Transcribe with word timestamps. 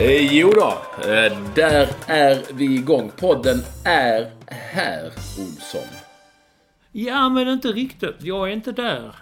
Jo 0.00 0.50
då, 0.50 0.78
eh, 1.10 1.52
där 1.54 1.88
är 2.06 2.52
vi 2.54 2.74
igång. 2.74 3.10
Podden 3.16 3.56
är 3.84 4.30
här, 4.46 5.04
Olsson. 5.38 5.88
Ja, 6.92 7.28
men 7.28 7.48
inte 7.48 7.68
riktigt. 7.68 8.14
Jag 8.22 8.48
är 8.48 8.52
inte 8.52 8.72
där. 8.72 9.14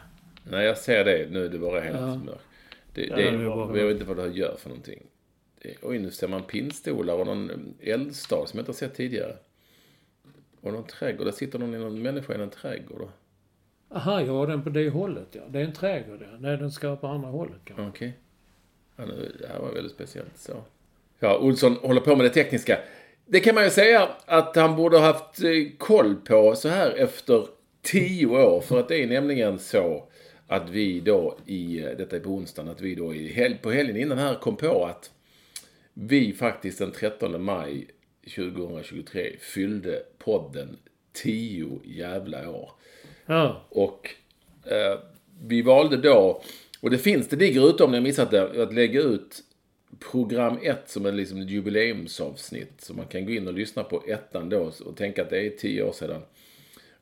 Nej, 0.51 0.65
jag 0.67 0.79
ser 0.79 1.05
det. 1.05 1.27
Nu 1.31 1.45
är 1.45 1.49
det 1.49 1.59
bara 1.59 1.81
helt 1.81 1.97
Ja. 2.01 2.07
mörkt. 2.17 2.41
Det, 2.95 3.07
det, 3.07 3.31
det 3.31 3.43
jag 3.43 3.87
vet 3.87 3.93
inte 3.93 4.05
vad 4.05 4.17
det 4.17 4.23
här 4.23 4.31
gör 4.31 4.57
för 4.59 4.69
någonting. 4.69 5.03
Oj, 5.83 5.99
nu 5.99 6.11
ser 6.11 6.29
man 6.29 6.43
pinnstolar 6.43 7.15
och 7.15 7.27
någon 7.27 7.75
eldstad 7.81 8.47
som 8.47 8.59
jag 8.59 8.63
inte 8.63 8.71
har 8.73 8.75
sett 8.75 8.95
tidigare. 8.95 9.37
Och 10.61 10.73
någon 10.73 10.87
trädgård. 10.87 11.27
Där 11.27 11.33
sitter 11.33 11.59
någon, 11.59 11.81
någon 11.81 12.03
människa 12.03 12.35
i 12.35 12.43
en 12.43 12.51
trädgård. 12.51 13.09
Aha, 13.95 14.21
ja, 14.23 14.47
den 14.47 14.63
på 14.63 14.71
det 14.71 14.91
hållet, 14.91 15.27
ja. 15.31 15.43
Det 15.49 15.61
är 15.61 15.65
en 15.65 15.73
trädgård, 15.73 16.19
ja. 16.23 16.37
Nej, 16.39 16.57
den 16.57 16.71
ska 16.71 16.97
på 16.97 17.07
andra 17.07 17.29
hållet, 17.29 17.61
kanske. 17.65 17.89
Okej. 17.89 18.19
Ja, 18.97 19.05
nu, 19.05 19.33
det 19.41 19.47
här 19.49 19.59
var 19.59 19.73
väldigt 19.73 19.93
speciellt. 19.93 20.39
Så. 20.39 20.53
Ja, 21.19 21.39
Olsson 21.39 21.77
håller 21.77 22.01
på 22.01 22.17
med 22.17 22.27
det 22.27 22.31
tekniska. 22.31 22.79
Det 23.27 23.41
kan 23.41 23.55
man 23.55 23.65
ju 23.65 23.71
säga 23.71 24.09
att 24.27 24.57
han 24.57 24.77
borde 24.77 24.99
ha 24.99 25.07
haft 25.07 25.43
eh, 25.43 25.51
koll 25.79 26.17
på 26.17 26.55
så 26.57 26.69
här 26.69 26.91
efter 26.91 27.47
tio 27.83 28.27
år. 28.27 28.61
För 28.61 28.81
att 28.81 28.89
det 28.89 29.03
är 29.03 29.07
nämligen 29.07 29.59
så 29.59 30.09
att 30.47 30.71
vi 30.71 31.01
då 31.01 31.39
i, 31.47 31.81
eh, 31.83 31.91
detta 31.91 32.17
är 32.17 32.21
på 32.21 32.31
onsdagen, 32.31 32.71
att 32.71 32.81
vi 32.81 32.95
då 32.95 33.15
i 33.15 33.33
helg, 33.33 33.59
på 33.63 33.71
helgen 33.71 33.97
innan 33.97 34.19
här 34.19 34.35
kom 34.35 34.57
på 34.57 34.85
att 34.85 35.11
vi 35.95 36.33
faktiskt 36.33 36.79
den 36.79 36.93
13 36.93 37.43
maj 37.43 37.87
2023 38.35 39.37
fyllde 39.41 40.03
podden 40.19 40.79
tio 41.13 41.81
jävla 41.85 42.51
år. 42.51 42.71
Ja. 43.27 43.67
Och 43.69 44.11
eh, 44.65 44.99
vi 45.41 45.63
valde 45.63 45.97
då, 45.97 46.43
och 46.83 46.91
det 46.91 46.99
finns, 46.99 47.29
det 47.29 47.37
ligger 47.37 47.71
ute 47.71 47.85
om 47.85 47.91
ni 47.91 47.97
har 47.97 48.03
missat 48.03 48.31
det, 48.31 48.63
att 48.63 48.75
lägga 48.75 49.01
ut 49.01 49.43
program 50.11 50.59
1 50.63 50.91
som 50.91 51.07
är 51.07 51.13
liksom 51.13 51.41
ett 51.41 51.51
jubileumsavsnitt. 51.51 52.73
Så 52.81 52.95
man 52.95 53.07
kan 53.07 53.25
gå 53.27 53.33
in 53.33 53.49
och 53.49 53.55
lyssna 53.55 53.85
på 53.85 54.05
ettan 54.09 54.49
då 54.49 54.73
och 54.85 54.97
tänka 54.97 55.23
att 55.23 55.31
det 55.31 55.47
är 55.47 55.51
tio 55.51 55.83
år 55.83 55.93
sedan 55.93 56.23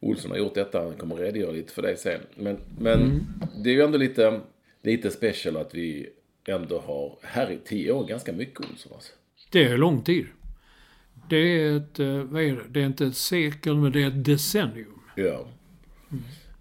Olsson 0.00 0.30
har 0.30 0.38
gjort 0.38 0.54
detta. 0.54 0.82
Han 0.82 0.94
kommer 0.94 1.16
redogöra 1.16 1.50
lite 1.50 1.72
för 1.72 1.82
det 1.82 1.96
sen. 1.96 2.20
Men, 2.34 2.58
men 2.78 3.26
det 3.64 3.70
är 3.70 3.74
ju 3.74 3.82
ändå 3.82 3.98
lite, 3.98 4.40
lite 4.82 5.10
special 5.10 5.56
att 5.56 5.74
vi 5.74 6.08
ändå 6.48 6.78
har, 6.78 7.18
här 7.22 7.50
i 7.50 7.58
tio 7.64 7.92
år, 7.92 8.06
ganska 8.06 8.32
mycket 8.32 8.60
Olsson 8.60 8.92
alltså. 8.94 9.12
Det 9.50 9.64
är 9.64 9.76
lång 9.76 10.02
tid. 10.02 10.26
Det 11.30 11.36
är 11.36 11.76
ett, 11.76 11.98
eh, 11.98 12.22
vad 12.22 12.42
är 12.42 12.52
det? 12.52 12.62
Det 12.68 12.80
är 12.80 12.86
inte 12.86 13.06
ett 13.06 13.16
sekel, 13.16 13.76
men 13.76 13.92
det 13.92 14.02
är 14.02 14.08
ett 14.08 14.24
decennium. 14.24 15.00
Ja. 15.14 15.48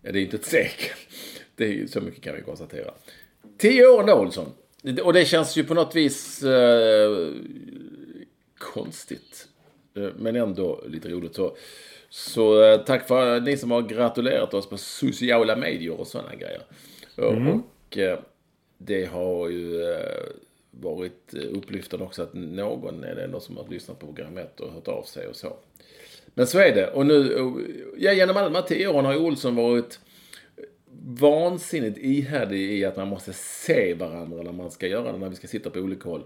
ja 0.01 0.11
det 0.11 0.19
är 0.19 0.23
inte 0.23 0.37
ett 0.37 0.45
sekel. 0.45 0.97
Det 1.59 1.65
är 1.65 1.73
ju 1.73 1.87
så 1.87 2.01
mycket 2.01 2.23
kan 2.23 2.35
vi 2.35 2.41
konstatera. 2.41 2.91
Tio 3.57 3.87
år 3.87 3.99
ändå, 3.99 4.13
Olsson. 4.13 4.45
Och 5.03 5.13
det 5.13 5.25
känns 5.25 5.57
ju 5.57 5.63
på 5.63 5.73
något 5.73 5.95
vis 5.95 6.43
eh, 6.43 7.31
konstigt. 8.57 9.47
Eh, 9.95 10.09
men 10.17 10.35
ändå 10.35 10.83
lite 10.87 11.09
roligt. 11.09 11.35
Så, 11.35 11.55
så 12.09 12.63
eh, 12.63 12.81
tack 12.81 13.07
för 13.07 13.41
ni 13.41 13.57
som 13.57 13.71
har 13.71 13.81
gratulerat 13.81 14.53
oss 14.53 14.69
på 14.69 14.77
sociala 14.77 15.55
medier 15.55 15.99
och 15.99 16.07
sådana 16.07 16.35
grejer. 16.35 16.61
Och 17.15 17.97
eh, 17.97 18.19
det 18.77 19.05
har 19.05 19.49
ju 19.49 19.83
eh, 19.83 20.29
varit 20.71 21.33
upplyftande 21.33 22.05
också 22.05 22.23
att 22.23 22.33
någon 22.33 23.03
är 23.03 23.15
det 23.15 23.23
ändå 23.23 23.39
som 23.39 23.57
har 23.57 23.67
lyssnat 23.67 23.99
på 23.99 24.05
programmet 24.05 24.59
och 24.59 24.71
hört 24.71 24.87
av 24.87 25.03
sig 25.03 25.27
och 25.27 25.35
så. 25.35 25.57
Men 26.33 26.47
så 26.47 26.59
är 26.59 26.75
det. 26.75 26.87
Och 26.87 27.05
nu, 27.05 27.35
och, 27.35 27.61
ja, 27.97 28.13
genom 28.13 28.37
alla 28.37 28.49
de 28.49 28.55
här 28.55 28.61
tio 28.61 28.87
åren 28.87 29.05
har 29.05 29.13
ju 29.13 29.19
Olsson 29.19 29.55
varit 29.55 29.99
vansinnigt 31.19 31.97
ihärdig 31.97 32.71
i 32.71 32.85
att 32.85 32.97
man 32.97 33.07
måste 33.07 33.33
se 33.33 33.93
varandra 33.93 34.43
när 34.43 34.51
man 34.51 34.71
ska 34.71 34.87
göra 34.87 35.11
det, 35.11 35.17
när 35.17 35.29
vi 35.29 35.35
ska 35.35 35.47
sitta 35.47 35.69
på 35.69 35.79
olika 35.79 36.09
håll. 36.09 36.23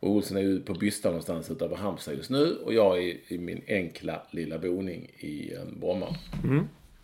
Och 0.00 0.10
Olsson 0.10 0.36
är 0.36 0.40
ju 0.40 0.60
på 0.60 0.74
Bysta 0.74 1.08
någonstans 1.08 1.50
utanför 1.50 1.76
Halmstad 1.76 2.14
just 2.14 2.30
nu 2.30 2.56
och 2.64 2.74
jag 2.74 2.98
är 2.98 3.16
i 3.28 3.38
min 3.38 3.62
enkla 3.68 4.22
lilla 4.30 4.58
boning 4.58 5.10
i 5.18 5.52
eh, 5.54 5.60
Bromma. 5.80 6.06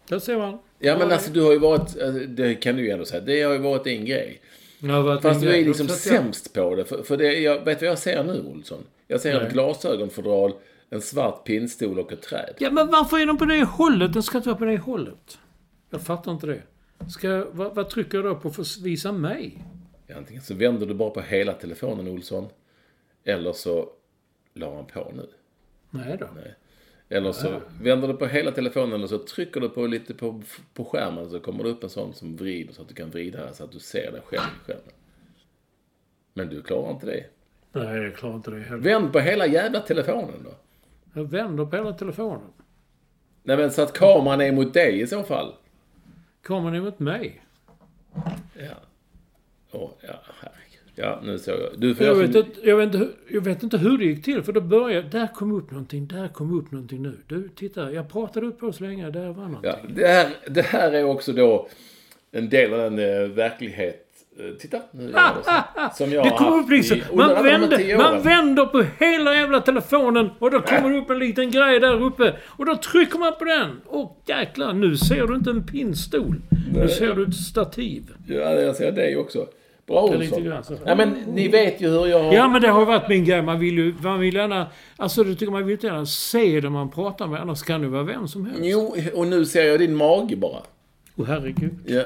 Där 0.08 0.18
ser 0.18 0.36
man. 0.38 0.58
Ja 0.78 0.98
men 0.98 1.12
alltså 1.12 1.30
du 1.32 1.40
har 1.42 1.52
ju 1.52 1.58
varit, 1.58 1.80
alltså, 1.80 2.24
det 2.28 2.54
kan 2.54 2.76
du 2.76 2.82
ju 2.84 2.90
ändå 2.90 3.04
säga, 3.04 3.20
det 3.20 3.42
har 3.42 3.52
ju 3.52 3.58
varit 3.58 3.86
en 3.86 4.04
grej. 4.04 4.40
Varit 4.80 5.22
Fast 5.22 5.40
du 5.40 5.48
är 5.54 5.64
liksom 5.64 5.86
jag- 5.86 5.96
sämst 5.96 6.52
på 6.54 6.74
det. 6.74 6.84
För, 6.84 7.02
för 7.02 7.16
det, 7.16 7.38
jag 7.40 7.64
vet 7.64 7.80
vad 7.80 7.90
jag 7.90 7.98
ser 7.98 8.24
nu 8.24 8.40
Olsson? 8.46 8.78
Jag 9.06 9.20
ser 9.20 9.34
Nej. 9.38 9.46
ett 9.46 9.52
glasögonfodral, 9.52 10.52
en 10.90 11.00
svart 11.00 11.44
pinnstol 11.46 11.98
och 11.98 12.12
ett 12.12 12.22
träd. 12.22 12.54
Ja, 12.58 12.70
men 12.70 12.86
varför 12.86 13.18
är 13.18 13.26
den 13.26 13.36
på 13.36 13.44
det 13.44 13.64
hållet? 13.64 14.12
Den 14.12 14.22
ska 14.22 14.38
inte 14.38 14.48
vara 14.48 14.58
på 14.58 14.64
det 14.64 14.76
hållet. 14.78 15.38
Jag 15.90 16.02
fattar 16.02 16.32
inte 16.32 16.46
det. 16.46 16.62
Ska, 17.06 17.46
vad, 17.52 17.74
vad 17.74 17.90
trycker 17.90 18.18
jag 18.18 18.24
då 18.24 18.34
på 18.34 18.50
för 18.50 18.62
att 18.62 18.78
visa 18.78 19.12
mig? 19.12 19.64
Antingen 20.16 20.42
så 20.42 20.54
vänder 20.54 20.86
du 20.86 20.94
bara 20.94 21.10
på 21.10 21.20
hela 21.20 21.52
telefonen 21.52 22.08
Olsson. 22.08 22.48
Eller 23.24 23.52
så 23.52 23.90
la 24.54 24.74
han 24.74 24.86
på 24.86 25.12
nu. 25.16 25.28
Nej 25.90 26.16
då. 26.20 26.26
Nej. 26.34 26.54
Eller 27.08 27.32
så 27.32 27.60
vänder 27.82 28.08
du 28.08 28.14
på 28.14 28.26
hela 28.26 28.50
telefonen 28.50 28.92
eller 28.92 29.06
så 29.06 29.18
trycker 29.18 29.60
du 29.60 29.68
på 29.68 29.86
lite 29.86 30.14
på, 30.14 30.42
på 30.74 30.84
skärmen 30.84 31.30
så 31.30 31.40
kommer 31.40 31.64
det 31.64 31.70
upp 31.70 31.82
en 31.82 31.90
sån 31.90 32.14
som 32.14 32.36
vrider 32.36 32.72
så 32.72 32.82
att 32.82 32.88
du 32.88 32.94
kan 32.94 33.10
vrida 33.10 33.52
så 33.52 33.64
att 33.64 33.72
du 33.72 33.78
ser 33.78 34.12
dig 34.12 34.20
själv 34.24 34.42
i 34.42 34.66
skärmen. 34.66 34.92
Men 36.34 36.48
du 36.48 36.62
klarar 36.62 36.90
inte 36.90 37.06
det. 37.06 37.24
Nej, 37.72 38.02
jag 38.02 38.16
klarar 38.16 38.34
inte 38.34 38.50
det 38.50 38.60
heller. 38.60 38.82
Vänd 38.82 39.12
på 39.12 39.18
hela 39.18 39.46
jävla 39.46 39.80
telefonen 39.80 40.44
då. 40.44 40.50
Jag 41.14 41.24
vänder 41.24 41.64
på 41.64 41.76
hela 41.76 41.92
telefonen. 41.92 42.52
Nej 43.42 43.56
men 43.56 43.70
så 43.70 43.82
att 43.82 43.92
kameran 43.92 44.40
är 44.40 44.52
mot 44.52 44.74
dig 44.74 45.00
i 45.00 45.06
så 45.06 45.22
fall. 45.22 45.54
Kameran 46.42 46.74
är 46.74 46.80
mot 46.80 46.98
mig. 46.98 47.40
Ja. 48.54 48.74
Åh, 49.72 49.90
ja, 50.00 50.14
herregud. 50.40 50.92
Ja, 50.94 51.20
nu 51.24 51.38
såg 51.38 51.54
jag. 51.60 51.80
Du 51.80 51.88
Jag 51.88 51.98
göra 52.00 52.14
vet, 52.14 52.32
som- 52.32 52.40
inte, 52.46 52.68
jag, 52.68 52.76
vet 52.76 52.86
inte, 52.86 52.98
hur- 52.98 53.14
jag 53.28 53.40
vet 53.40 53.62
inte 53.62 53.78
hur 53.78 53.98
det 53.98 54.04
gick 54.04 54.24
till, 54.24 54.42
för 54.42 54.52
då 54.52 54.60
började 54.60 55.08
Där 55.08 55.26
kom 55.34 55.52
upp 55.52 55.70
någonting, 55.70 56.06
där 56.06 56.28
kom 56.28 56.58
upp 56.58 56.70
någonting 56.70 57.02
nu. 57.02 57.16
Du, 57.26 57.48
titta. 57.48 57.92
Jag 57.92 58.08
pratade 58.12 58.46
upp 58.46 58.74
så 58.74 58.84
länge, 58.84 59.10
där 59.10 59.28
var 59.28 59.44
någonting. 59.48 59.70
Ja, 59.70 59.76
det, 59.88 60.06
här, 60.06 60.34
det 60.50 60.62
här 60.62 60.92
är 60.92 61.04
också 61.04 61.32
då 61.32 61.68
en 62.30 62.48
del 62.48 62.74
av 62.74 62.78
den 62.90 62.98
eh, 63.22 63.28
verklighet... 63.28 64.04
eh, 64.38 64.54
titta, 64.60 64.78
nu 64.90 65.02
gör 65.02 65.10
det 65.12 65.44
så. 65.44 65.96
Som 66.04 66.12
jag 66.12 66.24
Det 66.24 66.30
kommer 66.30 66.58
upp 66.58 66.70
liksom. 66.70 66.98
Man 67.12 67.42
vänder, 67.44 67.96
man 67.98 68.22
vänder 68.22 68.66
på 68.66 68.84
hela 68.98 69.34
jävla 69.34 69.60
telefonen 69.60 70.30
och 70.38 70.50
då 70.50 70.60
kommer 70.60 70.90
det 70.90 70.98
upp 70.98 71.10
en 71.10 71.18
liten 71.18 71.50
grej 71.50 71.80
där 71.80 72.02
uppe. 72.02 72.34
Och 72.46 72.66
då 72.66 72.76
trycker 72.76 73.18
man 73.18 73.32
på 73.38 73.44
den. 73.44 73.80
Och 73.86 74.22
jäklar, 74.26 74.72
nu 74.72 74.96
ser 74.96 75.26
du 75.26 75.34
inte 75.34 75.50
en 75.50 75.66
pinnstol. 75.66 76.34
Nu 76.74 76.88
ser 76.88 77.14
du 77.14 77.22
ett 77.26 77.34
stativ. 77.34 78.02
Ja, 78.26 78.34
jag 78.52 78.76
ser 78.76 78.92
det 78.92 79.16
också. 79.16 79.46
Bra 79.86 80.02
Olsson. 80.02 80.52
Ja, 80.86 80.94
men 80.94 81.08
ni 81.10 81.48
vet 81.48 81.80
ju 81.80 81.88
hur 81.88 82.06
jag. 82.06 82.34
Ja, 82.34 82.48
men 82.48 82.62
det 82.62 82.68
har 82.68 82.84
varit 82.84 83.08
min 83.08 83.24
grej. 83.24 83.42
Man 83.42 83.58
vill 83.60 83.78
ju 83.78 83.94
man 84.02 84.20
vill 84.20 84.34
gärna... 84.34 84.66
Alltså, 84.96 85.24
det 85.24 85.34
tycker 85.34 85.52
man 85.52 85.66
vill 85.66 85.72
inte 85.72 85.86
gärna 85.86 86.06
se 86.06 86.60
det 86.60 86.70
man 86.70 86.90
pratar 86.90 87.26
med. 87.26 87.40
Annars 87.40 87.62
kan 87.62 87.82
det 87.82 87.88
vara 87.88 88.02
vem 88.02 88.28
som 88.28 88.46
helst. 88.46 88.60
Jo, 88.62 88.96
och 89.14 89.26
nu 89.26 89.44
ser 89.46 89.62
jag 89.64 89.78
din 89.80 89.94
mage 89.94 90.36
bara. 90.36 90.62
Åh, 91.16 91.26
herregud. 91.26 91.74
Ja. 91.86 92.00
Äh, 92.00 92.04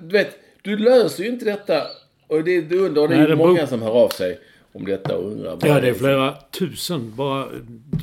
Du 0.00 0.08
vet, 0.08 0.30
du 0.62 0.76
löser 0.76 1.24
ju 1.24 1.28
inte 1.30 1.44
detta. 1.44 1.82
Och 2.26 2.44
det, 2.44 2.60
du 2.60 2.78
undrar, 2.78 3.08
det 3.08 3.14
är 3.14 3.28
Nej, 3.28 3.36
många 3.36 3.66
som 3.66 3.82
hör 3.82 3.90
av 3.90 4.08
sig 4.08 4.38
om 4.72 4.84
detta 4.84 5.16
och 5.16 5.24
undrar. 5.32 5.58
Ja, 5.62 5.80
det 5.80 5.88
är 5.88 5.94
flera 5.94 6.34
tusen. 6.50 7.12
Bara... 7.16 7.46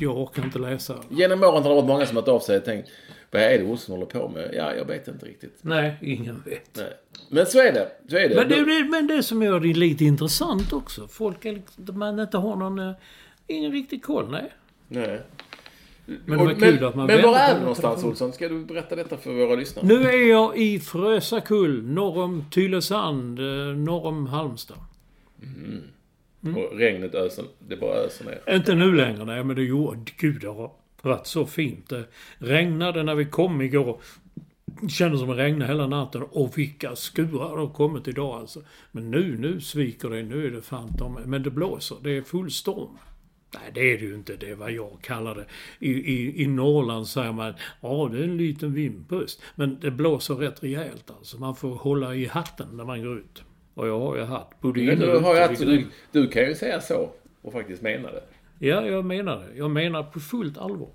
Jag 0.00 0.16
orkar 0.18 0.44
inte 0.44 0.58
läsa. 0.58 0.94
Genom 1.10 1.42
åren 1.42 1.62
har 1.62 1.68
det 1.70 1.74
varit 1.74 1.84
många 1.84 2.06
som 2.06 2.16
har 2.16 2.22
hört 2.22 2.28
av 2.28 2.40
sig 2.40 2.56
och 2.56 2.64
tänkt, 2.64 2.88
vad 3.30 3.42
är 3.42 3.58
det 3.58 3.64
Olsson 3.64 3.92
håller 3.94 4.06
på 4.06 4.28
med? 4.28 4.50
Ja, 4.54 4.74
jag 4.74 4.84
vet 4.84 5.08
inte 5.08 5.26
riktigt. 5.26 5.58
Nej, 5.62 5.94
ingen 6.02 6.42
vet. 6.46 6.70
Nej. 6.76 6.92
Men 7.30 7.46
så 7.46 7.58
är 7.58 7.72
det. 7.72 7.88
Så 8.10 8.16
är 8.16 8.28
det. 8.28 8.34
Men 8.34 8.48
det, 8.48 8.84
men 8.90 9.06
det 9.06 9.22
som 9.22 9.42
gör 9.42 9.60
det 9.60 9.74
lite 9.74 10.04
intressant 10.04 10.72
också. 10.72 11.08
Folk 11.08 11.44
är 11.44 11.52
liksom, 11.52 11.98
man 11.98 12.20
inte 12.20 12.36
har 12.38 12.56
någon... 12.56 12.78
eh, 12.78 12.92
Ingen 13.46 13.72
riktig 13.72 14.02
koll, 14.02 14.30
nej. 14.30 14.52
Nej. 14.88 15.20
Men 16.06 16.38
det 16.38 16.44
var 16.44 16.54
kul 16.54 16.74
men, 16.74 16.84
att 16.84 16.94
man 16.94 17.06
men 17.06 17.22
var 17.22 17.38
är 17.38 17.54
du 17.54 17.60
någonstans. 17.60 18.04
Olsson? 18.04 18.32
Ska 18.32 18.48
du 18.48 18.64
berätta 18.64 18.96
detta 18.96 19.16
för 19.16 19.32
våra 19.32 19.54
lyssnare? 19.54 19.86
Nu 19.86 20.02
är 20.02 20.28
jag 20.28 20.58
i 20.58 20.80
Frösakull, 20.80 21.82
norr 21.82 22.22
om 22.22 22.44
Tylösand, 22.50 23.38
eh, 23.38 23.76
norr 23.76 24.06
om 24.06 24.26
Halmstad. 24.26 24.78
Och 26.42 26.78
regnet 26.78 27.14
öser, 27.14 27.44
det 27.58 27.76
bara 27.76 27.94
öser 27.94 28.24
ner. 28.24 28.54
Inte 28.54 28.74
nu 28.74 28.94
längre, 28.94 29.24
nej, 29.24 29.44
men 29.44 29.56
det 29.56 29.62
gjorde... 29.62 29.98
Gud, 30.16 30.40
det 30.40 30.48
har 30.48 30.72
varit 31.02 31.26
så 31.26 31.46
fint. 31.46 31.88
Det 31.88 32.04
regnade 32.38 33.02
när 33.02 33.14
vi 33.14 33.24
kom 33.24 33.62
igår. 33.62 34.00
Det 34.64 34.88
kändes 34.88 35.20
som 35.20 35.28
det 35.28 35.36
regnade 35.36 35.66
hela 35.66 35.86
natten. 35.86 36.22
Och 36.22 36.58
vilka 36.58 36.96
skurar 36.96 37.56
det 37.56 37.60
har 37.60 37.68
kommit 37.68 38.08
idag 38.08 38.40
alltså. 38.40 38.62
Men 38.92 39.10
nu, 39.10 39.38
nu 39.38 39.60
sviker 39.60 40.10
det. 40.10 40.22
Nu 40.22 40.46
är 40.46 40.50
det 40.50 40.62
fan 40.62 41.18
Men 41.26 41.42
det 41.42 41.50
blåser. 41.50 41.96
Det 42.02 42.16
är 42.16 42.22
full 42.22 42.50
storm. 42.50 42.98
Nej, 43.54 43.70
det 43.74 43.80
är 43.80 43.98
det 43.98 44.04
ju 44.04 44.14
inte. 44.14 44.36
Det 44.36 44.50
är 44.50 44.54
vad 44.54 44.72
jag 44.72 44.98
kallar 45.02 45.34
det. 45.34 45.44
I, 45.78 45.90
i, 45.90 46.42
i 46.42 46.46
Norrland 46.46 47.06
säger 47.06 47.32
man 47.32 47.54
ja, 47.80 48.08
det 48.12 48.18
är 48.18 48.22
en 48.22 48.36
liten 48.36 48.74
vindpust. 48.74 49.42
Men 49.54 49.78
det 49.80 49.90
blåser 49.90 50.34
rätt 50.34 50.62
rejält 50.62 51.10
alltså. 51.10 51.38
Man 51.38 51.56
får 51.56 51.70
hålla 51.70 52.14
i 52.14 52.26
hatten 52.26 52.68
när 52.72 52.84
man 52.84 53.02
går 53.02 53.18
ut. 53.18 53.42
Och 53.74 53.88
jag 53.88 54.00
har 54.00 54.16
ju 54.16 54.22
hatt. 54.22 54.60
Både 54.60 54.82
Men 54.82 54.98
du, 54.98 55.18
har 55.18 55.48
vilket 55.48 55.66
du, 55.66 55.86
du 56.12 56.28
kan 56.28 56.42
ju 56.42 56.54
säga 56.54 56.80
så 56.80 57.10
och 57.42 57.52
faktiskt 57.52 57.82
mena 57.82 58.10
det. 58.10 58.22
Ja, 58.58 58.86
jag 58.86 59.04
menar 59.04 59.38
det. 59.38 59.58
Jag 59.58 59.70
menar 59.70 60.02
på 60.02 60.20
fullt 60.20 60.58
allvar. 60.58 60.90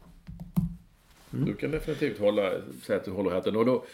Mm. 1.34 1.46
Du 1.46 1.54
kan 1.56 1.72
definitivt 1.72 2.20
hålla, 2.20 2.52
säga 2.84 3.00
att 3.00 3.06
du 3.06 3.12
håller 3.12 3.32
hatten. 3.32 3.56
Och, 3.56 3.66
då, 3.66 3.86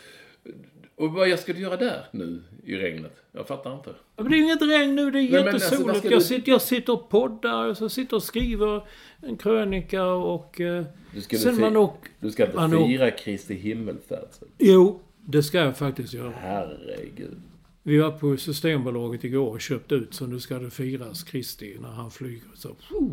och 1.02 1.12
vad 1.14 1.40
ska 1.40 1.54
du 1.54 1.60
göra 1.60 1.78
där 1.78 2.06
nu 2.12 2.44
i 2.64 2.76
regnet? 2.76 3.16
Jag 3.32 3.48
fattar 3.48 3.74
inte. 3.76 3.90
Ja, 4.16 4.24
Men 4.24 4.32
det 4.32 4.38
är 4.38 4.42
inget 4.42 4.62
regn 4.62 4.96
nu, 4.96 5.12
det 5.12 5.20
är 5.20 5.48
alltså, 5.50 5.66
jättesoligt. 5.76 6.00
ska 6.00 6.10
jag, 6.10 6.20
du- 6.20 6.24
sitter, 6.24 6.52
jag 6.52 6.62
sitter 6.62 6.94
och 6.94 7.10
poddar, 7.10 7.68
och 7.68 7.78
så 7.78 7.90
sitter 7.90 8.16
och 8.16 8.24
skriver 8.24 8.88
en 9.22 9.38
krönika 9.38 10.06
och... 10.06 10.62
Eh, 10.62 10.86
Du 11.14 11.22
skulle 11.22 11.42
sen 11.42 11.60
man 11.60 11.78
åk, 11.78 12.06
Du 12.20 12.32
ska 12.32 12.46
inte 12.46 12.56
man 12.58 12.72
fira 12.88 13.12
Kristi 13.12 13.54
himmelfärd. 13.56 14.28
Jo, 14.58 15.00
det 15.26 15.44
ska 15.44 15.58
jag 15.60 15.78
faktiskt 15.78 16.14
göra. 16.14 16.34
Herregud. 16.38 17.42
Vi 17.84 17.98
var 17.98 18.12
på 18.12 18.38
Systembolaget 18.38 19.24
igår 19.24 19.50
och 19.50 19.62
köpte 19.62 19.96
ut, 19.96 20.14
så 20.14 20.26
nu 20.28 20.40
ska 20.40 20.60
det 20.60 20.70
firas 20.70 21.24
Kristi 21.24 21.78
när 21.82 21.90
han 21.90 22.12
flyger. 22.12 22.50
Så, 22.56 22.70
oh. 22.70 23.12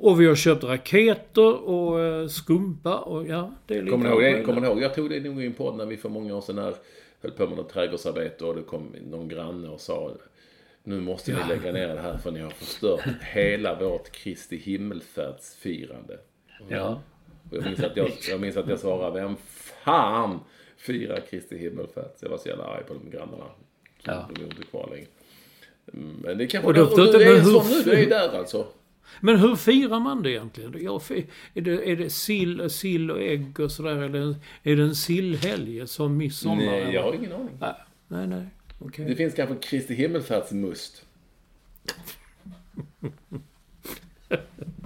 Och 0.00 0.20
vi 0.20 0.26
har 0.26 0.34
köpt 0.34 0.64
raketer 0.64 1.68
och 1.68 2.00
eh, 2.00 2.26
skumpa 2.28 2.98
och 2.98 3.26
ja, 3.26 3.52
det 3.66 3.74
är 3.74 3.82
lite... 3.82 3.90
Kommer 3.90 4.04
ni 4.04 4.10
ihåg 4.10 4.22
det? 4.22 4.42
Kommer 4.44 4.60
ni 4.60 4.66
ihåg? 4.66 4.82
Jag 4.82 4.94
tog 4.94 5.10
det 5.10 5.20
nog 5.20 5.42
i 5.42 5.46
en 5.46 5.52
podd 5.52 5.76
när 5.76 5.86
vi 5.86 5.96
för 5.96 6.08
många 6.08 6.36
år 6.36 6.40
sedan 6.40 6.58
här 6.58 6.74
höll 7.22 7.30
på 7.32 7.46
med 7.46 7.56
något 7.56 7.68
trädgårdsarbete 7.68 8.44
och 8.44 8.56
det 8.56 8.62
kom 8.62 8.94
någon 9.10 9.28
granne 9.28 9.68
och 9.68 9.80
sa 9.80 10.12
nu 10.84 11.00
måste 11.00 11.32
ni 11.32 11.38
Ja. 11.40 11.46
lägga 11.54 11.72
ner 11.72 11.88
det 11.94 12.00
här 12.00 12.16
för 12.18 12.30
ni 12.30 12.40
har 12.40 12.50
förstört 12.50 13.00
hela 13.32 13.78
vårt 13.80 14.10
Kristi 14.12 14.56
himmelfärdsfirande. 14.56 16.18
Ja. 16.68 17.00
Och 17.50 17.56
jag 17.56 17.64
minns 17.64 17.80
att 17.80 17.96
jag, 17.96 18.10
jag, 18.30 18.40
minns 18.40 18.56
att 18.56 18.68
jag 18.68 18.78
svarade, 18.78 19.20
vem 19.20 19.36
fan 19.84 20.40
firar 20.76 21.20
Kristi 21.30 21.58
himmelfärd? 21.58 22.10
Så 22.16 22.24
jag 22.24 22.30
var 22.30 22.38
så 22.38 22.48
jävla 22.48 22.64
arg 22.64 22.84
på 22.84 22.94
de 22.94 23.10
grannarna. 23.10 23.44
Så 24.04 24.10
Ja. 24.10 24.28
De 24.34 24.40
är 24.42 24.46
inte 24.46 24.62
kvar 24.62 24.88
längre. 24.90 25.06
Mm, 25.92 26.16
Men 26.24 26.38
det 26.38 26.46
kanske... 26.46 26.68
Och 26.68 26.74
då- 26.74 26.82
Och, 26.82 26.96
du, 26.96 27.12
då- 27.12 27.18
är 27.20 27.34
men 27.34 27.44
så 27.44 27.60
hur- 27.60 27.76
nu, 27.76 27.82
du 27.82 27.92
är 27.92 28.00
ju 28.00 28.06
där 28.08 28.38
alltså. 28.38 28.66
Men 29.20 29.36
hur 29.38 29.56
firar 29.56 30.00
man 30.00 30.22
det 30.22 30.30
egentligen? 30.30 30.74
Ja, 30.80 31.00
är, 31.54 31.60
det, 31.60 31.90
är 31.90 31.96
det 31.96 32.10
sill, 32.10 32.70
sill 32.70 33.10
och 33.10 33.22
ägg 33.22 33.60
och 33.60 33.72
sådär? 33.72 33.96
Eller 34.02 34.36
är 34.62 34.76
det 34.76 34.82
en 34.82 34.94
sillhelg 34.94 35.86
som 35.88 36.16
midsommar? 36.16 36.56
Nej, 36.56 36.94
jag 36.94 37.02
har 37.02 37.12
ingen 37.14 37.32
aning. 37.32 37.56
Nej, 37.60 37.74
nej, 38.08 38.26
nej. 38.26 38.46
Okej. 38.78 39.04
Det 39.04 39.16
finns 39.16 39.34
kanske 39.34 39.54
Kristi 39.56 39.94
himmelfärdsmust. 39.94 41.02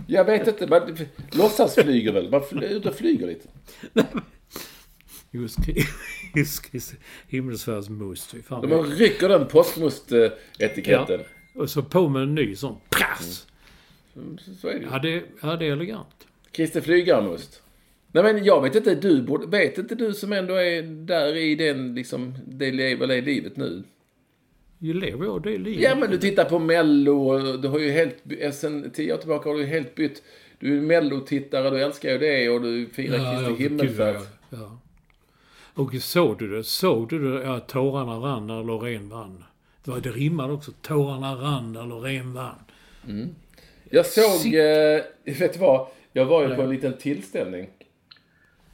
Jag 0.07 0.25
vet 0.25 0.49
inte, 0.49 0.67
man 0.67 0.97
låtsas 1.33 1.75
flyger 1.75 2.13
väl? 2.13 2.31
Man 2.31 2.43
fly- 2.51 2.67
ute 2.67 2.89
och 2.89 2.95
flyger 2.95 3.27
lite. 3.27 3.49
Just, 5.33 5.59
Kri- 5.59 5.85
just 6.37 6.71
Kristi 6.71 6.97
himmelsfärdsmust. 7.29 8.35
De 8.49 8.83
rycker 8.85 9.29
den 9.29 9.47
påskmust-etiketten. 9.49 11.21
Och 11.55 11.71
så 11.71 11.83
på 11.83 12.09
med 12.09 12.23
en 12.23 12.35
ny 12.35 12.57
sån. 12.57 12.77
Prass! 12.91 13.47
Så 14.61 14.69
är 14.69 14.75
det 14.75 14.81
ju. 14.81 14.87
Ja, 14.91 14.99
det, 14.99 15.23
ja, 15.43 15.57
det 15.57 15.67
är 15.67 15.73
elegant. 15.73 16.27
Kristi 16.51 16.81
flygarmust. 16.81 17.62
Nej 18.12 18.23
men 18.23 18.45
jag 18.45 18.62
vet 18.62 18.75
inte, 18.75 18.95
du 18.95 19.23
borde, 19.23 19.47
vet 19.47 19.79
inte 19.79 19.95
du 19.95 20.15
som 20.15 20.33
ändå 20.33 20.55
är 20.55 20.83
där 20.83 21.37
i 21.37 21.55
den 21.55 21.95
liksom, 21.95 22.35
det 22.47 22.73
lever 22.73 23.07
det 23.07 23.21
livet 23.21 23.57
nu. 23.57 23.83
Ju 24.79 24.95
lever 24.95 25.25
jag 25.25 25.43
det 25.43 25.59
livet. 25.59 25.83
Ja 25.83 25.97
men 25.97 26.11
du 26.11 26.19
tittar 26.19 26.45
på 26.45 26.59
mello 26.59 27.29
och 27.29 27.61
du 27.61 27.69
har 27.69 27.79
ju 27.79 27.91
helt, 27.91 28.17
sen 28.55 28.91
tio 28.91 29.15
år 29.15 29.19
tillbaka 29.19 29.49
har 29.49 29.57
du 29.57 29.62
ju 29.62 29.67
helt 29.67 29.95
bytt. 29.95 30.23
Du 30.59 30.77
är 30.77 30.81
mellotittare, 30.81 31.71
du 31.71 31.83
älskar 31.83 32.12
ju 32.12 32.19
det 32.19 32.49
och 32.49 32.62
du 32.62 32.87
firar 32.87 33.37
Kristi 33.37 33.62
gud, 33.62 33.71
himmelfärd. 33.71 34.17
ja, 34.17 34.23
ja. 34.59 34.79
Och 35.75 35.95
såg 35.95 36.39
du 36.39 36.57
det? 36.57 36.65
Såg 36.65 37.09
du 37.09 37.33
det? 37.33 37.43
Ja, 37.43 37.61
tårarna 37.61 38.17
rann 38.17 38.47
när 38.47 38.65
Loreen 38.65 39.09
vann. 39.09 39.45
Det, 39.85 39.91
var, 39.91 40.01
det 40.01 40.11
rimmade 40.11 40.53
också. 40.53 40.73
Tårarna 40.83 41.35
rann 41.35 41.73
när 41.73 41.87
Loreen 41.87 42.33
vann. 42.33 42.59
Jag 43.91 44.07
såg, 44.07 44.55
eh, 44.55 45.03
vet 45.39 45.53
du 45.53 45.59
vad? 45.59 45.87
Jag 46.13 46.25
var 46.25 46.49
ju 46.49 46.55
på 46.55 46.63
en 46.63 46.71
liten 46.71 46.97
tillställning. 46.97 47.71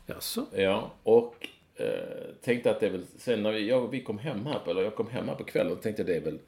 Jaså? 0.07 0.47
Ja, 0.57 0.95
och 1.03 1.49
eh, 1.77 1.87
tänkte 2.45 2.71
att 2.71 2.81
det 2.81 2.87
är 2.87 2.91
väl, 2.91 3.05
sen 3.19 3.43
när 3.43 3.53
vi, 3.53 3.69
jag, 3.69 3.91
vi 3.91 4.01
kom 4.01 4.19
hem 4.19 4.47
här 4.47 4.59
på, 4.59 4.71
eller 4.71 4.83
jag 4.83 4.95
kom 4.95 5.11
hem 5.11 5.29
här 5.29 5.35
på 5.35 5.45
kvällen, 5.45 5.73
och 5.73 5.83
tänkte 5.83 6.03
jag 6.03 6.07
det 6.07 6.17
är 6.17 6.21
väl, 6.21 6.39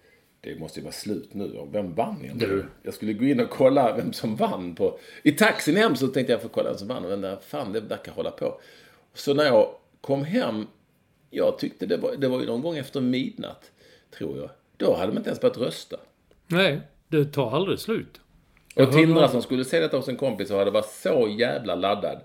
det 0.40 0.58
måste 0.58 0.80
ju 0.80 0.84
vara 0.84 0.92
slut 0.92 1.34
nu. 1.34 1.52
Och 1.52 1.74
vem 1.74 1.94
vann 1.94 2.24
egentligen? 2.24 2.56
Du. 2.56 2.66
Jag 2.82 2.94
skulle 2.94 3.12
gå 3.12 3.24
in 3.24 3.40
och 3.40 3.50
kolla 3.50 3.96
vem 3.96 4.12
som 4.12 4.36
vann 4.36 4.74
på, 4.74 4.98
i 5.22 5.32
taxin 5.32 5.76
hem 5.76 5.96
så 5.96 6.08
tänkte 6.08 6.32
jag 6.32 6.42
få 6.42 6.48
kolla 6.48 6.68
vem 6.68 6.78
som 6.78 6.88
vann. 6.88 7.04
Och 7.04 7.10
vem 7.10 7.20
där, 7.20 7.36
fan 7.36 7.72
det 7.72 7.80
verkar 7.80 8.12
hålla 8.12 8.30
på. 8.30 8.60
Så 9.14 9.34
när 9.34 9.44
jag 9.44 9.74
kom 10.00 10.24
hem, 10.24 10.66
jag 11.30 11.58
tyckte 11.58 11.86
det 11.86 11.96
var, 11.96 12.16
det 12.16 12.28
var 12.28 12.40
ju 12.40 12.46
någon 12.46 12.62
gång 12.62 12.76
efter 12.76 13.00
midnatt, 13.00 13.70
tror 14.18 14.38
jag. 14.38 14.50
Då 14.76 14.94
hade 14.94 15.06
man 15.06 15.16
inte 15.16 15.28
ens 15.28 15.40
börjat 15.40 15.58
rösta. 15.58 15.96
Nej, 16.46 16.80
det 17.08 17.24
tar 17.24 17.56
aldrig 17.56 17.78
slut. 17.78 18.20
Och 18.86 18.92
Tindra 18.92 19.28
som 19.28 19.42
skulle 19.42 19.64
se 19.64 19.80
detta 19.80 19.96
hos 19.96 20.08
en 20.08 20.16
kompis 20.16 20.50
och 20.50 20.58
hade 20.58 20.70
varit 20.70 20.90
så 20.90 21.28
jävla 21.38 21.74
laddad. 21.74 22.20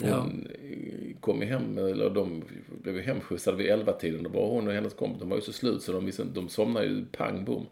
Hon 0.00 0.08
Ja. 0.08 0.26
eh, 0.54 1.16
kom 1.20 1.42
hem, 1.42 1.78
eller 1.78 2.10
de 2.10 2.42
blev 2.82 2.96
ju 2.96 3.02
hemskjutsade 3.02 3.56
vid 3.56 3.66
elva 3.66 3.92
tiden 3.92 4.22
Då 4.22 4.30
var 4.30 4.48
hon 4.48 4.68
och 4.68 4.72
hennes 4.74 4.94
kompis, 4.94 5.20
de 5.20 5.28
var 5.28 5.36
ju 5.36 5.42
så 5.42 5.52
slut 5.52 5.82
så 5.82 5.92
de, 5.92 6.06
visste, 6.06 6.24
de 6.24 6.48
somnade 6.48 6.86
ju 6.86 7.04
pang 7.12 7.44
bom. 7.44 7.66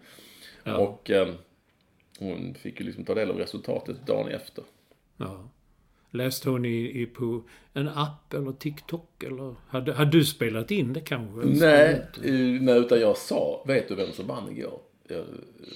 Och 0.64 1.10
eh, 1.10 1.28
hon 2.18 2.54
fick 2.54 2.80
ju 2.80 2.86
liksom 2.86 3.04
ta 3.04 3.14
del 3.14 3.30
av 3.30 3.36
resultatet 3.38 4.06
dagen 4.06 4.28
efter. 4.28 4.64
Ja. 5.16 5.50
Läste 6.10 6.50
hon 6.50 6.64
i, 6.64 7.02
i 7.02 7.06
på 7.06 7.42
en 7.72 7.88
app 7.88 8.34
eller 8.34 8.52
TikTok 8.52 9.22
eller? 9.22 9.54
Hade, 9.68 9.92
hade 9.92 10.10
du 10.10 10.24
spelat 10.24 10.70
in 10.70 10.92
det 10.92 11.00
kanske? 11.00 11.48
Nej, 11.48 12.02
nej, 12.60 12.78
utan 12.78 13.00
jag 13.00 13.16
sa, 13.16 13.64
vet 13.66 13.88
du 13.88 13.94
vem 13.94 14.12
som 14.12 14.26
vann 14.26 14.50
igår? 14.50 14.80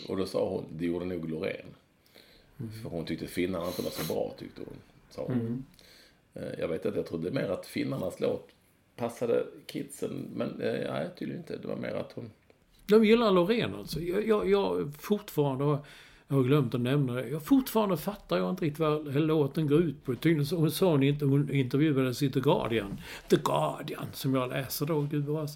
Och 0.08 0.16
då 0.16 0.26
sa 0.26 0.48
hon, 0.48 0.64
det 0.78 0.86
gjorde 0.86 1.04
nog 1.04 1.30
Loreen. 1.30 1.66
För 2.82 2.90
hon 2.90 3.04
tyckte 3.04 3.26
finnarna 3.26 3.66
inte 3.66 3.82
var 3.82 3.90
så 3.90 4.12
bra, 4.14 4.34
tyckte 4.38 4.60
hon. 4.66 4.76
Sa 5.10 5.24
hon. 5.24 5.64
Eh, 6.34 6.42
Jag 6.60 6.68
vet 6.68 6.84
inte, 6.84 6.98
jag 6.98 7.06
trodde 7.06 7.30
mer 7.30 7.48
att 7.48 7.66
finnarnas 7.66 8.20
låt 8.20 8.48
passade 8.96 9.44
kidsen. 9.66 10.26
Men 10.36 10.48
eh, 10.60 10.92
nej, 10.92 11.08
tydligen 11.18 11.40
inte. 11.42 11.56
Det 11.56 11.68
var 11.68 11.76
mer 11.76 11.94
att 11.94 12.12
hon... 12.14 12.30
De 12.86 13.04
gillar 13.04 13.30
Loreen 13.32 13.74
alltså. 13.74 14.00
Jag, 14.00 14.26
jag, 14.28 14.48
jag 14.50 14.92
fortfarande 14.98 15.64
har, 15.64 15.78
jag 16.28 16.36
har 16.36 16.42
glömt 16.42 16.74
att 16.74 16.80
nämna 16.80 17.12
det. 17.14 17.28
Jag 17.28 17.42
fortfarande 17.44 17.96
fattar 17.96 18.36
jag 18.38 18.50
inte 18.50 18.64
riktigt 18.64 18.78
vad 18.78 19.14
låten 19.14 19.66
går 19.66 19.80
ut 19.82 20.04
på. 20.04 20.14
Tydligen 20.14 20.46
så- 20.46 20.56
Hon 20.56 20.70
sa 20.70 20.90
hon, 20.90 21.02
inte, 21.02 21.24
hon 21.24 21.50
intervjuades 21.50 22.22
i 22.22 22.30
The 22.30 22.40
Guardian. 22.40 23.00
The 23.28 23.36
Guardian, 23.36 24.06
som 24.12 24.34
jag 24.34 24.48
läser 24.50 24.86
då, 24.86 25.00
gubevars. 25.00 25.50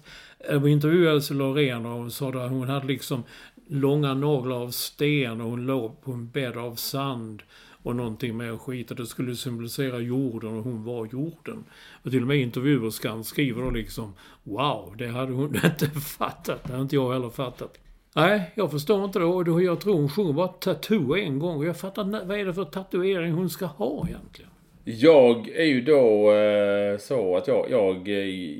Hon 0.49 0.67
intervjuades 0.67 1.29
Loreen 1.29 1.85
och 1.85 1.91
hon 1.91 2.11
sa 2.11 2.29
att 2.29 2.49
hon 2.51 2.67
hade 2.69 2.87
liksom 2.87 3.23
långa 3.67 4.13
naglar 4.13 4.61
av 4.61 4.69
sten 4.71 5.41
och 5.41 5.49
hon 5.49 5.65
låg 5.65 6.01
på 6.01 6.11
en 6.11 6.29
bädd 6.29 6.57
av 6.57 6.75
sand. 6.75 7.43
Och 7.83 7.95
någonting 7.95 8.37
med 8.37 8.61
skit 8.61 8.91
att 8.91 8.97
det 8.97 9.05
skulle 9.05 9.35
symbolisera 9.35 9.99
jorden 9.99 10.57
och 10.57 10.63
hon 10.63 10.83
var 10.83 11.05
jorden. 11.05 11.63
Och 12.03 12.11
till 12.11 12.21
och 12.21 12.27
med 12.27 12.37
intervjuerskan 12.37 13.23
skriver 13.23 13.61
då 13.61 13.69
liksom 13.69 14.13
Wow, 14.43 14.95
det 14.97 15.07
hade 15.07 15.31
hon 15.33 15.55
inte 15.65 15.89
fattat. 15.89 16.63
Det 16.63 16.69
hade 16.71 16.81
inte 16.81 16.95
jag 16.95 17.13
heller 17.13 17.29
fattat. 17.29 17.77
Nej, 18.15 18.51
jag 18.55 18.71
förstår 18.71 19.05
inte 19.05 19.19
det. 19.19 19.25
Och 19.25 19.45
då- 19.45 19.61
jag 19.61 19.79
tror 19.81 19.93
hon 19.93 20.09
sjunger 20.09 20.33
bara 20.33 20.47
tattoo 20.47 21.15
en 21.17 21.39
gång. 21.39 21.57
Och 21.57 21.65
jag 21.65 21.77
fattar 21.79 22.01
inte, 22.01 22.23
vad 22.25 22.39
är 22.39 22.45
det 22.45 22.53
för 22.53 22.63
tatuering 22.65 23.31
hon 23.33 23.49
ska 23.49 23.65
ha 23.65 24.07
egentligen? 24.07 24.51
Jag 24.83 25.49
är 25.49 25.65
ju 25.65 25.81
då 25.81 26.31
eh, 26.33 26.97
så 26.99 27.37
att 27.37 27.47
jag, 27.47 27.65
jag 27.71 27.95
eh, 27.95 28.57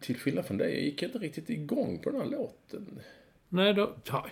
till 0.00 0.16
skillnad 0.16 0.46
från 0.46 0.56
dig, 0.58 0.74
jag 0.74 0.82
gick 0.84 1.02
inte 1.02 1.18
riktigt 1.18 1.50
igång 1.50 1.98
på 2.04 2.10
den 2.10 2.20
här 2.20 2.28
låten. 2.28 2.86
Nej, 3.48 3.74
då... 3.74 3.90
Ja, 4.04 4.26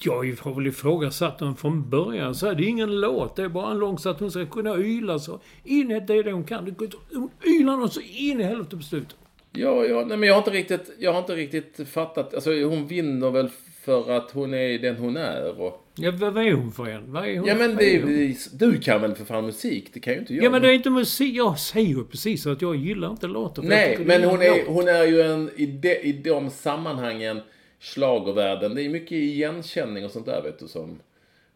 jag 0.00 0.36
har 0.40 0.54
väl 0.54 0.66
ifrågasatt 0.66 1.38
den 1.38 1.56
från 1.56 1.90
början. 1.90 2.34
Så 2.34 2.46
här, 2.46 2.54
det 2.54 2.64
är 2.64 2.68
ingen 2.68 3.00
låt, 3.00 3.36
det 3.36 3.42
är 3.42 3.48
bara 3.48 3.70
en 3.70 3.78
lång 3.78 3.98
så 3.98 4.08
att 4.08 4.20
hon 4.20 4.30
ska 4.30 4.46
kunna 4.46 4.76
yla 4.76 5.18
så 5.18 5.40
in 5.64 5.90
i 5.90 6.00
det 6.00 6.22
det 6.22 6.32
hon 6.32 6.44
kan. 6.44 6.76
Hon 7.12 7.30
ylar 7.44 7.76
något 7.76 7.92
så 7.92 8.00
in 8.00 8.40
i 8.40 8.42
helvete 8.42 8.76
på 8.76 8.82
slutet. 8.82 9.16
Ja, 9.52 9.84
ja, 9.84 10.04
nej, 10.08 10.16
men 10.16 10.28
jag 10.28 10.34
har 10.34 10.38
inte 10.38 10.50
riktigt, 10.50 10.90
jag 10.98 11.12
har 11.12 11.18
inte 11.18 11.36
riktigt 11.36 11.88
fattat. 11.88 12.34
Alltså 12.34 12.50
hon 12.62 12.86
vinner 12.86 13.30
väl 13.30 13.50
för 13.84 14.10
att 14.10 14.30
hon 14.30 14.54
är 14.54 14.78
den 14.78 14.96
hon 14.96 15.16
är 15.16 15.60
och... 15.60 15.84
Ja, 15.94 16.10
vad 16.10 16.38
är 16.38 16.52
hon 16.52 16.72
för 16.72 16.86
en? 16.86 17.12
Vad 17.12 17.28
är 17.28 17.38
hon? 17.38 17.48
Ja 17.48 17.54
men 17.54 17.76
det, 17.76 17.96
är 17.96 18.58
du 18.58 18.80
kan 18.80 19.00
väl 19.00 19.14
för 19.14 19.24
fan 19.24 19.46
musik? 19.46 19.90
Det 19.92 20.00
kan 20.00 20.12
ju 20.12 20.18
inte 20.18 20.34
jag. 20.34 20.44
Ja 20.44 20.50
men 20.50 20.62
det 20.62 20.68
är 20.68 20.72
inte 20.72 20.90
musik. 20.90 21.34
Jag 21.34 21.58
säger 21.58 21.88
ju 21.88 22.04
precis 22.04 22.46
att 22.46 22.62
jag 22.62 22.76
gillar 22.76 23.10
inte 23.10 23.26
låten. 23.26 23.64
Nej, 23.64 23.98
men 24.04 24.24
hon 24.24 24.42
är, 24.42 24.66
hon 24.66 24.88
är 24.88 25.04
ju 25.04 25.22
en, 25.22 25.50
i 25.56 25.66
de, 25.66 25.94
i 25.94 26.12
de 26.12 26.50
sammanhangen, 26.50 27.40
schlagervärlden, 27.80 28.74
det 28.74 28.82
är 28.82 28.88
mycket 28.88 29.12
igenkänning 29.12 30.04
och 30.04 30.10
sånt 30.10 30.26
där 30.26 30.42
vet 30.42 30.58
du 30.58 30.68
som 30.68 30.98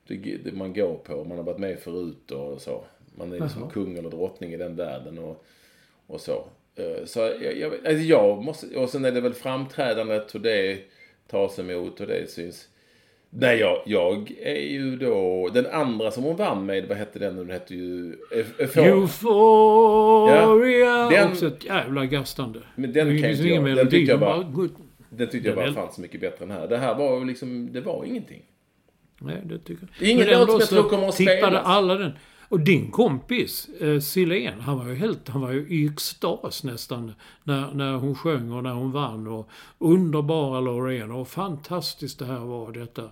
det, 0.07 0.15
det 0.45 0.53
man 0.53 0.73
går 0.75 0.95
på. 0.95 1.25
Man 1.25 1.37
har 1.39 1.45
varit 1.45 1.59
med 1.59 1.79
förut 1.79 2.31
och 2.31 2.61
så. 2.61 2.85
Man 3.17 3.33
är 3.33 3.41
liksom 3.41 3.63
Jaha. 3.63 3.71
kung 3.71 3.99
eller 3.99 4.11
drottning 4.11 4.53
i 4.53 4.57
den 4.57 4.77
världen 4.77 5.19
och, 5.19 5.45
och 6.07 6.21
så. 6.21 6.45
Eh, 6.77 7.05
Så 7.05 7.19
jag, 7.21 7.57
jag, 7.59 7.73
alltså 7.75 7.93
jag 8.05 8.45
måste, 8.45 8.77
och 8.77 8.89
sen 8.89 9.05
är 9.05 9.13
det 9.13 9.21
väl 9.21 9.35
framträdandet 9.35 10.35
hur 10.35 10.41
det 10.41 10.79
tas 11.31 11.59
emot 11.59 12.01
och 12.01 12.07
det 12.07 12.31
syns. 12.31 12.69
Nej, 13.35 13.59
jag, 13.59 13.83
jag 13.87 14.33
är 14.43 14.61
ju 14.71 14.97
då, 14.97 15.49
den 15.55 15.67
andra 15.67 16.11
som 16.11 16.25
hon 16.25 16.37
vann 16.37 16.67
med, 16.67 16.89
vad 16.89 16.99
hette 16.99 17.19
den 17.19 17.37
nu? 17.37 17.41
Den 17.45 17.51
hette 17.51 17.75
ju... 17.75 18.17
Euphoria. 18.59 18.95
Euphoria! 18.95 20.87
Ja, 20.87 21.11
den- 21.11 21.31
Också 21.33 21.47
ett 21.47 21.65
jävla 21.65 22.07
gastande. 22.07 22.59
Men 22.77 22.93
den 22.93 23.07
Det 23.09 23.19
kan 23.23 23.31
ingen 23.47 23.67
jag- 23.67 23.77
den 23.77 23.91
tyckte 23.91 24.13
jag 24.13 24.21
går- 24.53 24.69
Den 25.17 25.31
tyckte 25.31 25.49
jag 25.49 25.57
bara 25.57 25.73
fanns 25.73 25.99
mycket 25.99 26.21
bättre 26.21 26.45
än 26.45 26.51
här. 26.51 26.69
Det 26.69 26.79
här 26.79 26.95
var 26.95 27.25
liksom, 27.25 27.73
det 27.73 27.81
var 27.81 28.05
ingenting. 28.05 28.43
Nej, 29.19 29.43
det 29.45 29.59
tycker 29.59 29.89
jag. 29.99 30.09
Ingen 30.09 30.27
låt 30.27 30.49
som 30.51 30.59
jag 30.61 30.69
tror 30.69 30.83
kommer 30.83 31.09
att 31.09 31.17
tippade 31.17 31.39
spelas. 31.39 31.63
alla 31.65 31.95
den. 31.95 32.13
Och 32.49 32.61
din 32.61 32.91
kompis, 32.91 33.69
eh, 33.81 34.01
Silén, 34.01 34.61
han 34.61 34.79
var 34.79 34.89
ju 34.89 34.95
helt, 34.95 35.29
han 35.29 35.41
var 35.41 35.53
ju 35.53 35.67
i 35.69 35.87
extas 35.87 36.65
nästan 36.65 37.13
när, 37.45 37.75
när 37.75 37.93
hon 37.93 38.15
sjöng 38.15 38.53
och 38.53 38.63
när 38.63 38.73
hon 38.73 38.93
vann. 38.93 39.27
Och 39.27 39.51
underbara 39.79 40.61
Loreen 40.61 41.11
och 41.11 41.29
fantastiskt 41.29 42.19
det 42.19 42.25
här 42.25 42.39
var 42.39 42.73
detta. 42.73 43.11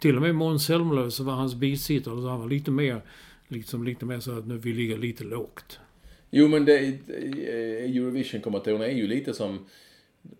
Till 0.00 0.16
och 0.16 0.22
med 0.22 0.34
Måns 0.34 0.66
Zelmerlöw 0.66 1.10
så 1.10 1.24
var 1.24 1.32
hans 1.32 1.54
bisittare, 1.54 2.22
så 2.22 2.28
han 2.28 2.40
var 2.40 2.48
lite 2.48 2.70
mer, 2.70 3.02
liksom 3.48 3.84
lite 3.84 4.04
mer 4.04 4.20
så 4.20 4.38
att 4.38 4.46
nu 4.46 4.58
vi 4.58 4.72
ligger 4.72 4.98
lite 4.98 5.24
lågt. 5.24 5.80
Jo, 6.30 6.48
men 6.48 6.64
det, 6.64 6.78
eh, 6.78 7.96
Eurovision-kommentatorerna 7.96 8.86
är 8.86 8.94
ju 8.96 9.06
lite 9.06 9.34
som, 9.34 9.66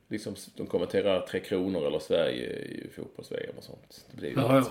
liksom, 0.09 0.35
de 0.57 0.67
kommenterar 0.67 1.21
Tre 1.21 1.41
Kronor 1.41 1.87
eller 1.87 1.99
Sverige 1.99 2.47
i 2.59 2.91
fotbolls-VM 2.97 3.55
och 3.59 3.65
sånt. 3.65 4.05
Det 4.11 4.17
blir 4.17 4.29
ju 4.29 4.35
Ja, 4.37 4.57
ja. 4.57 4.65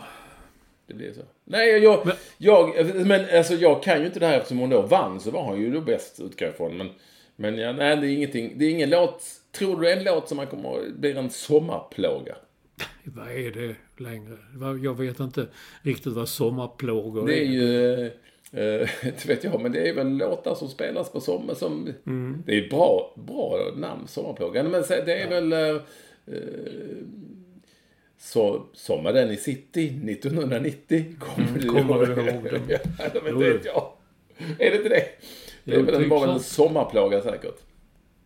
Det 0.87 0.93
blir 0.95 1.13
så. 1.13 1.21
Nej, 1.45 1.69
jag, 1.83 2.05
Men- 2.05 2.15
jag, 2.37 2.95
men 3.07 3.37
alltså 3.37 3.53
jag 3.53 3.83
kan 3.83 3.99
ju 3.99 4.05
inte 4.05 4.19
det 4.19 4.25
här 4.27 4.37
eftersom 4.37 4.59
hon 4.59 4.69
då 4.69 4.81
vann 4.81 5.19
så 5.19 5.31
var 5.31 5.43
hon 5.43 5.61
ju 5.61 5.71
då 5.71 5.81
bäst 5.81 6.19
utgår 6.19 6.47
ifrån. 6.49 6.77
Men, 6.77 6.89
men 7.35 7.57
ja, 7.57 7.71
nej, 7.73 7.97
det 7.97 8.07
är 8.07 8.11
ingenting, 8.11 8.53
det 8.57 8.65
är 8.65 8.69
ingen 8.69 8.89
låt, 8.89 9.23
tror 9.51 9.75
du 9.75 9.81
det 9.81 9.91
är 9.93 9.97
en 9.97 10.03
låt 10.03 10.27
som 10.27 10.37
man 10.37 10.47
kommer, 10.47 10.89
blir 10.97 11.17
en 11.17 11.29
sommarplåga? 11.29 12.35
Vad 13.03 13.31
är 13.31 13.51
det 13.51 13.75
längre? 14.03 14.37
Jag 14.83 14.97
vet 14.97 15.19
inte 15.19 15.47
riktigt 15.81 16.13
vad 16.13 16.29
sommarplågor 16.29 17.27
Det 17.27 17.39
är 17.39 17.45
ju, 17.45 18.11
eh, 18.51 18.89
inte 19.07 19.27
vet 19.27 19.43
jag, 19.43 19.61
men 19.61 19.71
det 19.71 19.89
är 19.89 19.93
väl 19.93 20.17
låtar 20.17 20.55
som 20.55 20.67
spelas 20.69 21.11
på 21.11 21.21
sommar 21.21 21.53
som, 21.53 21.93
Mm. 22.05 22.43
det 22.45 22.57
är 22.65 22.69
bra, 22.69 23.13
bra 23.15 23.57
namn, 23.75 24.07
Sommarplågan. 24.07 24.69
Men 24.71 24.81
det 24.89 25.13
är 25.21 25.29
väl, 25.29 25.53
eh, 25.53 25.81
eh, 26.25 26.97
så, 28.19 28.65
Sommaren 28.73 29.31
i 29.31 29.37
city 29.37 29.85
1990, 30.09 31.05
kommer 31.19 31.59
du 31.59 31.67
Mm, 31.69 31.83
kommer 31.83 31.95
ihåg? 32.07 32.07
du 32.17 32.31
ihåg 32.31 32.43
den? 32.43 32.61
ja, 32.99 33.05
det 33.13 33.21
Jo, 33.29 33.37
vet 33.39 33.65
jag. 33.65 33.91
Är 34.59 34.71
det 34.71 34.77
inte 34.77 34.89
det? 34.89 35.05
Det 35.63 35.73
är 35.75 35.79
Jo, 35.79 35.85
väl 35.85 35.95
en, 36.03 36.09
bara 36.09 36.31
en 36.33 36.39
sommarplåga 36.39 37.21
säkert. 37.21 37.57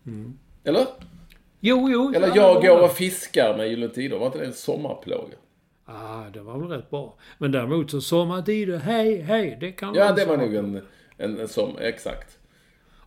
Mm. 0.06 0.38
Eller? 0.63 0.86
Jo, 1.60 1.89
jo. 1.92 2.13
Eller 2.15 2.27
ja, 2.27 2.36
jag 2.36 2.62
det 2.62 2.68
går 2.68 2.82
och 2.82 2.88
det. 2.88 2.94
fiskar 2.94 3.58
med 3.58 3.70
Gyllene 3.70 3.94
Tider, 3.94 4.18
var 4.18 4.25
inte 4.25 4.38
det 4.38 4.46
en 4.46 4.53
sommarplåga? 4.53 5.36
Ah, 5.86 6.30
det 6.34 6.42
var 6.42 6.60
väl 6.60 6.68
rätt 6.70 6.90
bra. 6.90 7.18
Men 7.38 7.52
däremot 7.52 7.92
så 7.92 8.02
sommartider, 8.02 8.78
hej, 8.78 9.22
hej, 9.22 9.58
det 9.60 9.72
kan 9.72 9.96
Ja, 9.96 10.12
det 10.12 10.25
var 10.25 10.38
nog 10.38 10.56
en, 10.56 10.82
en, 11.18 11.40
en 11.40 11.48
som, 11.48 11.78
exakt. 11.78 12.38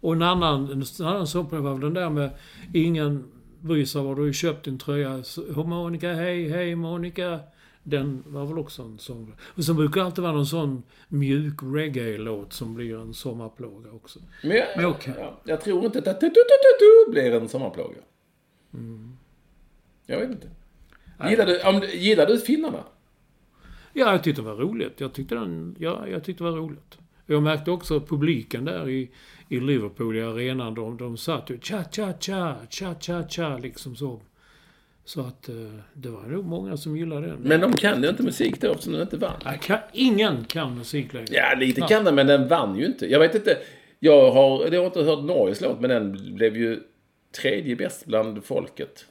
Och 0.00 0.12
en 0.12 0.22
annan, 0.22 0.70
en 0.70 1.06
annan 1.06 1.26
sommarplåga 1.26 1.62
var 1.62 1.78
den 1.78 1.94
där 1.94 2.10
med 2.10 2.30
ingen 2.74 3.24
bryr 3.60 3.84
sig 3.84 4.02
var 4.02 4.14
du 4.14 4.24
har 4.24 4.32
köpt 4.32 4.64
din 4.64 4.78
tröja. 4.78 5.22
Monica, 5.54 6.12
hej, 6.12 6.48
hej 6.48 6.74
Monica. 6.74 7.40
Den 7.82 8.22
var 8.26 8.46
väl 8.46 8.58
också 8.58 8.82
en 8.82 8.98
sån. 8.98 9.34
Och 9.40 9.64
så 9.64 9.74
brukar 9.74 10.00
det 10.00 10.06
alltid 10.06 10.22
vara 10.22 10.32
någon 10.32 10.46
sån 10.46 10.82
mjuk 11.08 11.54
reggae-låt 11.62 12.52
som 12.52 12.74
blir 12.74 13.00
en 13.00 13.14
sommarplåga 13.14 13.90
också. 13.90 14.18
Men 14.42 14.56
jag, 14.56 14.66
Men 14.76 14.86
okej. 14.86 15.14
ja, 15.18 15.40
jag 15.44 15.60
tror 15.60 15.84
inte 15.84 15.98
att 15.98 16.20
tu, 16.20 16.28
tu, 16.28 16.34
tu, 16.34 16.78
tu, 16.78 17.12
blir 17.12 17.34
en 17.34 17.48
sommarplåga. 17.48 17.98
Jag 20.06 20.18
vet 20.18 20.30
inte. 20.30 20.48
Gillar 21.24 21.46
du, 21.46 21.62
om, 21.62 21.82
gillar 21.94 22.26
du 22.26 22.38
finnarna? 22.38 22.84
Ja, 23.92 24.12
jag 24.12 24.24
tyckte 24.24 24.42
det 24.42 24.46
var 24.46 24.56
roligt. 24.56 25.00
Jag 25.00 25.12
tyckte, 25.12 25.34
den, 25.34 25.76
ja, 25.78 26.08
jag 26.08 26.24
tyckte 26.24 26.44
det 26.44 26.50
var 26.50 26.58
roligt. 26.58 26.98
Jag 27.26 27.42
märkte 27.42 27.70
också 27.70 28.00
publiken 28.00 28.64
där 28.64 28.88
i, 28.88 29.10
i 29.48 29.60
Liverpool, 29.60 30.16
i 30.16 30.22
arenan, 30.22 30.74
de, 30.74 30.96
de 30.96 31.16
satt 31.16 31.50
ju 31.50 31.58
cha-cha-cha, 31.58 32.56
cha-cha-cha, 32.70 33.58
liksom 33.58 33.96
så. 33.96 34.20
Så 35.04 35.20
att 35.20 35.48
eh, 35.48 35.54
det 35.94 36.08
var 36.08 36.22
nog 36.22 36.44
många 36.44 36.76
som 36.76 36.96
gillade 36.96 37.26
den. 37.26 37.38
Men 37.40 37.60
de 37.60 37.72
kan 37.72 38.02
ju 38.02 38.08
inte 38.08 38.22
musik 38.22 38.60
då 38.60 38.70
eftersom 38.70 38.92
den 38.92 39.02
inte 39.02 39.16
vann. 39.16 39.58
Kan, 39.60 39.78
ingen 39.92 40.44
kan 40.44 40.78
musik 40.78 41.12
längre. 41.12 41.28
Ja, 41.30 41.54
lite 41.58 41.80
kan 41.80 42.04
den, 42.04 42.14
men 42.14 42.26
den 42.26 42.48
vann 42.48 42.78
ju 42.78 42.86
inte. 42.86 43.06
Jag 43.06 43.20
vet 43.20 43.34
inte. 43.34 43.58
Jag 43.98 44.30
har, 44.30 44.72
jag 44.72 44.80
har 44.80 44.86
inte 44.86 45.02
hört 45.02 45.24
Norges 45.24 45.60
låt, 45.60 45.80
men 45.80 45.90
den 45.90 46.34
blev 46.34 46.56
ju 46.56 46.80
tredje 47.40 47.76
bäst 47.76 48.06
bland 48.06 48.44
folket. 48.44 49.06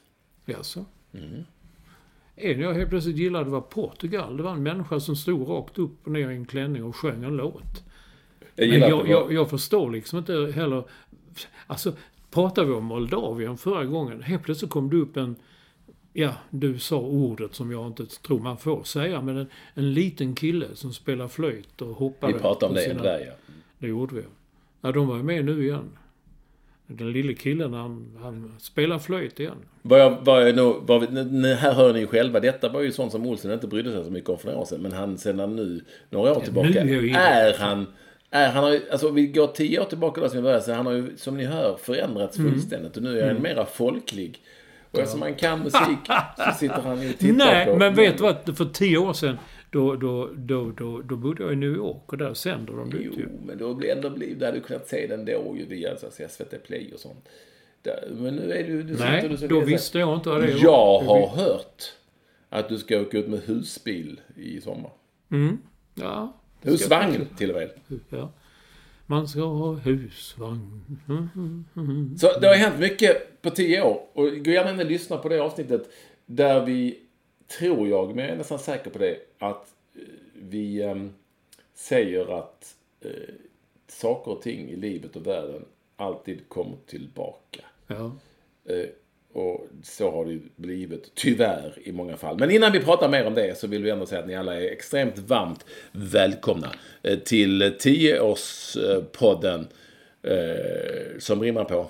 Jaså? 0.46 0.84
Mm. 1.14 1.44
En 2.36 2.60
jag 2.60 2.74
helt 2.74 2.90
plötsligt 2.90 3.16
gillade 3.16 3.50
var 3.50 3.60
Portugal. 3.60 4.36
Det 4.36 4.42
var 4.42 4.52
en 4.52 4.62
människa 4.62 5.00
som 5.00 5.16
stod 5.16 5.48
rakt 5.48 5.78
upp 5.78 6.06
och 6.06 6.12
ner 6.12 6.30
i 6.30 6.34
en 6.34 6.46
klänning 6.46 6.84
och 6.84 6.96
sjöng 6.96 7.24
en 7.24 7.36
låt. 7.36 7.84
Jag 8.54 8.68
Men 8.68 8.80
jag, 8.80 9.08
jag, 9.08 9.32
jag 9.32 9.50
förstår 9.50 9.90
liksom 9.90 10.18
inte 10.18 10.52
heller... 10.54 10.84
Alltså, 11.66 11.92
pratade 12.30 12.66
vi 12.66 12.72
om 12.72 12.84
Moldavien 12.84 13.56
förra 13.56 13.84
gången. 13.84 14.22
Helt 14.22 14.42
plötsligt 14.42 14.70
kom 14.70 14.90
det 14.90 14.96
upp 14.96 15.16
en... 15.16 15.36
Ja, 16.12 16.32
du 16.50 16.78
sa 16.78 16.98
ordet 16.98 17.54
som 17.54 17.70
jag 17.70 17.86
inte 17.86 18.06
tror 18.06 18.38
man 18.38 18.58
får 18.58 18.82
säga, 18.84 19.20
men 19.22 19.36
en, 19.36 19.46
en 19.74 19.94
liten 19.94 20.34
kille 20.34 20.66
som 20.74 20.92
spelar 20.92 21.28
flöjt 21.28 21.82
och 21.82 21.88
hoppade. 21.88 22.32
Vi 22.32 22.38
pratade 22.38 22.70
om 22.70 22.74
det 22.74 22.82
sina- 22.82 23.02
där, 23.02 23.20
ja. 23.26 23.32
Det 23.78 23.86
gjorde 23.86 24.14
vi. 24.14 24.22
Ja, 24.80 24.92
de 24.92 25.08
var 25.08 25.16
ju 25.16 25.22
med 25.22 25.44
nu 25.44 25.64
igen. 25.64 25.90
Den 26.86 27.12
lille 27.12 27.34
killen, 27.34 27.72
han, 27.72 28.18
han 28.22 28.52
spelar 28.58 28.98
flöjt 28.98 29.40
igen. 29.40 29.56
Vad 29.82 30.00
jag, 30.00 30.16
vad 30.20 30.48
jag 30.48 30.56
nog, 30.56 30.90
n- 30.90 31.44
här 31.58 31.72
hör 31.72 31.92
ni 31.92 31.98
ju 31.98 32.06
själva. 32.06 32.40
Detta 32.40 32.68
var 32.68 32.80
ju 32.80 32.92
sånt 32.92 33.12
som 33.12 33.26
Olsen 33.26 33.52
inte 33.52 33.66
brydde 33.66 33.92
sig 33.92 34.04
så 34.04 34.10
mycket 34.10 34.30
om 34.30 34.38
för 34.38 34.46
några 34.46 34.60
år 34.60 34.64
sedan. 34.64 34.80
Men 34.82 34.92
han 34.92 35.18
sedan 35.18 35.56
nu, 35.56 35.80
några 36.10 36.32
år 36.32 36.40
tillbaka, 36.40 36.80
är 36.80 37.58
han... 37.58 37.86
Är, 38.30 38.48
han 38.52 38.64
har 38.64 38.70
ju, 38.70 38.80
alltså 38.92 39.10
vi 39.10 39.26
går 39.26 39.46
tio 39.46 39.80
år 39.80 39.84
tillbaka 39.84 40.20
då 40.20 40.28
som 40.28 40.36
vi 40.36 40.42
började, 40.42 40.62
så 40.62 40.72
han 40.72 40.86
har 40.86 40.92
ju 40.92 41.16
som 41.16 41.36
ni 41.36 41.44
hör 41.44 41.76
förändrats 41.82 42.38
Mm. 42.38 42.52
fullständigt. 42.52 42.96
Och 42.96 43.02
nu 43.02 43.20
är 43.20 43.32
han 43.32 43.42
mera 43.42 43.64
folklig. 43.66 44.38
Och 44.90 44.98
eftersom 44.98 45.22
han 45.22 45.34
kan 45.34 45.58
musik 45.62 45.98
så 46.36 46.52
sitter 46.58 46.80
han 46.82 47.02
ju 47.02 47.10
och 47.10 47.14
tittar 47.18 47.34
Nej, 47.36 47.66
på... 47.66 47.76
men 47.76 47.94
vet 47.94 48.16
du 48.16 48.22
vad? 48.22 48.56
För 48.56 48.64
tio 48.64 48.98
år 48.98 49.12
sedan, 49.12 49.38
då, 49.76 49.96
då, 49.96 50.30
då, 50.36 50.70
då, 50.70 51.02
då 51.02 51.16
bodde 51.16 51.42
jag 51.42 51.52
i 51.52 51.56
New 51.56 51.74
York 51.74 52.12
och 52.12 52.18
där 52.18 52.34
sänder 52.34 52.72
de 52.72 52.90
det 52.90 52.96
Jo, 53.02 53.12
ju. 53.16 53.28
men 53.46 53.58
då 53.58 53.74
blir 53.74 53.88
ändå 53.92 54.10
blivit, 54.10 54.38
du 54.38 54.44
hade 54.46 54.60
kunnat 54.60 54.88
se 54.88 55.06
den 55.06 55.24
då 55.24 55.54
ju 55.56 55.66
via 55.66 55.96
så 55.96 56.06
att 56.06 56.14
säga, 56.14 56.28
SVT 56.28 56.62
Play 56.66 56.90
och 56.94 57.00
sånt. 57.00 57.28
Men 58.10 58.36
nu 58.36 58.52
är 58.52 58.64
du... 58.68 58.82
du 58.82 58.96
Nej, 58.96 59.28
du 59.28 59.36
så 59.36 59.46
då 59.46 59.60
visste 59.60 59.98
jag 59.98 60.14
inte 60.14 60.28
vad 60.28 60.40
det 60.42 60.50
Jag 60.50 61.04
var. 61.04 61.04
har 61.04 61.28
hört 61.28 61.82
att 62.48 62.68
du 62.68 62.78
ska 62.78 63.00
åka 63.00 63.18
ut 63.18 63.28
med 63.28 63.40
husbil 63.40 64.20
i 64.36 64.60
sommar. 64.60 64.90
Mm, 65.30 65.58
ja. 65.94 66.32
Husvagn 66.62 67.26
till 67.38 67.50
och 67.50 67.56
med. 67.56 67.70
ja. 68.08 68.32
Man 69.06 69.28
ska 69.28 69.40
ha 69.40 69.72
husvagn. 69.74 70.82
Mm, 71.08 71.64
mm. 71.76 72.16
Så 72.18 72.38
det 72.40 72.46
har 72.46 72.54
hänt 72.54 72.78
mycket 72.78 73.42
på 73.42 73.50
tio 73.50 73.82
år. 73.82 74.00
Och 74.12 74.24
gå 74.44 74.50
gärna 74.50 74.70
in 74.70 74.80
och 74.80 74.86
lyssna 74.86 75.16
på 75.18 75.28
det 75.28 75.38
avsnittet 75.38 75.90
där 76.26 76.64
vi, 76.66 76.98
tror 77.58 77.88
jag, 77.88 78.14
men 78.16 78.24
jag 78.24 78.32
är 78.32 78.36
nästan 78.38 78.58
säker 78.58 78.90
på 78.90 78.98
det, 78.98 79.18
att 79.38 79.74
eh, 79.94 80.00
vi 80.34 80.82
em, 80.82 81.12
säger 81.74 82.38
att 82.38 82.76
eh, 83.00 83.10
saker 83.88 84.30
och 84.30 84.42
ting 84.42 84.70
i 84.70 84.76
livet 84.76 85.16
och 85.16 85.26
världen 85.26 85.64
alltid 85.96 86.48
kommer 86.48 86.76
tillbaka. 86.86 87.60
Ja. 87.86 88.12
Eh, 88.68 88.86
Och 89.32 89.66
så 89.82 90.10
har 90.10 90.24
det 90.24 90.40
blivit, 90.56 91.10
tyvärr, 91.14 91.78
i 91.84 91.92
många 91.92 92.16
fall. 92.16 92.38
Men 92.38 92.50
innan 92.50 92.72
vi 92.72 92.80
pratar 92.80 93.08
mer 93.08 93.26
om 93.26 93.34
det 93.34 93.58
så 93.58 93.66
vill 93.66 93.82
vi 93.82 93.90
ändå 93.90 94.06
säga 94.06 94.20
att 94.20 94.26
ni 94.28 94.34
alla 94.34 94.60
är 94.60 94.70
extremt 94.70 95.18
varmt 95.18 95.64
välkomna 95.92 96.72
till 97.24 97.62
10-årspodden 97.62 99.66
eh, 100.22 101.18
som 101.18 101.42
rimmar 101.42 101.64
på 101.64 101.86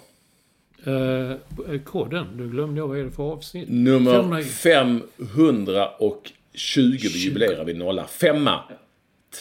Eh, 0.86 1.80
koden, 1.84 2.26
du 2.36 2.48
glömde 2.48 2.80
jag 2.80 2.88
vad 2.88 2.98
är 2.98 3.04
det 3.04 3.10
för 3.10 3.22
avsnitt? 3.22 3.68
nummer 3.68 4.42
500 4.42 5.88
520 5.98 6.98
vi 7.14 7.24
jubilerar 7.24 7.64
vi 7.64 7.74
nolla. 7.74 8.06
Femma, 8.06 8.60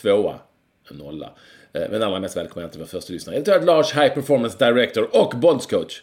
tvåa, 0.02 0.40
nolla. 0.92 1.32
Eh, 1.74 1.82
Men 1.92 2.04
allra 2.04 2.20
mest 2.20 2.38
välkommen 2.38 2.70
till 2.70 2.80
vår 2.80 2.88
första 2.88 3.14
lyssnare. 3.14 3.36
Jag 3.36 3.40
heter 3.42 3.66
Lars, 3.66 3.94
High 3.94 4.14
Performance 4.14 4.58
Director 4.72 5.10
och 5.24 5.34
bondscoach. 5.40 6.02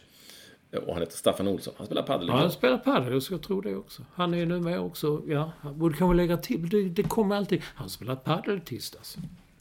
Och 0.86 0.92
han 0.92 1.02
heter 1.02 1.16
Staffan 1.16 1.48
Olsson. 1.48 1.74
Han 1.76 1.86
spelar 1.86 2.02
padel. 2.02 2.28
Ja, 2.28 2.34
han 2.34 2.50
spelar 2.52 2.78
padel, 2.78 3.12
jag 3.12 3.22
ska 3.22 3.38
tro 3.38 3.60
det 3.60 3.76
också. 3.76 4.02
Han 4.14 4.34
är 4.34 4.46
nu 4.46 4.60
med 4.60 4.80
också, 4.80 5.22
ja, 5.28 5.52
han 5.60 5.78
borde 5.78 5.96
kanske 5.96 6.16
lägga 6.16 6.36
till, 6.36 6.68
det, 6.68 6.82
det 6.88 7.02
kommer 7.02 7.36
alltid. 7.36 7.62
Han 7.74 7.90
spelar 7.90 8.16
padel 8.16 8.60
tisdags. 8.60 9.16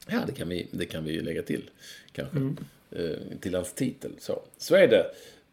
Ja, 0.07 0.19
det 0.27 0.33
kan 0.33 0.49
vi, 0.49 0.67
det 0.71 0.85
kan 0.85 1.03
vi 1.03 1.19
lägga 1.19 1.41
till. 1.41 1.69
Kanske. 2.11 2.37
Eh, 2.91 3.37
till 3.41 3.55
hans 3.55 3.73
titel. 3.73 4.11
Så, 4.19 4.39
så 4.57 4.75
är 4.75 4.87
det. 4.87 5.05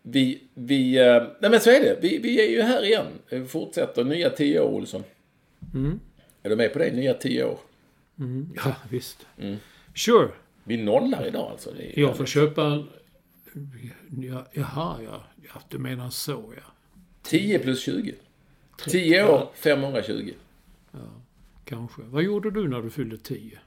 Vi, 0.03 0.43
vi, 0.55 0.99
eh, 0.99 1.23
nej 1.41 1.51
men 1.51 1.61
så 1.61 1.71
är 1.71 1.81
det. 1.81 1.99
Vi, 2.03 2.19
vi 2.19 2.41
är 2.47 2.51
ju 2.51 2.63
här 2.63 2.85
igen. 2.85 3.07
Vi 3.31 3.45
fortsätter. 3.45 4.05
Nya 4.05 4.31
10 4.31 4.61
år, 4.61 4.71
Olsson. 4.71 5.05
Är 6.43 6.51
du 6.51 6.57
med 6.57 6.73
på 6.73 6.79
det? 6.79 6.93
Nya 6.93 7.15
10 7.15 7.45
år. 7.45 7.59
Ja, 8.57 8.77
visst. 8.91 9.27
Sure. 9.95 10.29
Vi 10.65 10.77
nollar 10.77 11.27
idag 11.27 11.51
alltså. 11.51 11.71
Det 11.71 12.01
Jag 12.01 12.17
får 12.17 12.27
köpa 12.27 12.65
en... 12.65 12.89
Ja, 14.23 14.47
jaha, 14.53 14.97
ja. 15.05 15.25
ja. 15.55 15.63
Du 15.69 15.79
menar 15.79 16.11
så, 16.11 16.53
ja. 16.57 16.73
10 17.23 17.59
plus 17.59 17.83
20. 17.83 18.15
10 18.89 19.25
år, 19.29 19.51
520. 19.55 20.33
Kanske. 21.65 22.03
Vad 22.03 22.23
gjorde 22.23 22.51
du 22.51 22.69
när 22.69 22.83
du 22.83 22.91
fyllde 22.91 23.17
10? 23.17 23.59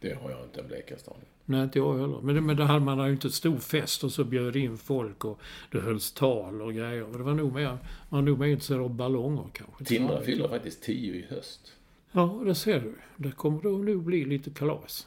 Det 0.00 0.14
har 0.14 0.30
jag 0.30 0.44
inte 0.44 0.60
en 0.60 0.66
blekaste 0.66 1.10
aning. 1.10 1.28
Nej, 1.44 1.62
inte 1.62 1.78
jag 1.78 1.98
heller. 1.98 2.20
Men, 2.20 2.34
det, 2.34 2.40
men 2.40 2.56
då 2.56 2.62
hade 2.62 2.80
man 2.80 3.06
ju 3.06 3.12
inte 3.12 3.28
en 3.28 3.32
stor 3.32 3.58
fest 3.58 4.04
och 4.04 4.12
så 4.12 4.24
bjöd 4.24 4.56
in 4.56 4.78
folk 4.78 5.24
och 5.24 5.40
det 5.70 5.80
hölls 5.80 6.12
tal 6.12 6.62
och 6.62 6.74
grejer. 6.74 7.06
Det 7.12 7.22
var 7.22 7.34
nog 7.34 7.54
mer, 7.54 7.68
man 7.68 7.78
var 8.08 8.22
nog 8.22 8.38
mer 8.38 8.46
intresserad 8.46 8.80
av 8.80 8.94
ballonger 8.94 9.44
kanske. 9.52 9.84
Tindra 9.84 10.22
fyller 10.22 10.48
faktiskt 10.48 10.82
10 10.82 11.14
i 11.14 11.26
höst. 11.30 11.72
Ja, 12.12 12.42
det 12.46 12.54
ser 12.54 12.80
du. 12.80 12.94
Det 13.16 13.32
kommer 13.32 13.62
då 13.62 13.68
nog 13.68 14.02
bli 14.02 14.24
lite 14.24 14.50
kalas. 14.50 15.06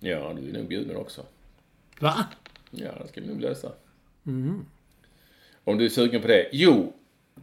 Ja, 0.00 0.34
du 0.40 0.48
är 0.48 0.52
nog 0.52 0.68
bjuden 0.68 0.96
också. 0.96 1.22
Va? 2.00 2.26
Ja, 2.70 2.90
det 3.02 3.08
ska 3.08 3.20
vi 3.20 3.26
nog 3.26 3.40
lösa. 3.40 3.72
Om 5.64 5.78
du 5.78 5.84
är 5.84 5.88
sugen 5.88 6.22
på 6.22 6.28
det. 6.28 6.48
Jo, 6.52 6.92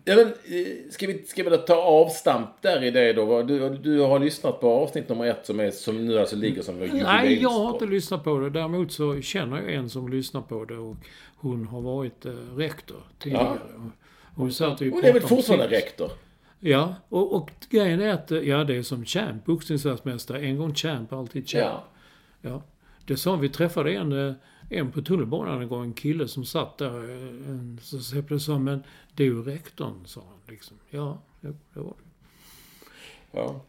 ja, 0.06 0.16
men, 0.16 0.28
eh, 0.28 0.90
ska, 0.90 1.08
vi, 1.08 1.24
ska 1.26 1.44
vi 1.44 1.58
ta 1.58 1.76
avstamp 1.76 2.50
där 2.62 2.84
i 2.84 2.92
det 2.92 3.14
då? 3.14 3.44
Du, 3.44 3.70
du 3.70 4.00
har 4.00 4.20
lyssnat 4.20 4.60
på 4.62 4.70
avsnitt 4.70 5.10
nummer 5.10 5.26
ett 5.26 5.46
som, 5.46 5.60
är, 5.60 5.72
som 5.72 6.06
nu 6.06 6.20
alltså 6.20 6.36
ligger 6.36 6.62
som 6.62 6.80
Nej, 6.80 7.42
jag 7.42 7.50
har 7.50 7.74
inte 7.74 7.86
lyssnat 7.86 8.24
på 8.24 8.40
det. 8.40 8.50
Däremot 8.50 8.92
så 8.92 9.22
känner 9.22 9.62
jag 9.62 9.74
en 9.74 9.90
som 9.90 10.10
lyssnar 10.10 10.42
på 10.42 10.66
det 10.66 10.78
och 10.78 10.96
hon 11.36 11.68
har 11.68 11.82
varit 11.82 12.26
eh, 12.26 12.32
rektor 12.58 12.98
tidigare. 13.20 13.60
Och 13.76 13.92
Hon 14.36 14.52
satt 14.52 14.82
ju 14.82 14.92
Och 14.92 15.02
det 15.02 15.08
är 15.08 15.14
väl 15.14 15.22
fortfarande 15.22 15.70
sex. 15.70 15.84
rektor? 15.84 16.12
Ja, 16.60 16.96
och, 17.10 17.36
och 17.36 17.52
grejen 17.70 18.02
är 18.02 18.14
att, 18.14 18.32
eh, 18.32 18.40
ja 18.40 18.64
det 18.64 18.76
är 18.76 18.84
som 18.84 19.06
champ, 19.06 19.46
boxningsvärldsmästare. 19.46 20.40
En 20.46 20.58
gång 20.58 20.76
champ, 20.76 21.14
alltid 21.14 21.50
champ. 21.50 21.64
Ja. 21.64 21.84
Ja. 22.42 22.64
Det 23.06 23.18
sa 23.18 23.36
vi 23.36 23.50
träffade 23.50 23.92
en, 23.94 24.28
eh, 24.28 24.34
en 24.80 24.92
på 24.92 25.02
tunnelbanan 25.02 25.62
en 25.62 25.68
gång, 25.68 25.84
en 25.84 25.94
kille 25.94 26.28
som 26.28 26.46
satt 26.46 26.78
där. 26.78 27.10
eh, 27.10 27.50
en- 27.50 27.80
Så 27.82 28.00
Seppele 28.00 28.40
sa, 28.40 28.60
men 28.60 28.84
det 29.16 29.24
är 29.24 29.28
ju 29.28 29.44
rektorn, 29.44 30.06
sa 30.06 30.22
han. 30.30 30.40
Liksom. 30.48 30.78
Ja, 30.90 31.22
det 31.42 31.80
var 31.80 31.94
det. 31.98 32.04
Ja. 33.40 33.66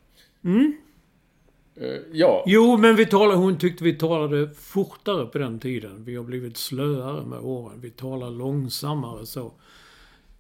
Eh, 1.75 2.00
ja. 2.12 2.44
Jo, 2.47 2.76
men 2.76 2.97
vi 2.97 3.06
talade, 3.06 3.38
hon 3.38 3.59
tyckte 3.59 3.85
vi 3.85 3.92
talade 3.94 4.50
fortare 4.54 5.26
på 5.26 5.38
den 5.38 5.61
tiden. 5.61 6.04
Vi 6.04 6.16
har 6.16 6.25
blivit 6.25 6.56
slöare 6.56 7.25
med 7.26 7.38
åren. 7.38 7.80
Vi 7.80 7.90
talar 7.90 8.30
långsammare 8.30 9.26
så. 9.26 9.52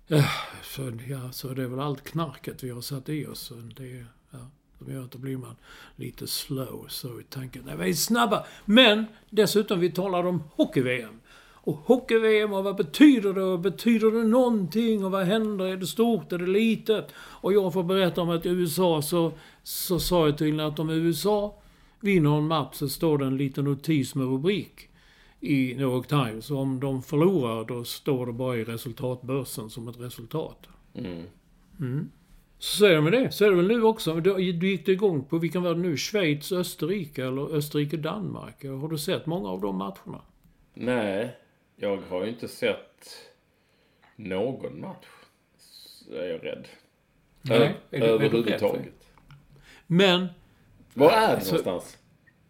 Eh, 0.08 0.24
Så, 0.62 0.92
ja, 1.08 1.32
så 1.32 1.48
det 1.48 1.62
är 1.62 1.66
väl 1.66 1.80
allt 1.80 2.04
knarket 2.04 2.62
vi 2.62 2.70
har 2.70 2.80
satt 2.80 3.08
i 3.08 3.26
oss. 3.26 3.52
Det, 3.76 3.86
ja, 3.88 4.04
som 4.84 4.94
gör 4.94 5.04
att 5.04 5.10
då 5.10 5.18
blir 5.18 5.36
man 5.36 5.56
lite 5.96 6.26
slow. 6.26 6.86
Så 6.88 7.20
i 7.20 7.22
tanken, 7.22 7.62
nej 7.66 7.76
vi 7.78 7.90
är 7.90 7.94
snabba. 7.94 8.44
Men 8.64 9.04
dessutom, 9.30 9.80
vi 9.80 9.90
talade 9.90 10.28
om 10.28 10.42
hockey-VM. 10.56 11.20
Och 11.64 11.74
hockey-VM 11.74 12.52
och 12.52 12.64
vad 12.64 12.76
betyder 12.76 13.32
det? 13.32 13.42
Och 13.42 13.60
betyder 13.60 14.10
det 14.10 14.24
någonting? 14.24 15.04
Och 15.04 15.10
vad 15.10 15.26
händer? 15.26 15.64
Är 15.64 15.76
det 15.76 15.86
stort? 15.86 16.32
Är 16.32 16.38
det 16.38 16.46
litet? 16.46 17.08
Och 17.16 17.52
jag 17.52 17.72
får 17.72 17.82
berätta 17.82 18.22
om 18.22 18.30
att 18.30 18.46
i 18.46 18.48
USA 18.48 19.02
så, 19.02 19.32
så 19.62 20.00
sa 20.00 20.26
jag 20.26 20.38
tydligen 20.38 20.66
att 20.66 20.78
om 20.78 20.90
USA 20.90 21.54
vinner 22.00 22.38
en 22.38 22.46
match 22.46 22.74
så 22.74 22.88
står 22.88 23.18
det 23.18 23.26
en 23.26 23.36
liten 23.36 23.64
notis 23.64 24.14
med 24.14 24.26
rubrik 24.26 24.88
i 25.40 25.74
New 25.74 25.80
York 25.80 26.06
Times. 26.06 26.50
Och 26.50 26.58
om 26.58 26.80
de 26.80 27.02
förlorar 27.02 27.64
då 27.64 27.84
står 27.84 28.26
det 28.26 28.32
bara 28.32 28.56
i 28.56 28.64
resultatbörsen 28.64 29.70
som 29.70 29.88
ett 29.88 30.00
resultat. 30.00 30.66
Mm. 30.94 32.10
Så 32.62 32.86
det 32.86 33.00
med 33.00 33.12
det. 33.12 33.30
Så 33.30 33.44
är 33.44 33.50
det 33.50 33.56
väl 33.56 33.66
nu 33.68 33.82
också. 33.82 34.14
Du 34.20 34.40
gick 34.40 34.86
det 34.86 34.92
igång 34.92 35.24
på, 35.24 35.38
vilken 35.38 35.62
var 35.62 35.74
det 35.74 35.80
nu? 35.80 35.96
Schweiz, 35.96 36.52
Österrike 36.52 37.24
eller 37.26 37.54
Österrike-Danmark? 37.56 38.64
Har 38.64 38.88
du 38.88 38.98
sett 38.98 39.26
många 39.26 39.48
av 39.48 39.60
de 39.60 39.76
matcherna? 39.76 40.22
Nej, 40.74 41.36
jag 41.76 41.96
har 42.08 42.22
ju 42.24 42.28
inte 42.28 42.48
sett 42.48 43.08
någon 44.16 44.80
match. 44.80 45.06
Så 45.56 46.14
är 46.14 46.26
jag 46.28 46.44
rädd. 46.44 46.68
Nej, 47.42 47.58
Ö- 47.58 47.72
är 47.90 48.00
du- 48.00 48.06
Överhuvudtaget. 48.06 49.08
Men, 49.86 50.26
Var 50.94 51.10
är 51.10 51.20
det 51.20 51.26
Alltså- 51.34 51.50
någonstans? 51.50 51.98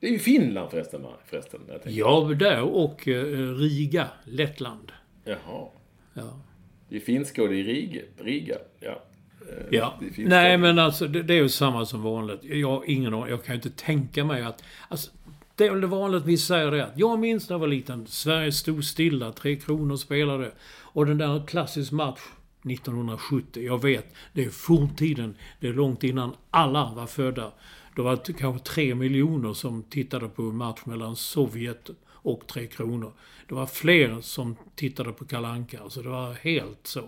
Det 0.01 0.07
är 0.07 0.11
ju 0.11 0.18
Finland 0.18 0.70
förresten. 0.70 1.07
förresten 1.27 1.61
ja, 1.85 2.20
där 2.38 2.62
och 2.62 3.09
eh, 3.09 3.55
Riga, 3.55 4.09
Lettland. 4.25 4.92
Jaha. 5.25 5.68
Ja. 6.14 6.40
Det 6.88 6.96
är 6.96 7.01
finska 7.01 7.42
och 7.42 7.48
det 7.48 7.61
är 7.61 7.64
Riga. 7.64 8.03
Riga. 8.18 8.57
Ja. 8.81 9.03
Eh, 9.50 9.64
Ja. 9.70 9.94
finska. 10.00 10.22
Nej, 10.22 10.59
men 10.59 10.78
alltså 10.78 11.07
det, 11.09 11.22
det 11.22 11.35
är 11.35 11.42
ju 11.42 11.48
samma 11.48 11.87
som 11.87 12.02
vanligt. 12.02 12.40
Jag 12.44 12.68
har 12.70 12.85
ingen. 12.87 13.12
Jag 13.12 13.44
kan 13.44 13.55
ju 13.55 13.55
inte 13.55 13.70
tänka 13.70 14.24
mig 14.24 14.42
att... 14.42 14.64
Alltså, 14.88 15.11
det 15.57 15.66
är 15.66 15.70
väl 15.70 15.81
det 15.81 15.87
vanligt 15.87 16.24
vi 16.24 16.38
säger 16.38 16.70
det 16.70 16.85
att 16.85 16.92
jag 16.98 17.18
minns 17.18 17.48
när 17.48 17.55
jag 17.55 17.61
var 17.61 17.66
liten. 17.66 18.07
Sverige 18.07 18.52
stod 18.52 18.85
stilla, 18.85 19.33
Tre 19.33 19.57
Kronor 19.57 19.96
spelade. 19.96 20.52
Och 20.83 21.07
den 21.07 21.18
där 21.18 21.46
klassisk 21.46 21.92
match 21.92 22.20
1970. 22.64 23.62
Jag 23.62 23.83
vet, 23.83 24.14
det 24.33 24.44
är 24.44 24.50
forntiden. 24.50 25.35
Det 25.61 25.68
är 25.68 25.72
långt 25.72 26.05
innan 26.05 26.33
alla 26.50 26.92
var 26.96 27.07
födda. 27.07 27.52
Det 27.96 28.02
var 28.02 28.16
kanske 28.38 28.68
tre 28.68 28.94
miljoner 28.94 29.52
som 29.52 29.83
tittade 29.83 30.28
på 30.28 30.42
en 30.42 30.57
match 30.57 30.81
mellan 30.85 31.16
Sovjet 31.16 31.90
och 32.09 32.46
Tre 32.46 32.66
Kronor. 32.66 33.12
Det 33.48 33.55
var 33.55 33.66
fler 33.66 34.20
som 34.20 34.57
tittade 34.74 35.12
på 35.12 35.24
Kalle 35.24 35.48
Anka. 35.48 35.81
Alltså 35.81 36.02
det 36.02 36.09
var 36.09 36.33
helt 36.33 36.87
så. 36.87 37.05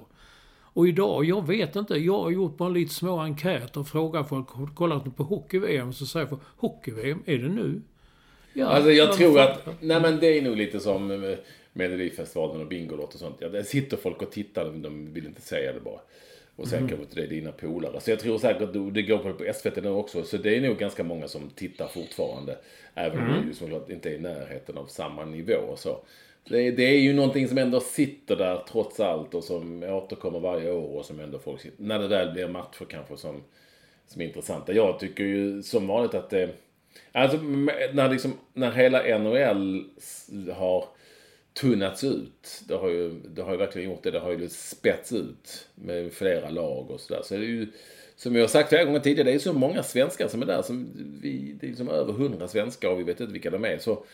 Och 0.75 0.89
idag, 0.89 1.25
jag 1.25 1.47
vet 1.47 1.77
inte. 1.77 1.95
Jag 1.97 2.19
har 2.19 2.31
gjort 2.31 2.57
bara 2.57 2.69
lite 2.69 2.95
små 2.95 3.19
enkäter 3.19 3.81
och 3.81 3.89
frågat 3.89 4.29
folk. 4.29 4.47
Kollat 4.75 5.17
på 5.17 5.23
hockey-VM? 5.23 5.93
Så 5.93 6.07
säger 6.07 6.27
folk, 6.27 6.41
hockey-VM, 6.57 7.23
är 7.27 7.39
det 7.39 7.49
nu? 7.49 7.81
Ja, 8.53 8.67
Alltså 8.67 8.91
jag 8.91 9.13
tror 9.13 9.41
att, 9.41 9.67
nej 9.81 10.01
men 10.01 10.21
det 10.21 10.39
är 10.39 10.43
nog 10.43 10.57
lite 10.57 10.81
som 10.81 11.37
Melodifestivalen 11.73 12.61
och 12.61 12.67
Bingolotto 12.67 13.15
och 13.15 13.21
sånt. 13.21 13.37
Ja, 13.39 13.49
där 13.49 13.63
sitter 13.63 13.97
folk 13.97 14.23
och 14.23 14.31
tittar, 14.31 14.65
men 14.71 14.83
de 14.83 15.13
vill 15.13 15.27
inte 15.27 15.41
säga 15.41 15.73
det 15.73 15.81
bara. 15.81 16.01
Och 16.57 16.69
sen 16.69 16.89
kanske 16.89 17.03
inte 17.05 17.15
det 17.15 17.23
är 17.23 17.29
dina 17.29 17.53
polare. 17.53 18.01
Så 18.01 18.11
jag 18.11 18.21
tror 18.21 18.39
säkert 18.39 18.63
att 18.63 18.95
det 18.95 19.03
går 19.03 19.19
på 19.19 19.53
SVT 19.55 19.83
nu 19.83 19.89
också. 19.89 20.23
Så 20.23 20.37
det 20.37 20.57
är 20.57 20.61
nog 20.61 20.79
ganska 20.79 21.05
många 21.05 21.29
som 21.29 21.51
tittar 21.51 21.89
fortfarande. 21.89 22.59
Även 22.95 23.19
om 23.19 23.41
det 23.43 23.49
ju 23.49 23.55
såklart 23.55 23.91
inte 23.91 24.11
är 24.11 24.15
i 24.15 24.19
närheten 24.19 24.79
av 24.79 24.87
samma 24.87 25.25
nivå 25.25 25.55
och 25.55 25.79
så. 25.79 25.99
Det, 26.49 26.71
det 26.71 26.83
är 26.83 26.99
ju 26.99 27.13
någonting 27.13 27.49
som 27.49 27.59
ändå 27.59 27.81
sitter 27.81 28.37
där 28.37 28.65
trots 28.69 29.01
allt 29.01 29.35
och 29.35 29.45
som 29.45 29.83
återkommer 29.83 30.41
varje 30.41 30.71
år 30.73 30.99
och 30.99 31.05
som 31.05 31.21
ändå 31.21 31.39
folk 31.39 31.61
sitter, 31.61 31.83
när 31.83 31.99
det 31.99 32.09
väl 32.09 32.33
blir 32.33 32.49
matcher 32.49 32.85
kanske 32.89 33.17
som, 33.17 33.43
som 34.07 34.23
är 34.23 34.27
intressanta. 34.27 34.73
Jag 34.73 34.99
tycker 34.99 35.25
ju 35.25 35.63
som 35.63 35.87
vanligt 35.87 36.15
att 36.15 36.31
det 36.31 36.51
Alltså 37.13 37.37
när, 37.93 38.11
liksom, 38.11 38.39
när 38.53 38.73
hela 38.73 39.19
NHL 39.19 39.85
har 40.55 40.85
tunnats 41.53 42.05
ut. 42.05 42.63
Det 42.69 42.75
har, 42.75 42.89
ju, 42.89 43.11
det 43.11 43.43
har 43.43 43.53
ju 43.53 43.59
verkligen 43.59 43.91
gjort 43.91 44.03
det. 44.03 44.11
Det 44.11 44.19
har 44.19 44.33
ju 44.33 44.49
spets 44.49 45.13
ut 45.13 45.69
med 45.75 46.13
flera 46.13 46.51
lag 46.51 46.91
och 46.91 47.01
sådär. 47.01 47.23
Så 47.25 47.35
det 47.35 47.41
är 47.41 47.49
ju, 47.49 47.67
som 48.17 48.35
jag 48.35 48.43
har 48.43 48.49
sagt 48.49 48.69
flera 48.69 48.85
gånger 48.85 49.01
tidigare, 49.01 49.31
det 49.31 49.35
är 49.35 49.39
så 49.39 49.53
många 49.53 49.83
svenskar 49.83 50.29
som 50.29 50.43
är 50.43 50.47
där. 50.47 50.63
Som 50.63 50.89
vi, 51.23 51.57
det 51.61 51.67
är 51.67 51.69
liksom 51.69 51.89
över 51.89 52.13
hundra 52.13 52.49
svenskar 52.49 52.89
och 52.89 52.99
vi 52.99 53.05
vet 53.05 53.21
inte 53.21 53.33
vilka 53.33 53.51
de 53.51 53.65
är. 53.65 53.79
Så 53.79 54.05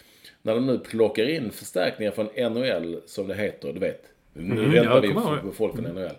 när 0.43 0.55
de 0.55 0.67
nu 0.67 0.79
plockar 0.79 1.29
in 1.29 1.51
förstärkningar 1.51 2.13
från 2.13 2.27
NHL, 2.27 3.01
som 3.07 3.29
det 3.29 3.35
heter, 3.35 3.73
du 3.73 3.81
vet. 3.81 4.03
Nu 4.33 4.43
Mm, 4.43 4.73
väntar 4.73 4.95
jag 4.95 5.01
vi 5.01 5.13
på, 5.13 5.53
folk 5.53 5.75
från 5.75 5.85
NHL. 5.85 6.17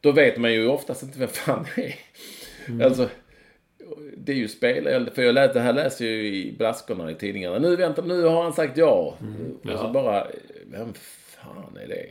Då 0.00 0.12
vet 0.12 0.36
man 0.36 0.52
ju 0.52 0.68
oftast 0.68 1.02
inte 1.02 1.18
vem 1.18 1.28
fan 1.28 1.66
det 1.76 1.82
är. 1.86 1.94
Mm. 2.66 2.86
Alltså, 2.86 3.08
det 4.16 4.32
är 4.32 4.36
ju 4.36 4.48
spel, 4.48 5.10
för 5.14 5.22
jag 5.22 5.34
lät, 5.34 5.54
det 5.54 5.60
här 5.60 5.72
läser 5.72 6.04
jag 6.04 6.14
ju 6.14 6.34
i 6.36 6.52
braskorna 6.58 7.10
i 7.10 7.14
tidningarna. 7.14 7.58
Nu 7.58 7.76
vänta, 7.76 8.02
nu 8.02 8.22
har 8.22 8.42
han 8.42 8.52
sagt 8.52 8.76
ja. 8.76 9.18
Och 9.64 9.78
så 9.78 9.88
bara, 9.88 10.26
vem 10.66 10.92
fan 11.44 11.76
är 11.82 11.88
det? 11.88 12.06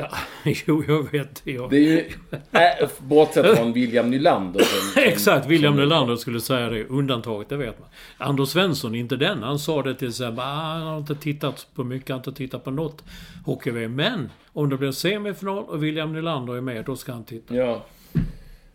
Ja, 0.00 0.08
jo, 0.66 0.84
jag 0.88 1.12
vet 1.12 1.42
det. 1.44 1.52
Jag. 1.52 1.70
Det 1.70 1.76
är 1.76 1.80
ju, 1.80 2.04
äh, 2.52 2.88
bortsett 2.98 3.56
från 3.58 3.72
William 3.72 4.10
Nylander. 4.10 4.60
Som, 4.60 5.02
Exakt, 5.06 5.46
William 5.46 5.72
som- 5.74 5.80
Nylander 5.82 6.16
skulle 6.16 6.40
säga 6.40 6.68
det. 6.70 6.84
Undantaget, 6.84 7.48
det 7.48 7.56
vet 7.56 7.78
man. 7.80 7.88
Anders 8.18 8.48
Svensson, 8.48 8.94
inte 8.94 9.16
den. 9.16 9.42
Han 9.42 9.58
sa 9.58 9.82
det 9.82 9.94
till 9.94 10.08
exempel. 10.08 10.44
Han 10.44 10.82
har 10.82 10.98
inte 10.98 11.14
tittat 11.14 11.66
på 11.74 11.84
mycket, 11.84 12.08
han 12.10 12.18
har 12.18 12.28
inte 12.30 12.38
tittat 12.38 12.64
på 12.64 12.70
något 12.70 13.04
hockey-VM. 13.46 13.94
Men 13.96 14.28
om 14.52 14.70
det 14.70 14.76
blir 14.76 14.92
semifinal 14.92 15.64
och 15.64 15.84
William 15.84 16.12
Nylander 16.12 16.54
är 16.54 16.60
med, 16.60 16.84
då 16.84 16.96
ska 16.96 17.12
han 17.12 17.24
titta. 17.24 17.54
Ja. 17.54 17.84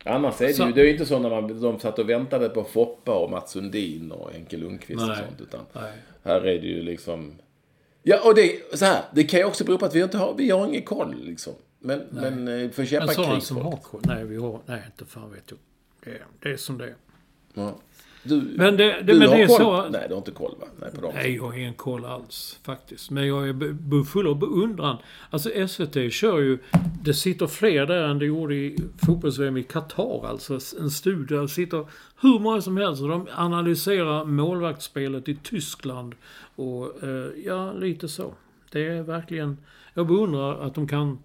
Annars 0.04 0.40
är 0.40 0.46
det 0.46 0.54
Så- 0.54 0.66
ju, 0.66 0.72
det 0.72 0.80
är 0.80 0.84
ju 0.84 0.92
inte 0.92 1.06
så 1.06 1.18
när 1.18 1.30
man, 1.30 1.60
de 1.62 1.80
satt 1.80 1.98
och 1.98 2.08
väntade 2.10 2.48
på 2.48 2.64
Foppa 2.64 3.12
och 3.12 3.30
Mats 3.30 3.50
Sundin 3.52 4.12
och 4.12 4.30
Henke 4.32 4.56
Lundqvist 4.56 5.02
och 5.02 5.08
Nej. 5.08 5.16
sånt. 5.16 5.40
Utan 5.40 5.60
Nej. 5.72 5.92
här 6.24 6.40
är 6.40 6.60
det 6.60 6.66
ju 6.66 6.82
liksom... 6.82 7.32
Ja, 8.08 8.20
och 8.24 8.34
det, 8.34 8.78
så 8.78 8.84
här, 8.84 9.04
det 9.12 9.24
kan 9.24 9.40
ju 9.40 9.46
också 9.46 9.64
bero 9.64 9.78
på 9.78 9.86
att 9.86 9.94
vi 9.94 10.02
inte 10.02 10.18
har, 10.18 10.34
vi 10.34 10.50
har 10.50 10.66
ingen 10.66 10.82
koll 10.82 11.14
liksom. 11.24 11.54
Men, 11.78 12.02
men 12.10 12.48
eh, 12.48 12.70
för 12.70 12.84
kämpa 12.84 13.06
Men 13.06 13.14
sådana 13.14 13.34
krig 13.34 13.42
som 13.42 13.56
har 13.56 13.76
koll. 13.76 14.00
Nej, 14.04 14.24
vi 14.24 14.36
har... 14.36 14.60
Nej, 14.66 14.82
inte 14.86 15.04
fan 15.04 15.32
vet 15.32 15.50
jag. 15.50 15.58
Det 16.04 16.10
är, 16.10 16.26
det 16.42 16.52
är 16.52 16.56
som 16.56 16.78
det 16.78 16.84
är. 16.84 16.94
Ja. 17.54 17.74
Du, 18.28 18.54
Men 18.56 18.76
det, 18.76 19.02
det, 19.02 19.14
men 19.14 19.28
har 19.28 19.36
det 19.36 19.42
är 19.42 19.46
koll? 19.46 19.56
så... 19.56 19.88
Nej, 19.88 20.04
du 20.08 20.14
har 20.14 20.18
inte 20.18 20.30
koll 20.30 20.54
va? 20.60 20.66
Nej, 20.80 20.90
på 20.94 21.00
dem. 21.00 21.12
Nej, 21.14 21.34
jag 21.36 21.42
har 21.42 21.58
ingen 21.58 21.74
koll 21.74 22.04
alls 22.04 22.58
faktiskt. 22.62 23.10
Men 23.10 23.26
jag 23.26 23.48
är 23.48 24.04
full 24.04 24.26
av 24.26 24.38
beundran. 24.38 24.96
Alltså 25.30 25.68
SVT 25.68 26.12
kör 26.12 26.38
ju... 26.38 26.58
Det 27.02 27.14
sitter 27.14 27.46
fler 27.46 27.86
där 27.86 28.02
än 28.08 28.18
det 28.18 28.26
gjorde 28.26 28.54
i 28.54 28.76
fotbolls-VM 29.06 29.56
i 29.56 29.62
Qatar. 29.62 30.26
Alltså 30.28 30.58
en 30.80 30.90
studie. 30.90 31.34
Det 31.34 31.48
sitter 31.48 31.86
hur 32.20 32.38
många 32.38 32.60
som 32.60 32.76
helst. 32.76 33.02
Och 33.02 33.08
de 33.08 33.28
analyserar 33.34 34.24
målvaktsspelet 34.24 35.28
i 35.28 35.36
Tyskland. 35.42 36.14
Och 36.56 37.02
eh, 37.02 37.28
ja, 37.44 37.72
lite 37.72 38.08
så. 38.08 38.34
Det 38.72 38.86
är 38.86 39.02
verkligen... 39.02 39.58
Jag 39.94 40.06
beundrar 40.06 40.60
att 40.66 40.74
de 40.74 40.88
kan 40.88 41.18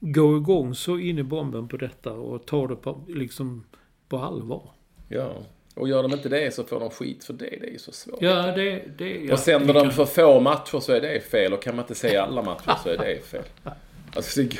gå 0.00 0.36
igång 0.36 0.74
så 0.74 0.98
in 0.98 1.18
i 1.18 1.22
bomben 1.22 1.68
på 1.68 1.76
detta 1.76 2.12
och 2.12 2.46
ta 2.46 2.66
det 2.66 2.76
på, 2.76 3.00
liksom 3.08 3.64
på 4.08 4.18
allvar. 4.18 4.70
Ja. 5.08 5.32
Och 5.74 5.88
gör 5.88 6.02
de 6.02 6.12
inte 6.12 6.28
det 6.28 6.54
så 6.54 6.64
får 6.64 6.80
de 6.80 6.90
skit 6.90 7.24
för 7.24 7.32
det. 7.32 7.58
Det 7.60 7.66
är 7.66 7.72
ju 7.72 7.78
så 7.78 7.92
svårt. 7.92 8.18
Ja, 8.22 8.52
det... 8.52 8.82
det 8.98 9.24
ja, 9.24 9.32
och 9.32 9.38
sänder 9.38 9.74
det 9.74 9.80
de 9.80 9.90
för 9.90 10.04
få 10.04 10.40
matcher 10.40 10.80
så 10.80 10.92
är 10.92 11.00
det 11.00 11.20
fel. 11.20 11.52
Och 11.52 11.62
kan 11.62 11.76
man 11.76 11.82
inte 11.84 11.94
säga 11.94 12.22
alla 12.22 12.42
matcher 12.42 12.74
så 12.82 12.88
är 12.88 12.96
det 12.98 13.26
fel. 13.26 13.44
Alltså, 14.14 14.40
det, 14.40 14.58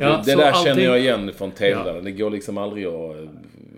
Ja, 0.00 0.22
det 0.24 0.34
där 0.34 0.50
allting- 0.50 0.64
känner 0.64 0.82
jag 0.82 0.98
igen 1.00 1.32
från 1.34 1.50
tävlande. 1.50 2.00
Det 2.00 2.10
går 2.10 2.30
liksom 2.30 2.58
aldrig 2.58 2.86
att 2.86 3.16
eh, 3.16 3.28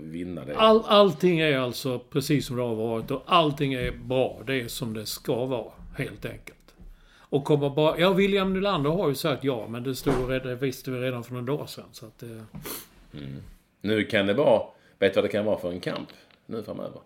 vinna 0.01 0.45
det. 0.45 0.57
All, 0.57 0.83
allting 0.87 1.41
är 1.41 1.59
alltså 1.59 1.99
precis 1.99 2.47
som 2.47 2.57
det 2.57 2.63
har 2.63 2.75
varit 2.75 3.11
och 3.11 3.23
allting 3.27 3.75
är 3.75 3.93
bra. 3.93 4.41
Det 4.47 4.61
är 4.61 4.69
som 4.69 4.95
det 4.95 5.07
ska 5.07 5.45
vara, 5.45 5.71
helt 5.97 6.25
enkelt. 6.25 6.75
Och 7.31 7.45
kommer 7.45 7.71
bara... 7.71 7.99
Ja, 7.99 8.13
William 8.13 8.53
Nylander 8.53 8.91
har 8.91 9.09
ju 9.09 9.15
sagt 9.15 9.45
ja, 9.45 9.67
men 9.69 9.83
det 9.83 9.95
stod 9.95 10.31
det 10.31 10.55
visste 10.55 10.91
vi 10.91 11.01
redan 11.01 11.25
för 11.25 11.35
någon 11.35 11.47
dag 11.47 11.69
sedan. 11.69 11.85
Så 11.93 12.07
att, 12.07 12.23
eh, 12.23 12.29
Nu 13.81 14.05
kan 14.05 14.27
det 14.27 14.35
vara... 14.35 14.63
Vet 14.99 15.15
du 15.15 15.21
vad 15.21 15.25
det 15.31 15.33
kan 15.33 15.45
vara 15.45 15.59
för 15.59 15.71
en 15.71 15.81
kamp? 15.81 16.09
Nu 16.51 16.63
framöver. 16.63 17.01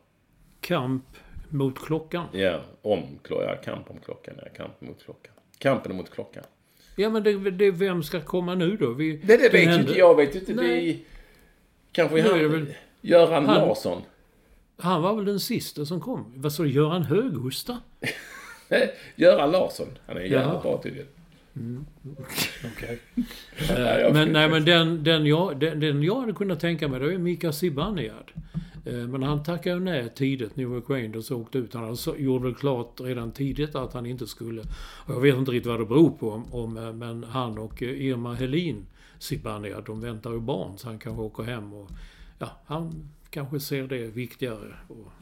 kamp 0.61 1.05
mot 1.49 1.79
klockan. 1.79 2.27
Ja, 2.33 2.61
om 2.83 3.03
klockan. 3.23 3.49
Ja, 3.49 3.57
kamp 3.57 3.91
om 3.91 3.97
klockan. 4.05 4.35
Ja, 4.43 4.49
kamp 4.57 4.81
mot 4.81 5.05
klockan. 5.05 5.33
Kampen 5.59 5.97
mot 5.97 6.11
klockan. 6.11 6.45
Ja, 6.97 7.11
men 7.11 7.23
det, 7.23 7.51
det, 7.51 7.71
vem 7.71 8.03
ska 8.03 8.21
komma 8.21 8.55
nu 8.55 8.77
då? 8.77 8.91
Vi, 8.93 9.17
Det, 9.17 9.37
det 9.37 9.49
vet 9.53 9.69
ju 9.77 9.81
inte 9.81 9.99
jag. 9.99 10.17
Vet 10.17 10.35
ju 10.35 10.41
inte. 10.41 10.55
Nej. 10.55 11.05
Kanske 11.93 12.15
Nu 12.17 12.21
är 12.23 12.43
han, 12.43 12.51
väl- 12.53 12.75
Göran 13.01 13.47
han- 13.47 13.61
Larsson. 13.69 14.03
Han 14.77 15.03
var 15.03 15.15
väl 15.17 15.25
den 15.25 15.41
sista 15.41 15.85
som 15.87 16.01
kom. 16.01 16.33
Vad 16.37 16.53
sa 16.53 16.63
du? 16.63 16.71
Göran 16.71 17.03
Höghosta? 17.03 17.79
Eh, 18.69 18.79
Göran 19.17 19.51
Larsson. 19.51 19.99
Han 20.07 20.17
är 20.17 20.21
jävligt 20.21 20.63
bra 20.63 20.81
tydligen. 20.83 21.09
Okej. 22.75 22.99
Ja, 23.69 23.99
jag 24.01 24.13
men 24.13 24.29
nej, 24.33 24.49
men 24.49 24.65
den, 24.65 25.05
den, 25.05 25.27
jag, 25.27 25.61
den, 25.61 25.81
den 25.81 26.03
jag 26.03 26.21
hade 26.21 26.33
kunnat 26.33 26.61
tänka 26.61 26.89
mig, 26.89 27.01
det 27.01 27.15
är 27.15 27.19
Mika 27.19 27.53
Zibanejad. 27.53 28.31
Eh, 28.85 28.93
Men 28.95 29.23
han 29.23 29.43
tackade 29.43 29.81
nej 29.81 30.09
tidigt. 30.15 30.57
New 30.57 30.73
York 30.73 30.91
Rangers 30.91 31.31
åkte 31.31 31.59
ut. 31.59 31.75
Han 31.75 31.97
gjorde 32.19 32.45
väl 32.45 32.55
klart 32.55 33.01
redan 33.01 33.33
tidigt 33.33 33.75
att 33.75 33.93
han 33.93 34.07
inte 34.07 34.27
skulle. 34.27 34.63
Jag 35.09 35.21
vet 35.21 35.35
inte 35.37 35.51
riktigt 35.51 35.67
vad 35.71 35.81
det 35.81 35.87
beror 35.87 36.11
på. 36.11 36.43
Om, 36.51 36.77
eh, 36.77 36.93
men 36.93 37.25
han 37.25 37.59
och 37.59 37.83
eh, 37.83 37.89
Irma 38.03 38.35
Helin 38.35 38.87
Zibanejad, 39.19 39.85
de 39.87 40.01
väntar 40.01 40.33
ju 40.33 40.41
barn. 40.41 40.79
Så 40.79 40.89
han 40.89 40.99
kanske 40.99 41.23
åker 41.23 41.43
hem 41.43 41.73
och... 41.73 41.89
Ja, 42.39 42.49
han 42.67 43.09
kanske 43.31 43.61
ser 43.61 43.83
det 43.87 44.05
viktigare. 44.07 44.75
Och, 44.89 45.13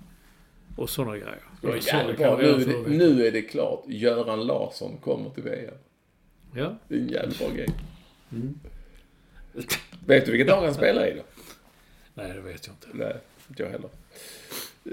och 0.76 0.90
sådana 0.90 1.12
grejer. 1.16 1.42
Så, 1.60 1.68
jävligt 1.96 2.16
bra. 2.18 2.36
Nu, 2.38 2.44
är 2.44 2.58
det- 2.58 2.90
nu 2.90 3.26
är 3.26 3.32
det 3.32 3.42
klart. 3.42 3.82
Göran 3.86 4.46
Larsson 4.46 4.96
kommer 4.96 5.30
till 5.30 5.42
VM. 5.42 5.74
Ja. 6.54 6.76
Det 6.88 6.94
är 6.94 6.98
en 6.98 7.08
jävligt 7.08 7.38
bra 7.38 7.48
grej. 7.50 7.68
Mm. 8.32 8.58
Vet 10.06 10.26
du 10.26 10.32
vilket 10.32 10.46
lag 10.48 10.64
han 10.64 10.74
spelar 10.74 11.06
i 11.06 11.14
då? 11.16 11.22
Nej, 12.14 12.32
det 12.32 12.40
vet 12.40 12.66
jag 12.66 12.74
inte. 12.74 12.88
Nej, 12.92 13.16
inte 13.50 13.62
jag 13.62 13.70
heller. 13.70 13.90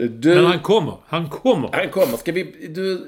Du, 0.10 0.36
Men 0.36 0.46
han 0.46 0.60
kommer. 0.60 0.94
Han 1.08 1.30
kommer. 1.30 1.70
han 1.74 1.90
kommer. 1.90 2.18
Ska 2.18 2.32
vi... 2.32 2.44
Du, 2.76 3.08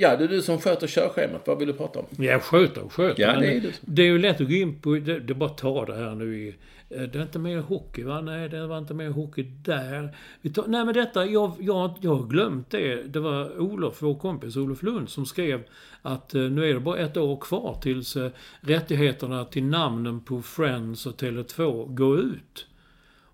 ja, 0.00 0.16
det 0.16 0.24
är 0.24 0.28
du 0.28 0.42
som 0.42 0.58
sköter 0.60 0.86
körschemat. 0.86 1.42
Vad 1.46 1.58
vill 1.58 1.68
du 1.68 1.74
prata 1.74 1.98
om? 1.98 2.06
Ja, 2.18 2.38
sköter 2.40 2.82
och 2.82 2.92
sköter. 2.92 3.22
Ja, 3.22 3.40
det 3.40 3.56
är 3.56 3.60
du. 3.60 3.72
det 3.80 4.02
är 4.02 4.06
ju 4.06 4.18
lätt 4.18 4.40
att 4.40 4.46
gå 4.48 4.54
in 4.54 4.80
på... 4.80 4.94
Det, 4.94 5.20
det 5.20 5.34
bara 5.34 5.48
ta 5.48 5.84
det 5.84 5.94
här 5.96 6.14
nu 6.14 6.38
i... 6.38 6.48
eh, 6.90 7.02
Det 7.02 7.18
är 7.18 7.22
inte 7.22 7.38
mer 7.38 7.58
hockey, 7.58 8.02
va? 8.02 8.20
Nej, 8.20 8.48
det 8.48 8.66
var 8.66 8.78
inte 8.78 8.94
mer 8.94 9.10
hockey 9.10 9.42
där. 9.64 10.16
Vi 10.40 10.50
tar, 10.50 10.64
nej, 10.66 10.84
men 10.84 10.94
detta... 10.94 11.26
Jag, 11.26 11.52
jag, 11.60 11.94
jag 12.00 12.14
har 12.14 12.26
glömt 12.26 12.70
det. 12.70 13.02
Det 13.02 13.20
var 13.20 13.58
Olof, 13.60 14.02
vår 14.02 14.14
kompis 14.14 14.56
Olof 14.56 14.82
Lund, 14.82 15.08
som 15.08 15.26
skrev 15.26 15.62
att 16.02 16.34
eh, 16.34 16.42
nu 16.42 16.70
är 16.70 16.74
det 16.74 16.80
bara 16.80 16.98
ett 16.98 17.16
år 17.16 17.36
kvar 17.36 17.78
tills 17.82 18.16
eh, 18.16 18.30
rättigheterna 18.60 19.44
till 19.44 19.64
namnen 19.64 20.20
på 20.20 20.42
Friends 20.42 21.06
och 21.06 21.20
Tele2 21.20 21.94
går 21.94 22.18
ut. 22.20 22.66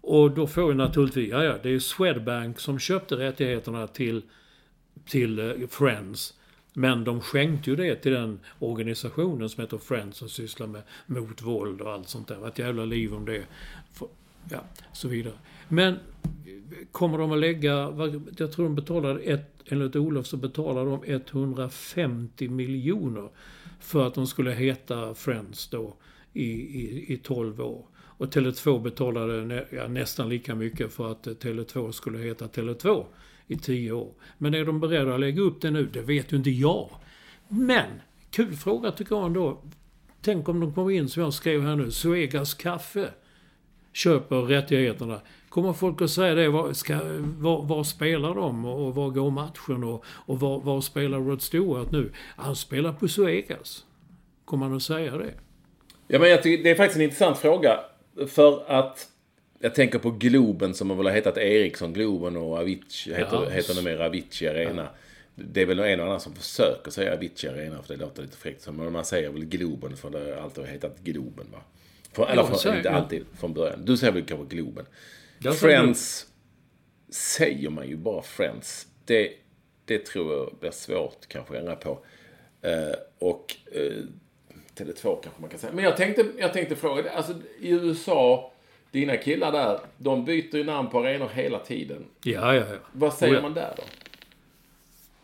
Och 0.08 0.30
då 0.30 0.46
får 0.46 0.68
ju 0.68 0.74
naturligtvis... 0.74 1.30
Ja, 1.30 1.44
ja, 1.44 1.54
det 1.62 1.70
är 1.70 1.78
Swedbank 1.78 2.60
som 2.60 2.78
köpte 2.78 3.16
rättigheterna 3.16 3.86
till 3.86 4.22
till 5.04 5.38
eh, 5.38 5.66
Friends. 5.68 6.34
Men 6.72 7.04
de 7.04 7.20
skänkte 7.20 7.70
ju 7.70 7.76
det 7.76 7.96
till 7.96 8.12
den 8.12 8.40
organisationen 8.58 9.48
som 9.48 9.60
heter 9.60 9.78
Friends 9.78 10.18
som 10.18 10.28
sysslar 10.28 10.66
med 10.66 10.82
mot 11.06 11.42
våld 11.42 11.80
och 11.80 11.92
allt 11.92 12.08
sånt 12.08 12.28
där. 12.28 12.34
Det 12.34 12.40
var 12.40 12.48
ett 12.48 12.58
jävla 12.58 12.84
liv 12.84 13.14
om 13.14 13.24
det. 13.24 13.42
Ja, 14.50 14.60
så 14.92 15.08
vidare. 15.08 15.34
Men 15.68 15.94
eh, 15.94 15.98
kommer 16.92 17.18
de 17.18 17.32
att 17.32 17.38
lägga, 17.38 17.72
jag 18.38 18.52
tror 18.52 18.64
de 18.64 18.74
betalade, 18.74 19.20
ett, 19.20 19.62
enligt 19.66 19.96
Olof 19.96 20.26
så 20.26 20.36
betalade 20.36 20.90
de 20.90 21.04
150 21.04 22.48
miljoner 22.48 23.28
för 23.80 24.06
att 24.06 24.14
de 24.14 24.26
skulle 24.26 24.50
heta 24.50 25.14
Friends 25.14 25.68
då 25.68 25.96
i, 26.32 26.50
i, 26.50 27.12
i 27.12 27.16
12 27.16 27.60
år. 27.60 27.84
Och 28.18 28.26
Tele2 28.26 28.82
betalade 28.82 29.44
nä, 29.44 29.64
ja, 29.70 29.88
nästan 29.88 30.28
lika 30.28 30.54
mycket 30.54 30.92
för 30.92 31.12
att 31.12 31.26
eh, 31.26 31.32
Tele2 31.32 31.92
skulle 31.92 32.18
heta 32.18 32.46
Tele2 32.46 33.04
i 33.46 33.56
tio 33.56 33.92
år. 33.92 34.12
Men 34.38 34.54
är 34.54 34.64
de 34.64 34.80
beredda 34.80 35.14
att 35.14 35.20
lägga 35.20 35.42
upp 35.42 35.60
det 35.60 35.70
nu? 35.70 35.86
Det 35.92 36.00
vet 36.00 36.32
ju 36.32 36.36
inte 36.36 36.50
jag. 36.50 36.90
Men, 37.48 37.86
kul 38.30 38.56
fråga 38.56 38.90
tycker 38.90 39.16
jag 39.16 39.26
ändå. 39.26 39.62
Tänk 40.22 40.48
om 40.48 40.60
de 40.60 40.74
kommer 40.74 40.90
in, 40.90 41.08
som 41.08 41.22
jag 41.22 41.32
skrev 41.32 41.62
här 41.62 41.76
nu, 41.76 41.90
Suegas 41.90 42.54
kaffe 42.54 43.10
köper 43.92 44.36
rättigheterna. 44.36 45.20
Kommer 45.48 45.72
folk 45.72 46.02
att 46.02 46.10
säga 46.10 46.34
det? 46.34 46.48
Var, 46.48 46.72
ska, 46.72 46.98
var, 47.38 47.62
var 47.62 47.84
spelar 47.84 48.34
de? 48.34 48.64
Och, 48.64 48.86
och 48.86 48.94
var 48.94 49.10
går 49.10 49.30
matchen? 49.30 49.84
Och, 49.84 50.04
och 50.06 50.40
var, 50.40 50.60
var 50.60 50.80
spelar 50.80 51.18
Rod 51.18 51.42
Stewart 51.42 51.90
nu? 51.90 52.12
Han 52.36 52.56
spelar 52.56 52.92
på 52.92 53.08
Suegas. 53.08 53.84
Kommer 54.44 54.68
man 54.68 54.76
att 54.76 54.82
säga 54.82 55.16
det? 55.16 55.34
Ja, 56.08 56.18
men 56.18 56.30
jag 56.30 56.42
tycker, 56.42 56.64
det 56.64 56.70
är 56.70 56.74
faktiskt 56.74 56.96
en 56.96 57.02
intressant 57.02 57.38
fråga. 57.38 57.80
För 58.28 58.70
att 58.70 59.08
jag 59.58 59.74
tänker 59.74 59.98
på 59.98 60.10
Globen 60.10 60.74
som 60.74 60.90
har 60.90 60.96
väl 60.96 61.06
har 61.06 61.12
hetat 61.12 61.36
Ericsson 61.38 61.92
Globen 61.92 62.36
och 62.36 62.58
Avicii 62.58 63.14
heter, 63.14 63.42
Ja. 63.44 63.48
heter 63.48 63.74
numera 63.74 64.06
Avicii 64.06 64.48
Arena. 64.48 64.88
Det 65.34 65.62
är 65.62 65.66
väl 65.66 65.78
en 65.78 66.00
och 66.00 66.06
annan 66.06 66.20
som 66.20 66.34
försöker 66.34 66.90
säga 66.90 67.12
Avicii 67.14 67.48
Arena 67.50 67.82
för 67.82 67.94
det 67.94 68.00
låter 68.00 68.22
lite 68.22 68.36
fräckt. 68.36 68.68
Men 68.72 68.92
man 68.92 69.04
säger 69.04 69.30
väl 69.30 69.44
Globen 69.44 69.96
för 69.96 70.10
det 70.10 70.18
har 70.18 70.42
alltid 70.42 70.64
hetat 70.64 70.98
Globen 71.04 71.46
va? 71.52 71.58
För, 72.12 72.26
eller 72.26 72.42
Ja, 72.42 72.46
för, 72.48 72.54
säger 72.56 72.76
inte 72.76 72.88
jag. 72.88 72.96
alltid 72.98 73.24
från 73.38 73.54
början. 73.54 73.84
Du 73.84 73.96
säger 73.96 74.12
väl 74.12 74.24
kanske 74.24 74.56
Globen. 74.56 74.86
Friends 75.60 76.26
säger 77.10 77.70
man 77.70 77.88
ju 77.88 77.96
bara 77.96 78.22
Friends. 78.22 78.86
Det, 79.04 79.32
det 79.84 80.06
tror 80.06 80.32
jag 80.34 80.54
blir 80.60 80.70
svårt 80.70 81.26
kanske 81.28 81.54
att 81.54 81.60
ändra 81.60 81.76
på. 81.76 81.98
Eh, 82.62 82.94
och 83.18 83.56
eh, 83.72 83.92
Tele2 84.78 85.20
kanske 85.22 85.40
man 85.40 85.50
kan 85.50 85.58
säga. 85.58 85.72
Men 85.72 85.84
jag 85.84 85.96
tänkte, 85.96 86.24
jag 86.38 86.52
tänkte 86.52 86.76
fråga, 86.76 87.02
dig, 87.02 87.12
alltså 87.12 87.32
i 87.60 87.70
USA, 87.70 88.52
dina 88.90 89.16
killar 89.16 89.52
där, 89.52 89.80
de 89.98 90.24
byter 90.24 90.56
ju 90.56 90.64
namn 90.64 90.90
på 90.90 90.98
arenor 90.98 91.28
hela 91.34 91.58
tiden. 91.58 92.04
Ja, 92.24 92.54
ja, 92.54 92.64
ja. 92.70 92.76
Vad 92.92 93.14
säger 93.14 93.32
Oh, 93.32 93.36
ja. 93.36 93.42
man 93.42 93.54
där 93.54 93.74
då? 93.76 93.82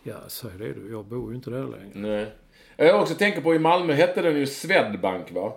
Ja, 0.02 0.16
säg 0.28 0.50
det 0.58 0.72
du. 0.72 0.88
Jag 0.90 1.04
bor 1.04 1.30
ju 1.30 1.36
inte 1.36 1.50
där 1.50 1.62
längre. 1.62 1.90
Nej. 1.94 2.26
Jag 2.76 3.00
också 3.00 3.14
tänker 3.14 3.40
på 3.40 3.54
i 3.54 3.58
Malmö 3.58 3.92
hette 3.92 4.22
den 4.22 4.38
ju 4.38 4.46
Swedbank 4.46 5.32
va? 5.32 5.52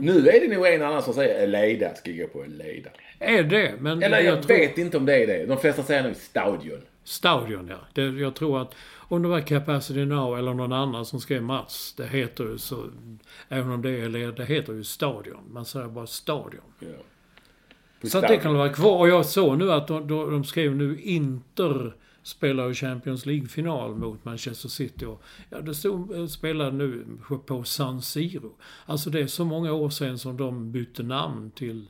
Nu 0.00 0.28
är 0.28 0.40
det 0.40 0.56
nog 0.56 0.66
en 0.66 0.82
annan 0.82 1.02
som 1.02 1.14
säger 1.14 1.42
Eleda 1.42 1.94
ska 1.94 2.12
gå 2.12 2.26
på 2.26 2.44
Eleda. 2.44 2.90
Är 3.18 3.42
det? 3.42 3.72
Men 3.78 4.02
Eller 4.02 4.20
jag, 4.20 4.36
jag 4.36 4.42
tror... 4.42 4.58
vet 4.58 4.78
inte 4.78 4.96
om 4.96 5.06
det 5.06 5.22
är 5.22 5.26
det. 5.26 5.46
De 5.46 5.58
flesta 5.58 5.82
säger 5.82 6.02
nog 6.02 6.16
Stadion. 6.16 6.82
Stadion, 7.10 7.68
ja. 7.68 7.76
Det, 7.92 8.02
jag 8.02 8.34
tror 8.34 8.62
att 8.62 8.74
om 8.96 9.22
det 9.22 9.28
var 9.28 9.40
Capacity 9.40 10.04
Now 10.04 10.38
eller 10.38 10.54
någon 10.54 10.72
annan 10.72 11.06
som 11.06 11.20
skrev 11.20 11.42
Mats, 11.42 11.94
det 11.96 12.06
heter 12.06 12.44
ju 12.44 12.58
så... 12.58 12.86
Även 13.48 13.70
om 13.72 13.82
det 13.82 13.90
är 13.90 14.02
eller 14.04 14.32
det 14.32 14.44
heter 14.44 14.72
ju 14.72 14.84
Stadion. 14.84 15.40
Man 15.52 15.64
säger 15.64 15.88
bara 15.88 16.06
Stadion. 16.06 16.60
På 18.00 18.06
Så 18.06 18.18
att 18.18 18.28
det 18.28 18.36
kan 18.36 18.54
vara 18.54 18.68
kvar. 18.72 18.98
Och 18.98 19.08
jag 19.08 19.26
såg 19.26 19.58
nu 19.58 19.72
att 19.72 19.88
de, 19.88 20.06
de, 20.08 20.30
de 20.32 20.44
skrev 20.44 20.76
nu 20.76 21.00
Inter 21.00 21.96
spelar 22.22 22.68
ju 22.68 22.74
Champions 22.74 23.26
League-final 23.26 23.94
mot 23.96 24.24
Manchester 24.24 24.68
City. 24.68 25.04
Och, 25.04 25.22
ja, 25.50 25.60
det 25.60 25.74
stod, 25.74 26.14
eh, 26.14 26.26
spelar 26.26 26.70
nu 26.70 27.06
på- 27.46 27.64
San 27.64 28.02
Siro. 28.02 28.56
Alltså 28.86 29.10
det 29.10 29.20
är 29.20 29.26
så 29.26 29.44
många 29.44 29.72
år 29.72 29.90
sedan 29.90 30.18
som 30.18 30.36
de 30.36 30.72
bytte 30.72 31.02
namn 31.02 31.50
till, 31.50 31.86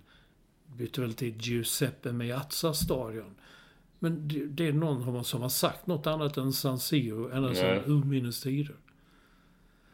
bytte 0.77 1.01
väl 1.01 1.13
till 1.15 1.35
Giuseppe 1.41 2.13
Meazza 2.13 2.73
stadion. 2.75 3.35
Men 4.03 4.29
det, 4.29 4.47
det 4.47 4.69
är 4.69 4.73
någon 4.73 5.25
som 5.25 5.43
har 5.43 5.49
sagt 5.49 5.87
något 5.87 6.07
annat 6.07 6.37
än 6.37 6.53
San 6.53 6.79
Siro, 6.79 7.31
ända 7.31 7.55
sedan 7.55 7.83
urminnes 7.87 8.43
tider. 8.43 8.77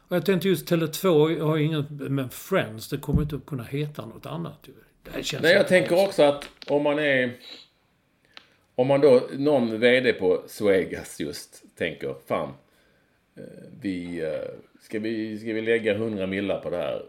Och 0.08 0.16
jag 0.16 0.26
tänkte 0.26 0.48
just 0.48 0.70
Tele2 0.70 1.40
har 1.40 1.58
inget, 1.58 1.90
men 1.90 2.30
Friends, 2.30 2.88
det 2.88 2.96
kommer 2.96 3.22
inte 3.22 3.36
att 3.36 3.46
kunna 3.46 3.64
heta 3.64 4.06
något 4.06 4.26
annat. 4.26 4.68
Det 5.14 5.22
känns 5.24 5.42
Nej, 5.42 5.52
jag 5.52 5.68
tänker 5.68 6.04
också 6.04 6.22
att 6.22 6.48
om 6.68 6.82
man 6.82 6.98
är... 6.98 7.36
Om 8.74 8.86
man 8.86 9.00
då, 9.00 9.28
någon 9.38 9.80
VD 9.80 10.12
på 10.12 10.42
Suegas 10.46 11.20
just 11.20 11.64
tänker, 11.76 12.14
fan, 12.26 12.52
eh, 13.36 13.42
vi, 13.80 14.20
eh, 14.24 14.30
ska 14.80 14.98
vi, 14.98 15.38
ska 15.38 15.52
vi 15.52 15.62
lägga 15.62 15.94
100 15.94 16.26
millar 16.26 16.60
på 16.60 16.70
det 16.70 16.76
här? 16.76 17.02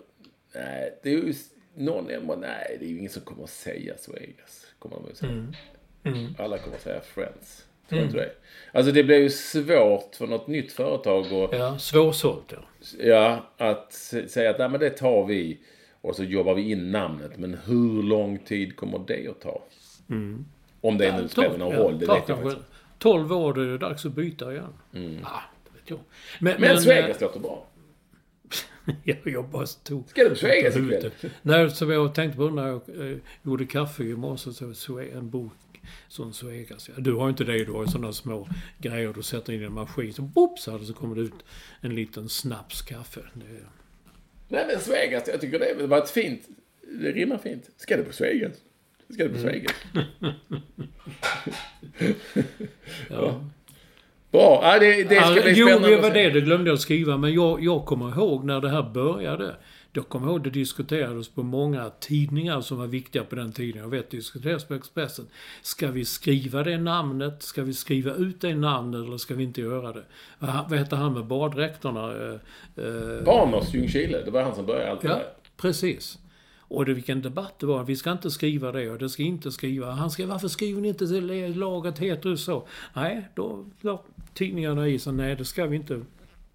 Nej, 0.56 1.00
det 1.04 1.10
är 1.10 1.14
ju, 1.14 1.34
någon 1.76 2.06
nej, 2.40 2.78
det 2.80 2.86
är 2.86 2.90
ju 2.90 2.98
ingen 2.98 3.12
som 3.12 3.22
kommer 3.22 3.44
att 3.44 3.50
säga 3.50 3.98
Suegas, 3.98 4.66
kommer 4.80 4.96
de 4.96 5.12
att 5.12 5.18
säga. 5.18 5.32
Mm. 5.32 5.54
Alla 6.38 6.58
kommer 6.58 6.76
att 6.76 6.82
säga 6.82 7.02
Friends. 7.02 7.66
Tror 7.90 8.00
du 8.00 8.06
inte 8.06 8.18
det? 8.18 8.32
Alltså 8.72 8.92
det 8.92 9.04
blir 9.04 9.18
ju 9.20 9.30
svårt 9.30 10.16
för 10.16 10.28
något 10.28 10.48
nytt 10.48 10.72
företag 10.72 11.26
att, 11.26 11.60
Ja, 11.60 11.78
svårsålt 11.80 12.54
ja. 12.54 12.60
ja, 13.00 13.46
att 13.58 13.94
säga 14.28 14.50
att 14.50 14.60
nej, 14.60 14.70
men 14.70 14.80
det 14.80 14.90
tar 14.90 15.26
vi 15.26 15.58
och 16.02 16.16
så 16.16 16.24
jobbar 16.24 16.54
vi 16.54 16.72
in 16.72 16.92
namnet. 16.92 17.32
Men 17.38 17.58
hur 17.66 18.04
lång 18.04 18.38
tid 18.38 18.76
kommer 18.76 19.00
det 19.08 19.28
att 19.28 19.42
ta? 19.42 19.64
Om 20.82 20.98
det 20.98 21.22
nu 21.22 21.28
spelar 21.28 21.58
någon 21.58 21.68
Mm. 21.68 21.80
Ja, 21.80 21.84
roll, 21.84 22.00
det 22.00 22.06
vet 22.06 22.30
jag 22.30 22.44
inte. 22.44 22.58
12 23.00 23.34
år, 23.34 23.54
då 23.54 23.62
är 23.62 23.66
det 23.66 23.78
dags 23.78 24.06
att 24.06 24.12
byta 24.14 24.52
igen. 24.52 24.74
Ah, 25.24 25.40
det 25.64 25.80
vet 25.80 25.90
jag. 25.90 26.00
Men, 26.40 26.62
Men 26.62 26.72
eh, 26.72 26.78
Svegas 26.78 27.22
låter 27.22 27.40
bra. 27.40 27.66
jag, 29.04 29.18
jag 29.24 29.46
bara 29.50 29.66
tog... 29.66 30.10
Ska 30.10 30.24
du 30.24 30.30
på 30.30 30.36
Svegas 30.36 30.76
ikväll? 30.78 31.12
Nej, 31.42 31.70
som 31.70 31.90
jag 31.92 32.16
tänkte 32.16 32.38
på 32.38 32.50
när 32.50 32.68
jag 32.68 32.82
eh, 33.12 33.18
gjorde 33.44 33.66
kaffe 33.66 34.04
i 34.04 34.16
morse, 34.16 34.52
så 34.54 34.74
Sue- 34.74 35.18
en 35.18 35.30
bok 35.30 35.52
sån 36.08 36.34
Suegas. 36.34 36.90
Ja, 36.90 36.94
du 36.98 37.14
har 37.14 37.30
inte 37.30 37.44
det, 37.44 37.66
du 37.66 37.72
har 37.72 37.86
ju 37.86 37.92
sådana 37.92 38.14
små 38.14 38.48
grejer 38.78 39.14
du 39.14 39.24
sätter 39.24 39.54
in 39.54 39.62
i 39.62 39.66
en 39.66 39.74
maskin. 39.74 40.14
Så 40.14 40.22
boop, 40.22 40.60
så, 40.60 40.72
här, 40.72 40.80
så 40.80 40.94
kommer 40.94 41.16
det 41.16 41.22
ut 41.22 41.34
en 41.82 41.96
liten 41.96 42.30
snapskaffe. 42.30 43.20
Det, 43.34 43.46
Nej 44.48 44.66
men 44.68 44.80
Svegas, 44.80 45.24
jag 45.28 45.42
tycker 45.42 45.60
det 45.60 45.88
var 45.88 45.98
ett 45.98 46.10
fint, 46.10 46.42
det 47.02 47.12
rimmar 47.12 47.38
fint. 47.38 47.70
Ska 47.78 47.98
du 47.98 48.04
på 48.04 48.14
Svegas? 48.14 48.54
Ska 49.14 49.24
du 49.24 49.30
på 49.30 49.38
Mm. 49.38 49.50
Svegas? 49.50 49.76
ja. 53.10 53.42
Bra, 54.32 54.60
ja, 54.64 54.80
det, 54.80 55.04
det 55.04 55.16
ska 55.16 55.36
Ja, 55.36 55.42
bli 55.42 55.54
jo, 55.56 55.66
spännande 55.68 55.90
det 55.90 55.96
att 55.96 56.02
var 56.02 56.12
det. 56.12 56.30
Det 56.30 56.42
glömde 56.42 56.70
jag 56.70 56.80
skriva. 56.80 57.18
Men 57.18 57.34
jag, 57.34 57.64
jag 57.64 57.86
kommer 57.86 58.10
ihåg 58.10 58.46
när 58.46 58.62
det 58.62 58.70
här 58.70 58.84
började. 58.94 59.56
Då 59.98 60.04
kommer 60.04 60.28
jag 60.28 60.32
ihåg 60.34 60.44
det 60.44 60.50
diskuterades 60.50 61.30
på 61.30 61.44
många 61.44 61.90
tidningar 62.00 62.62
som 62.62 62.78
var 62.78 62.88
viktiga 62.88 63.24
på 63.24 63.36
den 63.36 63.52
tiden. 63.52 63.82
Jag 63.82 63.90
vet 63.90 64.12
det 64.12 64.18
diskuterades 64.18 64.66
på 64.66 64.74
Expressen. 64.74 65.28
Ska 65.62 65.92
vi 65.92 66.06
skriva 66.06 66.64
det 66.64 66.78
namnet? 66.78 67.44
Ska 67.44 67.64
vi 67.64 67.74
skriva 67.74 68.14
ut 68.14 68.42
det 68.42 68.56
namnet 68.56 69.06
eller 69.06 69.18
ska 69.18 69.36
vi 69.36 69.44
inte 69.44 69.62
göra 69.62 69.94
det? 69.94 70.04
Vad 70.40 70.74
hette 70.80 70.96
han 70.96 71.14
med 71.14 71.26
baddräkterna? 71.26 72.12
Eh, 72.12 72.34
eh, 72.86 73.24
Barnos 73.26 73.74
Ljungskile, 73.74 74.22
det 74.26 74.32
var 74.32 74.44
han 74.44 74.56
som 74.56 74.66
började 74.66 74.92
allt 74.92 75.02
det 75.02 75.08
Ja, 75.08 75.14
där. 75.14 75.26
precis. 75.58 76.18
Och 76.60 76.86
det, 76.86 76.94
vilken 76.94 77.22
debatt 77.22 77.60
det 77.60 77.66
var. 77.66 77.84
Vi 77.84 77.96
ska 77.96 78.12
inte 78.12 78.32
skriva 78.32 78.72
det 78.72 78.90
och 78.90 78.98
det 78.98 79.10
ska 79.10 79.24
inte 79.24 79.52
skriva. 79.52 79.92
Han 79.92 80.12
skrev, 80.12 80.28
varför 80.28 80.48
skriver 80.48 80.82
ni 80.82 80.88
inte 80.88 81.08
till 81.08 81.58
laget 81.60 82.00
heter 82.00 82.30
det 82.30 82.38
så? 82.38 82.68
Nej, 82.94 83.28
då 83.36 83.66
la 83.82 84.04
tidningarna 84.34 84.88
i 84.88 85.00
sig, 85.00 85.14
nej 85.14 85.36
det 85.36 85.46
ska 85.46 85.66
vi 85.66 85.76
inte. 85.76 86.02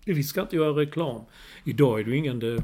Vi 0.04 0.22
ska 0.22 0.40
inte 0.40 0.56
göra 0.56 0.80
reklam. 0.80 1.20
Idag 1.64 2.00
är 2.00 2.04
det 2.04 2.16
ingen 2.16 2.38
det... 2.38 2.62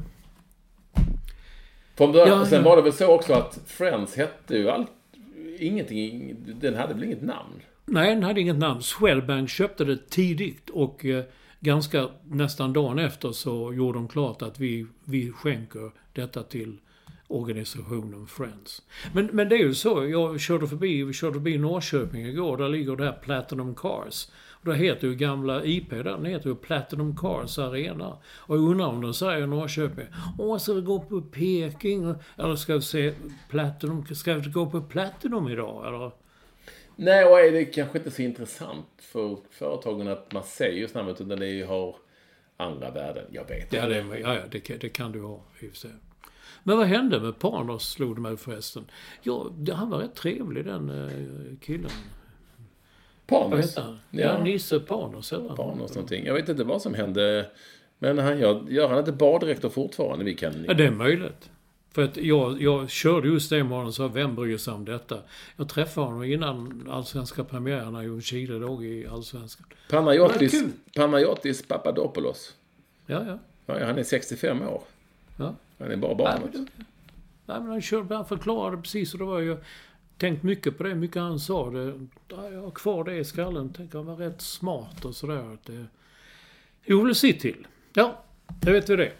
Från 1.99 2.13
början, 2.13 2.39
Ja, 2.39 2.47
sen 2.47 2.59
ja. 2.65 2.69
var 2.71 2.77
det 2.77 2.83
väl 2.83 2.93
så 2.93 3.07
också 3.07 3.33
att 3.33 3.61
Friends 3.67 4.17
hette 4.17 4.57
ju 4.57 4.71
allt, 4.71 4.91
ingenting, 5.59 6.37
den 6.61 6.75
hade 6.75 6.95
väl 6.95 7.05
inget 7.05 7.23
namn? 7.23 7.63
Nej, 7.85 8.15
den 8.15 8.23
hade 8.23 8.41
inget 8.41 8.59
namn. 8.59 8.83
Swedbank 8.83 9.51
köpte 9.51 9.85
det 9.85 10.11
tidigt 10.11 10.71
och 10.71 11.05
eh, 11.05 11.25
ganska 11.61 12.09
nästan 12.25 12.73
dagen 12.73 12.99
efter 12.99 13.33
så 13.33 13.73
gjorde 13.73 13.99
de 13.99 14.09
klart 14.09 14.43
att 14.43 14.59
vi, 14.61 14.87
vi 15.05 15.33
skänker 15.33 15.91
detta 16.13 16.43
till 16.43 16.77
organisationen 17.27 18.27
Friends. 18.27 18.83
Men, 19.13 19.29
men 19.33 19.49
det 19.49 19.55
är 19.55 19.59
ju 19.59 19.75
så, 19.75 20.07
jag 20.07 20.41
körde 20.41 20.67
förbi, 20.67 21.03
vi 21.05 21.13
körde 21.13 21.33
förbi 21.35 21.59
Norrköping 21.59 22.27
igår, 22.27 22.57
där 22.57 22.69
ligger 22.69 22.97
det 22.97 23.05
här 23.05 23.19
Platinum 23.23 23.75
Cars. 23.75 24.29
Då 24.69 24.75
heter 24.75 25.07
ju 25.09 25.15
gamla 25.15 25.65
IP 25.65 25.91
där, 25.91 26.05
den 26.05 26.25
heter 26.25 26.49
ju 26.49 26.55
Platinum 26.55 27.17
Cars 27.17 27.59
Arena. 27.59 28.17
Och 28.27 28.57
jag 28.57 28.63
undrar 28.63 28.87
om 28.87 29.01
de 29.01 29.15
säger 29.15 29.43
i 29.43 29.47
Norrköping, 29.47 30.07
åh 30.39 30.59
ska 30.59 30.73
vi 30.73 30.81
gå 30.81 31.01
på 31.01 31.21
Peking? 31.21 32.15
Eller 32.39 32.57
ska 32.57 32.75
vi 32.75 32.81
se 32.83 33.15
Platinum, 33.51 34.07
ska 34.15 34.35
vi 34.35 34.51
gå 34.51 34.67
på 34.71 34.81
Platinum 34.81 35.49
idag? 35.49 35.87
Eller? 35.87 36.11
Nej, 36.97 37.25
och 37.25 37.41
är 37.41 37.53
det 37.53 37.65
kanske 37.65 37.99
inte 37.99 38.11
så 38.11 38.23
intressant 38.23 38.87
för 38.99 39.39
företagen 39.51 40.09
att 40.09 40.33
man 40.33 40.43
säger 40.45 40.81
just 40.81 40.95
namnet 40.95 41.21
utan 41.21 41.39
det 41.41 41.63
har 41.69 41.97
andra 42.57 42.91
värden. 42.91 43.25
Jag 43.31 43.49
vet 43.49 43.73
Ja, 43.73 43.85
inte. 43.87 44.01
det, 44.15 44.19
ja, 44.21 44.35
ja 44.35 44.41
det, 44.51 44.61
kan- 44.61 44.79
det 44.81 44.89
kan 44.89 45.13
du 45.13 45.23
ha 45.23 45.41
i 45.61 45.67
och 45.67 45.71
för 45.71 45.77
sig. 45.79 45.91
Men 46.63 46.79
vad 46.79 46.87
hände 46.87 47.21
med 47.21 47.39
Panos, 47.39 47.91
slog 47.91 48.15
det 48.15 48.21
mig 48.21 48.37
förresten. 48.37 48.85
Ja, 49.23 49.47
det- 49.59 49.75
han 49.75 49.91
var 49.91 49.99
rätt 49.99 50.15
trevlig 50.15 50.65
den 50.65 50.91
eh, 50.91 51.59
killen. 51.61 51.91
Vad 53.29 53.51
Panos. 53.51 53.77
han? 53.77 53.99
Ja, 54.11 54.21
Ja, 54.21 54.43
Nisse 54.43 54.81
Panos 54.81 55.31
han. 55.31 55.57
Panos 55.57 55.95
någonting. 55.95 56.25
Jag 56.27 56.35
vet 56.35 56.49
inte 56.49 56.65
vad 56.65 56.83
som 56.83 56.95
hände. 56.95 57.51
Men 57.99 58.19
han 58.19 58.39
gör, 58.39 58.65
gör 58.69 58.89
han 58.89 58.99
inte 58.99 59.13
baddräkter 59.13 59.69
fortfarande? 59.69 60.25
Vi 60.25 60.35
kan... 60.35 60.65
Ja, 60.69 60.75
det 60.75 60.85
är 60.87 60.91
möjligt. 60.91 61.51
För 61.93 62.05
att 62.05 62.17
jag, 62.17 62.63
jag 62.63 62.91
körde 62.91 63.29
just 63.29 63.51
det 63.51 63.65
morgonen 63.65 63.89
och 63.89 63.95
sa, 63.95 64.09
vem 64.09 64.35
bryr 64.35 64.57
sig 64.59 64.73
om 64.75 64.85
detta? 64.85 65.19
Jag 65.57 65.69
träffade 65.69 66.07
honom 66.07 66.25
innan 66.25 66.89
allsvenska 66.91 67.45
premiären 67.45 67.93
när 67.93 68.03
Ljungskile 68.03 68.55
låg 68.55 68.85
i 68.85 69.07
allsvenskan. 69.07 69.67
Panayotis. 69.91 70.63
Panayotis 70.97 71.63
Papadopoulos. 71.69 72.55
Ja, 73.07 73.25
ja. 73.27 73.39
Ja, 73.67 73.87
han 73.87 73.99
är 73.99 74.03
65 74.03 74.63
år. 74.63 74.83
ja. 75.37 75.55
Han 75.79 75.91
är 75.91 75.97
bara 75.97 76.09
Nej, 76.15 76.17
barnet. 76.25 76.41
men, 76.43 76.65
det- 76.65 76.85
nej, 77.47 77.61
men 77.61 77.67
han, 77.69 77.83
körde, 77.83 78.15
han 78.15 78.27
förklarade 78.27 78.77
precis 78.83 79.13
och 79.13 79.19
det 79.19 79.25
var 79.25 79.39
ju... 79.39 79.57
Tänkt 80.19 80.43
mycket 80.43 80.79
på 80.79 80.83
det, 80.83 80.95
mycket 80.95 81.23
han 81.23 81.41
sa. 81.41 81.71
Det, 81.71 81.95
jag 82.29 82.63
har 82.63 82.71
kvar 82.71 83.05
det 83.05 83.17
i 83.17 83.25
skallen. 83.25 83.73
Tänker 83.73 83.99
han 83.99 84.07
var 84.07 84.17
rätt 84.17 84.41
smart 84.41 85.05
och 85.05 85.15
sådär. 85.15 85.59
Det, 85.67 85.87
jo, 86.85 87.05
vill 87.05 87.15
se 87.15 87.33
till. 87.33 87.67
Ja, 87.95 88.25
det 88.61 88.73
vet 88.73 88.91
vi 88.91 88.97
det. 88.97 89.13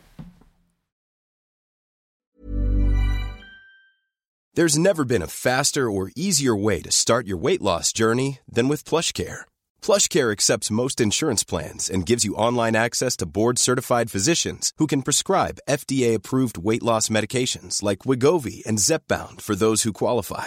There's 4.57 4.79
never 4.79 5.05
been 5.05 5.23
a 5.23 5.29
faster 5.29 5.89
or 5.89 6.11
easier 6.17 6.57
way 6.57 6.83
to 6.83 6.91
start 6.91 7.29
your 7.29 7.39
weight 7.45 7.63
loss 7.63 7.93
journey 7.93 8.41
than 8.55 8.67
with 8.69 8.89
PlushCare. 8.89 9.43
PlushCare 9.81 10.33
accepts 10.33 10.71
most 10.71 11.01
insurance 11.01 11.45
plans 11.45 11.89
and 11.89 12.05
gives 12.05 12.25
you 12.25 12.35
online 12.35 12.75
access 12.75 13.17
to 13.19 13.27
board-certified 13.27 14.11
physicians 14.11 14.73
who 14.79 14.89
can 14.89 15.03
prescribe 15.03 15.61
FDA-approved 15.69 16.59
weight 16.59 16.83
loss 16.83 17.09
medications 17.09 17.85
like 17.85 18.01
Wigovi 18.05 18.67
and 18.67 18.81
Zepbound 18.81 19.41
for 19.41 19.55
those 19.55 19.85
who 19.85 19.93
qualify. 19.93 20.47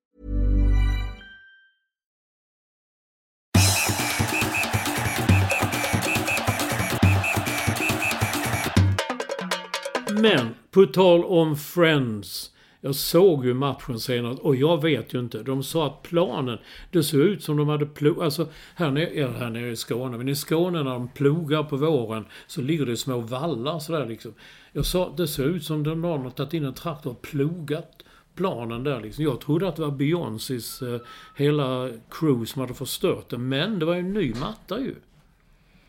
Men, 10.21 10.49
på 10.71 10.85
tal 10.85 11.25
om 11.25 11.55
Friends. 11.55 12.51
Jag 12.83 12.95
såg 12.95 13.45
ju 13.45 13.53
matchen 13.53 13.99
senast 13.99 14.41
och 14.41 14.55
jag 14.55 14.81
vet 14.81 15.13
ju 15.13 15.19
inte. 15.19 15.43
De 15.43 15.63
sa 15.63 15.87
att 15.87 16.01
planen, 16.03 16.57
det 16.91 17.03
såg 17.03 17.19
ut 17.19 17.43
som 17.43 17.57
de 17.57 17.67
hade 17.67 17.85
plogat. 17.85 18.23
Alltså 18.23 18.47
här 18.75 18.91
nere, 18.91 19.13
ja, 19.13 19.27
här 19.27 19.49
nere 19.49 19.71
i 19.71 19.75
Skåne, 19.75 20.17
men 20.17 20.29
i 20.29 20.35
Skåne 20.35 20.83
när 20.83 20.91
de 20.91 21.07
plogar 21.07 21.63
på 21.63 21.77
våren 21.77 22.25
så 22.47 22.61
ligger 22.61 22.85
det 22.85 22.97
små 22.97 23.19
vallar 23.19 23.79
sådär 23.79 24.05
liksom. 24.05 24.33
Jag 24.71 24.85
sa, 24.85 25.13
det 25.17 25.27
ser 25.27 25.43
ut 25.43 25.63
som 25.63 25.87
om 25.87 26.01
någon 26.01 26.21
har 26.21 26.29
tagit 26.29 26.53
in 26.53 26.65
en 26.65 26.73
traktor 26.73 27.11
och 27.11 27.21
plogat 27.21 28.03
planen 28.35 28.83
där 28.83 29.01
liksom. 29.01 29.23
Jag 29.23 29.41
trodde 29.41 29.67
att 29.67 29.75
det 29.75 29.81
var 29.81 29.91
Beyoncés 29.91 30.81
eh, 30.81 31.01
hela 31.35 31.89
crew 32.09 32.45
som 32.45 32.61
hade 32.61 32.73
förstört 32.73 33.29
det. 33.29 33.37
Men 33.37 33.79
det 33.79 33.85
var 33.85 33.93
ju 33.93 33.99
en 33.99 34.13
ny 34.13 34.33
matta 34.33 34.79
ju. 34.79 34.95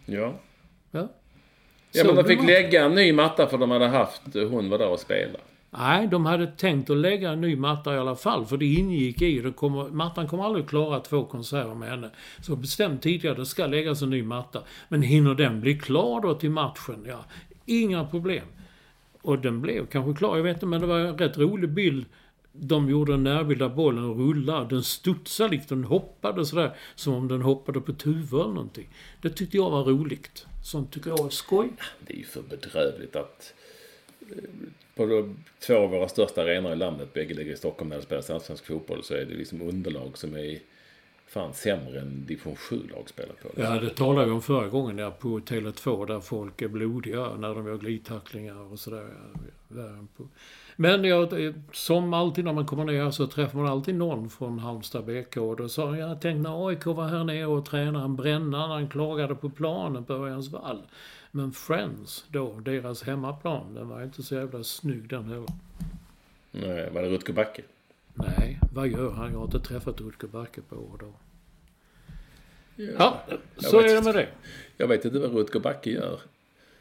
Ja. 0.07 0.41
Ja. 0.91 1.09
Ja, 1.93 2.05
men 2.05 2.17
de 2.17 2.25
fick 2.25 2.43
lägga 2.43 2.85
en 2.85 2.95
ny 2.95 3.13
matta 3.13 3.47
för 3.47 3.59
de 3.59 3.71
hade 3.71 3.89
haft, 3.89 4.23
hon 4.35 4.71
var 4.71 4.79
där 4.79 4.89
och 4.89 5.01
spelade. 5.01 5.39
Nej, 5.79 6.07
de 6.07 6.27
hade 6.27 6.47
tänkt 6.47 6.91
att 6.91 6.97
lägga 6.97 7.31
en 7.31 7.41
ny 7.41 7.57
matta 7.57 7.95
i 7.95 7.99
alla 7.99 8.17
fall. 8.17 8.47
För 8.47 8.57
det 8.57 8.67
ingick 8.67 9.23
i 9.23 9.41
det. 9.41 9.53
Kommer, 9.53 9.89
mattan 9.89 10.29
kommer 10.29 10.45
aldrig 10.45 10.69
klara 10.69 11.01
två 11.01 11.25
konserter 11.25 11.75
med 11.75 11.89
henne. 11.89 12.11
Så 12.41 12.57
bestämt 12.57 13.03
tidigare, 13.03 13.35
det 13.35 13.47
ska 13.47 13.67
läggas 13.67 14.03
en 14.03 14.11
ny 14.11 14.23
matta. 14.23 14.63
Men 14.89 15.03
hinner 15.03 15.35
den 15.35 15.61
bli 15.61 15.79
klar 15.79 16.21
då 16.21 16.35
till 16.35 16.51
matchen? 16.51 17.05
Ja, 17.09 17.25
inga 17.67 18.05
problem. 18.05 18.45
Och 19.23 19.39
den 19.39 19.61
blev 19.61 19.87
kanske 19.87 20.15
klar, 20.15 20.37
jag 20.37 20.43
vet 20.43 20.57
inte, 20.57 20.67
men 20.67 20.81
det 20.81 20.87
var 20.87 20.99
en 20.99 21.19
rätt 21.19 21.39
rolig 21.39 21.71
bild. 21.71 22.07
De 22.53 22.91
gjorde 22.91 23.15
en 23.15 23.25
närbild 23.25 23.61
där 23.61 23.69
bollen 23.69 24.15
rullade. 24.15 24.75
Den 24.75 24.83
studsade 24.83 25.51
liksom, 25.51 25.81
den 25.81 25.91
hoppade 25.91 26.47
sådär. 26.47 26.73
Som 26.95 27.15
om 27.15 27.29
den 27.29 27.43
hoppade 27.43 27.81
på 27.81 27.93
tuvor 27.93 28.41
eller 28.41 28.55
någonting. 28.55 28.89
Det 29.23 29.31
tyckte 29.31 29.57
jag 29.57 29.71
var 29.71 29.85
roligt. 29.85 30.47
Sånt 30.63 30.93
tycker 30.93 31.11
jag 31.11 31.27
är 31.27 31.29
skoj. 31.29 31.71
Det 32.07 32.15
är 32.15 32.19
ju 32.19 32.25
för 32.25 32.43
bedrövligt 32.43 33.17
att 33.17 33.55
eh, 34.21 34.37
på 34.95 35.07
de 35.07 35.37
två 35.59 35.77
av 35.77 35.91
våra 35.91 36.09
största 36.09 36.43
arenor 36.43 36.73
i 36.73 36.77
landet, 36.77 37.13
bägge 37.13 37.35
ligger 37.35 37.53
i 37.53 37.57
Stockholm 37.57 37.91
där 37.91 37.97
det 37.97 38.03
spelas 38.03 38.31
allsvensk 38.31 38.67
fotboll, 38.67 39.05
så 39.05 39.15
är 39.15 39.25
det 39.25 39.35
liksom 39.35 39.63
underlag 39.63 40.19
som 40.19 40.37
är 40.37 40.59
fan 41.27 41.55
sämre 41.55 42.01
än 42.01 42.27
division 42.27 42.55
7-lag 42.55 43.09
spelar 43.09 43.35
på. 43.35 43.49
Ja, 43.57 43.81
det 43.81 43.91
talade 43.91 44.27
vi 44.27 44.33
om 44.33 44.43
förra 44.43 44.69
gången 44.69 44.97
där 44.97 45.11
på 45.11 45.41
Tele2 45.41 46.07
där 46.07 46.21
folk 46.21 46.63
är 46.63 46.69
blodiga 46.69 47.35
när 47.35 47.55
de 47.55 47.67
gör 47.67 47.79
glidtacklingar 47.79 48.73
och 48.73 48.79
sådär. 48.79 49.09
Ja, 49.35 49.41
värre 49.69 50.07
på. 50.17 50.29
Men 50.77 51.05
jag, 51.05 51.55
som 51.73 52.15
alltid 52.15 52.45
när 52.45 52.53
man 52.53 52.67
kommer 52.67 52.85
ner 52.85 53.11
så 53.11 53.27
träffar 53.27 53.59
man 53.59 53.69
alltid 53.69 53.95
någon 53.95 54.31
från 54.31 54.59
Halmstad 54.59 55.05
BK. 55.05 55.37
Och 55.37 55.57
då 55.57 55.69
sa 55.69 55.97
jag, 55.97 56.11
jag 56.11 56.21
tänkte 56.21 56.51
när 56.51 56.69
AIK 56.69 56.87
var 56.87 57.09
här 57.09 57.25
nere 57.25 57.47
och 57.47 57.67
tränade 57.67 58.05
en 58.05 58.17
brännan, 58.17 58.71
han 58.71 58.89
klagade 58.89 59.35
på 59.35 59.51
planen 59.51 60.05
på 60.05 60.13
Örjansvall. 60.13 60.83
Men 61.31 61.53
Friends 61.53 62.25
då, 62.29 62.61
deras 62.61 63.03
hemmaplan, 63.03 63.75
den 63.75 63.89
var 63.89 64.03
inte 64.03 64.23
så 64.23 64.35
jävla 64.35 64.65
snygg 64.65 65.09
den 65.09 65.25
heller. 65.25 65.47
Nej, 66.51 66.91
var 66.91 67.03
det 67.03 67.09
Rutger 67.09 67.33
Backe? 67.33 67.63
Nej, 68.15 68.59
vad 68.75 68.89
gör 68.89 69.11
han? 69.11 69.33
Jag 69.33 69.39
har 69.39 69.45
inte 69.45 69.61
träffat 69.61 70.01
Rutger 70.01 70.29
Backe 70.29 70.61
på 70.61 70.77
år 70.77 70.99
då. 71.01 71.13
Ja, 72.99 73.23
så 73.57 73.77
vet 73.77 73.91
är 73.91 73.95
det 73.95 74.03
med 74.03 74.15
det. 74.15 74.29
Jag 74.77 74.89
vet 74.89 75.05
inte 75.05 75.19
vad 75.19 75.33
Rutger 75.33 75.61
Backe 75.61 75.91
gör. 75.91 76.21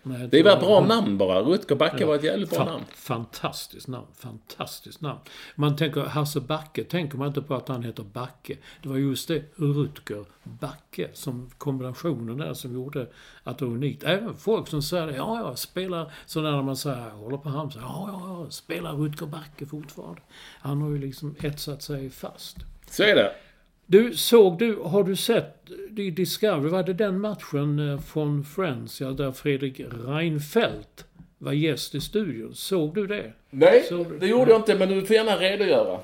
Nej, 0.04 0.28
Det 0.32 0.44
var- 0.44 0.52
ett 0.54 0.60
bra 0.60 0.86
namn 0.86 1.18
bara. 1.18 1.42
Rutger 1.42 1.76
Backe 1.76 2.06
var 2.06 2.16
ett 2.16 2.24
jävligt 2.24 2.50
bra 2.50 2.66
namn. 2.66 2.84
Fantastiskt 2.96 3.88
namn. 3.88 4.08
Fantastiskt 4.18 5.02
namn. 5.02 5.20
Man 5.56 5.76
tänker 5.76 6.02
Hasse 6.02 6.40
Backe, 6.42 6.84
tänker 6.84 7.18
man 7.18 7.28
inte 7.28 7.42
på 7.42 7.56
att 7.56 7.68
han 7.68 7.84
heter 7.84 8.04
Backe. 8.04 8.58
Det 8.82 8.90
var 8.90 8.98
just 8.98 9.28
det, 9.28 9.44
Rutger 9.56 10.26
Backe, 10.44 11.10
som 11.14 11.50
kombinationen 11.58 12.38
där 12.38 12.54
som 12.54 12.74
gjorde 12.74 13.08
att 13.44 13.58
det 13.58 13.66
var 13.66 13.72
unikt. 13.72 14.04
Även 14.04 14.36
folk 14.36 14.68
som 14.68 14.82
säger 14.82 15.08
det, 15.08 15.16
ja, 15.16 15.40
ja, 15.40 15.56
spelar, 15.56 16.12
så 16.26 16.42
när 16.42 16.62
man 16.62 16.78
säger, 16.78 16.98
jag 17.08 17.16
håller 17.16 17.38
på 17.38 17.50
Halmstad, 17.50 17.84
ja, 17.84 18.10
ja, 18.14 18.44
ja, 18.44 18.50
spelar 18.50 18.94
Rutger 18.94 19.26
Backe 19.26 19.66
fortfarande. 19.66 20.22
Han 20.60 20.82
har 20.82 20.90
ju 20.90 20.98
liksom 20.98 21.36
etsat 21.40 21.82
sig 21.82 22.10
fast. 22.10 22.58
Så 22.90 23.04
är 23.04 23.16
det. 23.16 23.32
Du, 23.92 24.14
såg 24.14 24.60
du, 24.60 24.76
har 24.76 25.04
du 25.04 25.16
sett 25.16 25.70
i 25.98 26.12
Discovery, 26.12 26.70
var 26.70 26.84
det 26.84 26.94
den 26.94 27.20
matchen 27.20 27.90
eh, 27.90 28.00
från 28.00 28.44
Friends, 28.44 29.02
ja, 29.02 29.08
där 29.08 29.32
Fredrik 29.32 29.82
Reinfeldt 30.08 31.06
var 31.38 31.52
gäst 31.52 31.96
i 31.96 32.02
studion? 32.02 32.56
Såg 32.56 32.96
du 32.96 33.08
det? 33.08 33.34
Nej, 33.50 33.86
du? 33.90 34.18
det 34.20 34.28
gjorde 34.28 34.52
jag 34.52 34.60
inte, 34.60 34.76
men 34.76 34.90
du 34.90 35.06
får 35.06 35.16
gärna 35.16 35.36
redogöra. 35.36 36.00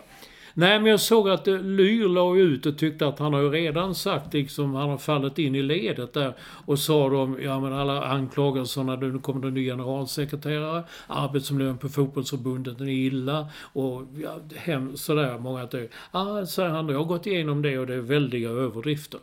Nej, 0.59 0.79
men 0.79 0.91
jag 0.91 0.99
såg 0.99 1.29
att 1.29 1.47
eh, 1.47 1.59
Lyr 1.59 2.07
la 2.07 2.35
ut 2.35 2.65
och 2.65 2.77
tyckte 2.77 3.07
att 3.07 3.19
han 3.19 3.33
har 3.33 3.41
ju 3.41 3.49
redan 3.49 3.95
sagt 3.95 4.33
liksom, 4.33 4.75
han 4.75 4.89
har 4.89 4.97
fallit 4.97 5.39
in 5.39 5.55
i 5.55 5.61
ledet 5.61 6.13
där 6.13 6.33
och 6.41 6.79
sa 6.79 7.09
de, 7.09 7.41
ja 7.41 7.59
men 7.59 7.73
alla 7.73 8.03
anklagelserna, 8.03 8.95
nu 8.95 9.19
kommer 9.19 9.41
det 9.41 9.47
en 9.47 9.53
ny 9.53 9.65
generalsekreterare, 9.65 10.83
arbetsmiljön 11.07 11.77
på 11.77 11.89
fotbollsförbundet 11.89 12.81
är 12.81 12.87
illa 12.87 13.49
och 13.73 14.03
ja, 14.23 14.39
hem, 14.55 14.97
sådär 14.97 15.37
många 15.37 15.61
att 15.61 15.71
det, 15.71 15.89
ah, 16.11 16.45
säger 16.45 16.69
han, 16.69 16.89
jag 16.89 16.97
har 16.97 17.05
gått 17.05 17.27
igenom 17.27 17.61
det 17.61 17.79
och 17.79 17.87
det 17.87 17.93
är 17.93 18.01
väldiga 18.01 18.49
överdrifter. 18.49 19.19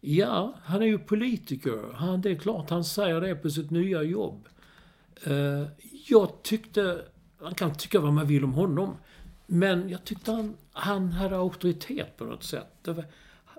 Ja, 0.00 0.54
han 0.64 0.82
är 0.82 0.86
ju 0.86 0.98
politiker. 0.98 1.94
Han, 1.94 2.20
det 2.20 2.30
är 2.30 2.34
klart 2.34 2.70
han 2.70 2.84
säger 2.84 3.20
det 3.20 3.34
på 3.34 3.50
sitt 3.50 3.70
nya 3.70 4.02
jobb. 4.02 4.48
Uh, 5.26 5.66
jag 6.08 6.42
tyckte, 6.42 6.98
man 7.42 7.54
kan 7.54 7.74
tycka 7.74 8.00
vad 8.00 8.12
man 8.12 8.26
vill 8.26 8.44
om 8.44 8.52
honom, 8.52 8.96
men 9.46 9.88
jag 9.88 10.04
tyckte 10.04 10.32
han, 10.32 10.54
han 10.72 11.12
hade 11.12 11.36
auktoritet 11.36 12.16
på 12.16 12.24
något 12.24 12.44
sätt. 12.44 12.66
Det 12.82 12.92
var, 12.92 13.04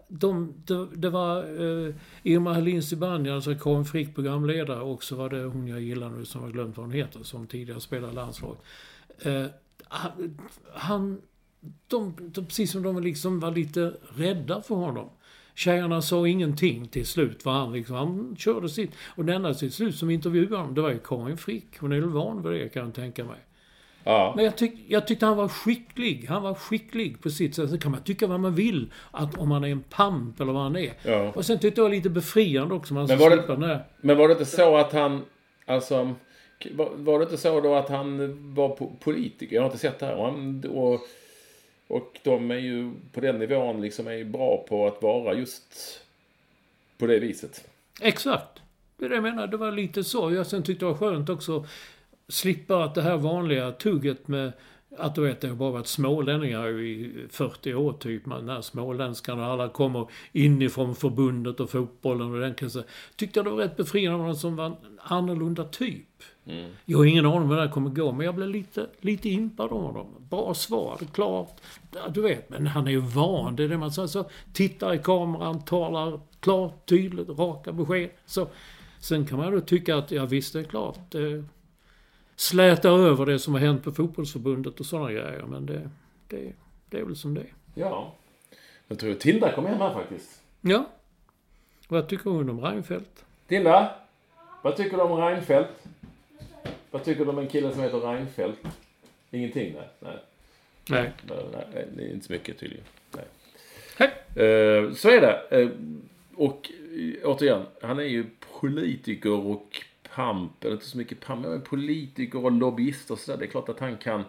de, 0.07 0.53
det, 0.65 0.87
det 0.95 1.09
var 1.09 1.37
eh, 1.37 1.95
Irma 2.23 2.53
Helin 2.53 2.83
Zibanejad, 2.83 3.35
alltså 3.35 3.55
Karin 3.55 3.85
Frick, 3.85 4.15
programledare, 4.15 4.81
och 4.81 5.03
så 5.03 5.15
var 5.15 5.29
det 5.29 5.43
hon 5.43 5.67
jag 5.67 5.81
gillar 5.81 6.09
nu 6.09 6.25
som 6.25 6.41
jag 6.43 6.53
glömt 6.53 6.77
vad 6.77 6.85
hon 6.85 6.95
heter, 6.95 7.23
som 7.23 7.47
tidigare 7.47 7.79
spelade 7.79 8.13
landslaget. 8.13 8.61
Eh, 9.19 9.45
han, 9.83 10.37
han 10.73 11.21
de, 11.87 12.13
de, 12.19 12.45
precis 12.45 12.71
som 12.71 12.83
de 12.83 13.03
liksom 13.03 13.39
var 13.39 13.51
lite 13.51 13.93
rädda 14.15 14.61
för 14.61 14.75
honom. 14.75 15.09
Tjejerna 15.55 16.01
sa 16.01 16.27
ingenting 16.27 16.87
till 16.87 17.05
slut, 17.05 17.43
för 17.43 17.51
han, 17.51 17.73
liksom, 17.73 17.95
han 17.95 18.35
körde 18.37 18.69
sitt. 18.69 18.91
Och 19.15 19.25
den 19.25 19.35
enda 19.35 19.53
till 19.53 19.71
slut 19.71 19.95
som 19.95 20.09
intervjuade 20.09 20.57
honom, 20.57 20.75
det 20.75 20.81
var 20.81 20.89
ju 20.89 20.99
Karin 20.99 21.37
Frick. 21.37 21.79
Hon 21.79 21.91
är 21.91 21.99
väl 21.99 22.09
van 22.09 22.43
vid 22.43 22.51
det, 22.51 22.69
kan 22.69 22.85
jag 22.85 22.93
tänka 22.93 23.25
mig. 23.25 23.46
Ja. 24.09 24.33
Men 24.35 24.45
jag, 24.45 24.57
tyck, 24.57 24.73
jag 24.87 25.07
tyckte 25.07 25.25
han 25.25 25.37
var 25.37 25.47
skicklig. 25.47 26.25
Han 26.29 26.43
var 26.43 26.53
skicklig 26.53 27.21
på 27.21 27.29
sitt 27.29 27.55
sätt. 27.55 27.69
Så 27.69 27.77
kan 27.79 27.91
man 27.91 28.03
tycka 28.03 28.27
vad 28.27 28.39
man 28.39 28.55
vill, 28.55 28.91
att 29.11 29.37
om 29.37 29.51
han 29.51 29.63
är 29.63 29.67
en 29.67 29.83
pamp 29.89 30.39
eller 30.39 30.53
vad 30.53 30.63
han 30.63 30.75
är. 30.75 30.93
Ja. 31.03 31.31
Och 31.35 31.45
sen 31.45 31.59
tyckte 31.59 31.81
jag 31.81 31.85
det 31.85 31.89
var 31.89 31.95
lite 31.95 32.09
befriande 32.09 32.75
också. 32.75 32.93
Man 32.93 33.05
Men 33.07 33.19
var 33.19 33.29
det- 33.29 33.67
där. 33.67 33.83
Men 34.01 34.17
var 34.17 34.27
det 34.27 34.31
inte 34.31 34.45
så 34.45 34.77
att 34.77 34.93
han, 34.93 35.21
alltså, 35.65 36.15
var, 36.71 36.89
var 36.95 37.19
det 37.19 37.23
inte 37.23 37.37
så 37.37 37.61
då 37.61 37.75
att 37.75 37.89
han 37.89 38.17
var 38.55 38.75
po- 38.75 38.99
politiker? 38.99 39.55
Jag 39.55 39.61
har 39.63 39.67
inte 39.67 39.77
sett 39.79 39.99
det 39.99 40.05
här. 40.05 40.15
Och, 40.15 40.25
han, 40.25 40.63
och, 40.69 40.99
och 41.87 42.19
de 42.23 42.51
är 42.51 42.55
ju 42.57 42.91
på 43.13 43.19
den 43.21 43.39
nivån 43.39 43.81
liksom 43.81 44.07
är 44.07 44.11
ju 44.13 44.25
bra 44.25 44.65
på 44.69 44.87
att 44.87 45.01
vara 45.01 45.33
just 45.33 45.63
på 46.97 47.07
det 47.07 47.19
viset. 47.19 47.69
Exakt. 48.01 48.61
Det 48.97 49.05
är 49.05 49.09
det 49.09 49.15
jag 49.15 49.23
menar. 49.23 49.47
Det 49.47 49.57
var 49.57 49.71
lite 49.71 50.03
så. 50.03 50.33
Jag 50.33 50.45
sen 50.47 50.63
tyckte 50.63 50.85
det 50.85 50.91
var 50.91 50.97
skönt 50.97 51.29
också 51.29 51.65
slippa 52.29 52.83
att 52.83 52.95
det 52.95 53.01
här 53.01 53.17
vanliga 53.17 53.71
tugget 53.71 54.27
med 54.27 54.51
att 54.97 55.15
du 55.15 55.21
vet, 55.21 55.41
det 55.41 55.47
har 55.47 55.55
bara 55.55 55.71
varit 55.71 55.87
smålänningar 55.87 56.79
i 56.79 57.13
40 57.29 57.73
år 57.73 57.93
typ. 57.93 58.25
Man, 58.25 58.49
här 58.49 59.39
och 59.39 59.45
alla 59.45 59.69
kommer 59.69 60.07
inifrån 60.31 60.95
förbundet 60.95 61.59
och 61.59 61.69
fotbollen 61.69 62.33
och 62.33 62.39
den 62.39 62.53
kan 62.53 62.69
säga. 62.69 62.85
Tyckte 63.15 63.39
jag 63.39 63.45
det 63.45 63.49
var 63.49 63.57
rätt 63.57 63.77
befriande 63.77 64.17
med 64.17 64.27
någon 64.27 64.35
som 64.35 64.55
var 64.55 64.65
en 64.65 64.75
annorlunda 65.01 65.63
typ. 65.63 66.07
Jag 66.85 66.97
har 66.97 67.05
ingen 67.05 67.25
aning 67.25 67.41
om 67.41 67.49
hur 67.49 67.55
det 67.55 67.61
här 67.61 67.71
kommer 67.71 67.89
gå, 67.89 68.11
men 68.11 68.25
jag 68.25 68.35
blev 68.35 68.49
lite, 68.49 68.87
lite 68.99 69.29
impad 69.29 69.71
av 69.71 69.81
honom. 69.81 70.07
Bra 70.29 70.53
svar, 70.53 70.99
klart. 71.13 71.61
Du 72.13 72.21
vet, 72.21 72.49
men 72.49 72.67
han 72.67 72.87
är 72.87 72.91
ju 72.91 72.99
van. 72.99 73.55
Det 73.55 73.63
är 73.63 73.67
det 73.67 73.77
man 73.77 73.91
säger. 73.91 74.07
Så 74.07 74.25
tittar 74.53 74.93
i 74.93 74.97
kameran, 74.97 75.61
talar 75.61 76.19
klart, 76.39 76.85
tydligt, 76.85 77.29
raka 77.29 77.71
besked. 77.71 78.09
Så 78.25 78.47
Sen 78.99 79.25
kan 79.25 79.37
man 79.37 79.51
då 79.51 79.61
tycka 79.61 79.97
att, 79.97 80.11
ja 80.11 80.25
visst 80.25 80.53
det 80.53 80.59
är 80.59 80.63
klart, 80.63 80.99
det 81.09 81.43
slätar 82.37 82.89
över 82.89 83.25
det 83.25 83.39
som 83.39 83.53
har 83.53 83.61
hänt 83.61 83.83
på 83.83 83.91
fotbollsförbundet 83.91 84.79
och 84.79 84.85
sådana 84.85 85.11
grejer. 85.11 85.43
Men 85.47 85.65
det, 85.65 85.89
det, 86.27 86.53
det 86.89 86.99
är 86.99 87.03
väl 87.03 87.15
som 87.15 87.33
det 87.33 87.41
är. 87.41 87.53
Ja. 87.75 88.13
Jag 88.87 88.99
tror 88.99 89.13
Tilda 89.13 89.51
kommer 89.51 89.69
hem 89.69 89.77
här 89.77 89.93
faktiskt. 89.93 90.41
Ja. 90.61 90.89
Vad 91.87 92.09
tycker 92.09 92.29
hon 92.29 92.49
om 92.49 92.61
Reinfeldt? 92.61 93.25
Tilda, 93.47 93.95
vad 94.61 94.75
tycker 94.75 94.97
du 94.97 95.03
om 95.03 95.21
Reinfeldt? 95.21 95.87
Vad 96.91 97.03
tycker 97.03 97.25
du 97.25 97.31
om 97.31 97.37
en 97.37 97.47
kille 97.47 97.71
som 97.71 97.81
heter 97.81 97.99
Reinfeldt? 97.99 98.59
Ingenting? 99.31 99.73
Nej. 99.73 99.89
Nej. 99.99 100.19
Nej. 100.89 101.11
Nej, 101.73 101.87
det 101.95 102.03
är 102.03 102.13
inte 102.13 102.25
så 102.25 102.33
mycket 102.33 102.59
tydligen. 102.59 102.85
Nej. 103.11 103.25
Hej. 103.97 104.07
Eh, 104.47 104.93
så 104.93 105.09
är 105.09 105.21
det. 105.21 105.61
Eh, 105.61 105.69
och 106.35 106.71
eh, 106.97 107.29
återigen, 107.29 107.65
han 107.81 107.99
är 107.99 108.03
ju 108.03 108.25
politiker 108.59 109.31
och 109.31 109.81
pamp, 110.17 110.63
eller 110.63 110.73
inte 110.73 110.85
så 110.85 110.97
mycket 110.97 111.19
pamp, 111.19 111.45
men 111.45 111.61
politiker 111.61 112.45
och 112.45 112.51
lobbyist 112.51 113.11
och 113.11 113.19
sådär. 113.19 113.39
Det 113.39 113.45
är 113.45 113.49
klart 113.49 113.69
att 113.69 113.79
han 113.79 113.97
kan 113.97 114.23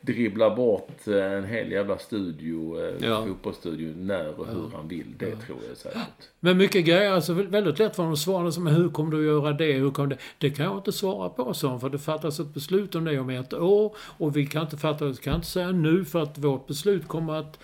dribbla 0.00 0.56
bort 0.56 1.08
eh, 1.08 1.32
en 1.32 1.44
hel 1.44 1.72
jävla 1.72 1.98
studio, 1.98 2.80
eh, 2.80 3.06
Ja. 3.08 3.26
fotbollsstudio, 3.26 3.94
när 3.96 4.40
och 4.40 4.46
hur 4.46 4.70
han 4.76 4.88
vill. 4.88 5.14
Det 5.18 5.36
tror 5.36 5.58
jag 5.68 5.76
säkert. 5.76 6.28
Men 6.40 6.56
mycket 6.58 6.84
grejer, 6.84 7.12
alltså 7.12 7.32
väldigt 7.32 7.78
lätt 7.78 7.96
för 7.96 8.02
honom 8.02 8.12
att 8.12 8.18
svara 8.18 8.52
som 8.52 8.66
hur 8.66 8.88
kommer 8.88 9.10
du 9.10 9.26
göra 9.26 9.52
det, 9.52 9.72
hur 9.72 9.90
kommer 9.90 10.08
det? 10.08 10.18
Det 10.38 10.50
kan 10.50 10.64
jag 10.64 10.76
inte 10.76 10.92
svara 10.92 11.28
på, 11.28 11.54
sa 11.54 11.68
han, 11.68 11.80
för 11.80 11.88
det 11.90 11.98
fattas 11.98 12.40
ett 12.40 12.54
beslut 12.54 12.94
om 12.94 13.04
det 13.04 13.18
om 13.18 13.30
ett 13.30 13.52
år 13.52 13.96
och 14.18 14.36
vi 14.36 14.46
kan 14.46 14.62
inte 14.62 14.76
fatta, 14.76 15.14
kan 15.14 15.34
inte 15.34 15.46
säga 15.46 15.72
nu 15.72 16.04
för 16.04 16.22
att 16.22 16.38
vårt 16.38 16.66
beslut 16.66 17.08
kommer 17.08 17.34
att 17.34 17.58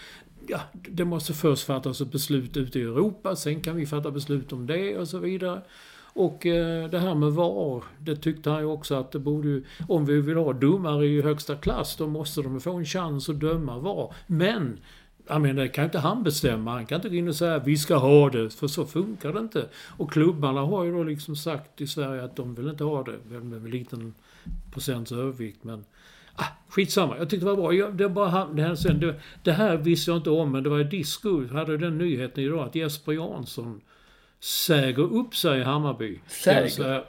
Ja, 0.48 0.60
det 0.72 1.04
måste 1.04 1.32
först 1.32 1.66
fattas 1.66 2.00
ett 2.00 2.12
beslut 2.12 2.56
ute 2.56 2.78
i 2.78 2.82
Europa, 2.82 3.36
sen 3.36 3.60
kan 3.60 3.76
vi 3.76 3.86
fatta 3.86 4.10
beslut 4.10 4.52
om 4.52 4.66
det 4.66 4.98
och 4.98 5.08
så 5.08 5.18
vidare. 5.18 5.60
Och 6.14 6.46
eh, 6.46 6.90
det 6.90 6.98
här 6.98 7.14
med 7.14 7.32
VAR, 7.32 7.84
det 7.98 8.16
tyckte 8.16 8.50
han 8.50 8.60
ju 8.60 8.66
också 8.66 8.94
att 8.94 9.12
det 9.12 9.18
borde 9.18 9.48
ju, 9.48 9.64
om 9.88 10.06
vi 10.06 10.20
vill 10.20 10.36
ha 10.36 10.52
domare 10.52 11.06
i 11.06 11.22
högsta 11.22 11.56
klass, 11.56 11.96
då 11.96 12.06
måste 12.06 12.42
de 12.42 12.60
få 12.60 12.72
en 12.72 12.84
chans 12.84 13.28
att 13.28 13.40
döma 13.40 13.78
VAR. 13.78 14.14
Men 14.26 14.78
jag 15.26 15.40
menar, 15.40 15.62
det 15.62 15.68
kan 15.68 15.84
inte 15.84 15.98
han 15.98 16.22
bestämma. 16.22 16.70
Han 16.70 16.86
kan 16.86 16.96
inte 16.96 17.08
gå 17.08 17.14
in 17.14 17.28
och 17.28 17.36
säga 17.36 17.58
vi 17.58 17.76
ska 17.76 17.96
ha 17.96 18.30
det, 18.30 18.50
för 18.50 18.66
så 18.66 18.86
funkar 18.86 19.32
det 19.32 19.38
inte. 19.38 19.68
Och 19.96 20.12
klubbarna 20.12 20.60
har 20.60 20.84
ju 20.84 20.92
då 20.92 21.02
liksom 21.02 21.36
sagt 21.36 21.80
i 21.80 21.86
Sverige 21.86 22.24
att 22.24 22.36
de 22.36 22.54
vill 22.54 22.68
inte 22.68 22.84
ha 22.84 23.02
det. 23.02 23.18
Väl 23.28 23.44
med 23.44 23.58
en 23.58 23.70
liten 23.70 24.14
procents 24.72 25.12
övervikt, 25.12 25.64
men... 25.64 25.84
Ah, 26.36 26.44
skitsamma, 26.68 27.18
jag 27.18 27.30
tyckte 27.30 27.46
det 27.46 27.50
var 27.50 27.56
bra. 27.56 27.72
Jag, 27.72 27.94
det, 27.94 28.08
bara, 28.08 28.46
det, 28.46 28.62
här, 28.62 28.74
sen, 28.74 29.00
det, 29.00 29.20
det 29.42 29.52
här 29.52 29.76
visste 29.76 30.10
jag 30.10 30.18
inte 30.18 30.30
om, 30.30 30.52
men 30.52 30.62
det 30.62 30.70
var 30.70 30.80
i 30.80 30.84
disco. 30.84 31.46
Hade 31.46 31.78
den 31.78 31.98
nyheten 31.98 32.44
idag 32.44 32.68
att 32.68 32.74
Jesper 32.74 33.12
Jansson 33.12 33.80
säger 34.44 34.98
upp 34.98 35.36
sig 35.36 35.60
i 35.60 35.62
Hammarby. 35.62 36.20
Säger? 36.26 37.04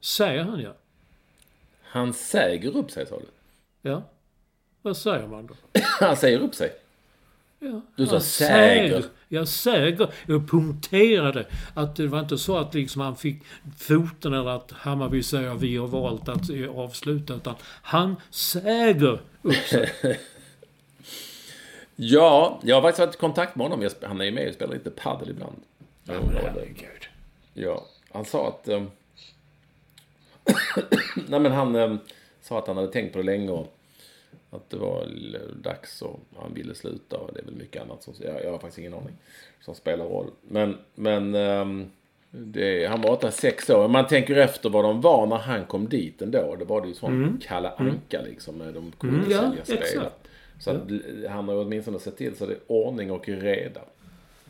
Säger, 0.00 0.44
han 0.44 0.60
ja. 0.60 0.72
Han 1.82 2.12
säger 2.12 2.76
upp 2.76 2.90
sig, 2.90 3.06
sa 3.06 3.18
du? 3.18 3.26
Ja. 3.90 4.02
Vad 4.82 4.96
säger 4.96 5.26
man 5.26 5.46
då? 5.46 5.54
Han 6.00 6.16
säger 6.16 6.38
upp 6.38 6.54
sig? 6.54 6.72
Ja, 7.58 7.80
Du 7.96 8.06
sa 8.06 8.20
säger. 8.20 9.04
Jag 9.28 9.48
säger. 9.48 10.10
Jag 10.26 10.50
punkterade 10.50 11.46
att 11.74 11.96
det 11.96 12.06
var 12.06 12.20
inte 12.20 12.38
så 12.38 12.56
att 12.56 12.74
liksom 12.74 13.00
han 13.00 13.16
fick 13.16 13.42
foten 13.78 14.34
eller 14.34 14.50
att 14.50 14.72
Hammarby 14.72 15.22
säger 15.22 15.54
vi 15.54 15.76
har 15.76 15.86
valt 15.86 16.28
att 16.28 16.50
avsluta. 16.74 17.34
Utan 17.34 17.54
han 17.82 18.16
säger 18.30 19.20
upp 19.42 19.54
sig. 19.56 19.90
Ja, 22.02 22.60
jag 22.62 22.76
har 22.76 22.82
faktiskt 22.82 22.98
varit 22.98 23.14
i 23.14 23.18
kontakt 23.18 23.56
med 23.56 23.68
honom. 23.68 23.88
Han 24.02 24.20
är 24.20 24.24
ju 24.24 24.30
med 24.30 24.48
och 24.48 24.54
spelar 24.54 24.74
lite 24.74 24.90
padel 24.90 25.30
ibland. 25.30 25.56
Ja, 26.12 26.40
herregud. 26.42 27.06
Ja, 27.54 27.84
han 28.12 28.24
sa 28.24 28.48
att... 28.48 28.68
ehm, 28.68 28.86
Nej, 31.28 31.40
men 31.40 31.52
han 31.52 31.74
ehm, 31.76 31.98
sa 32.40 32.58
att 32.58 32.66
han 32.66 32.76
hade 32.76 32.92
tänkt 32.92 33.12
på 33.12 33.18
det 33.18 33.24
länge 33.24 33.50
och 33.50 33.76
att 34.50 34.70
det 34.70 34.76
var 34.76 35.06
dags 35.62 36.02
och 36.02 36.20
han 36.36 36.54
ville 36.54 36.74
sluta 36.74 37.18
och 37.18 37.30
det 37.34 37.40
är 37.40 37.44
väl 37.44 37.54
mycket 37.54 37.82
annat 37.82 38.02
som... 38.02 38.14
Jag, 38.20 38.44
jag 38.44 38.50
har 38.50 38.58
faktiskt 38.58 38.78
ingen 38.78 38.94
aning 38.94 39.14
som 39.60 39.74
spelar 39.74 40.04
roll. 40.04 40.30
Men, 40.42 40.78
men 40.94 41.34
ehm, 41.34 41.90
det, 42.30 42.86
han 42.86 43.00
var 43.02 43.10
åtta, 43.10 43.30
sex 43.30 43.70
år. 43.70 43.88
Man 43.88 44.06
tänker 44.06 44.36
efter 44.36 44.70
vad 44.70 44.84
de 44.84 45.00
var 45.00 45.26
när 45.26 45.36
han 45.36 45.64
kom 45.66 45.88
dit 45.88 46.22
ändå. 46.22 46.56
Det 46.58 46.64
var 46.64 46.80
det 46.80 46.88
ju 46.88 46.94
sån 46.94 47.40
Kalle 47.46 47.70
Anka 47.76 48.22
liksom. 48.22 48.58
De 48.58 48.92
kunde 48.98 49.16
Mm, 49.18 49.30
ja, 49.30 49.38
sälja 49.40 49.64
spel. 49.64 49.78
exakt. 49.78 50.28
Så 50.58 50.70
att, 50.70 50.90
l- 50.90 51.26
han 51.30 51.48
har 51.48 51.54
åtminstone 51.56 51.98
sett 51.98 52.16
till 52.16 52.36
så 52.36 52.46
det 52.46 52.52
är 52.52 52.58
ordning 52.66 53.10
och 53.10 53.28
reda. 53.28 53.80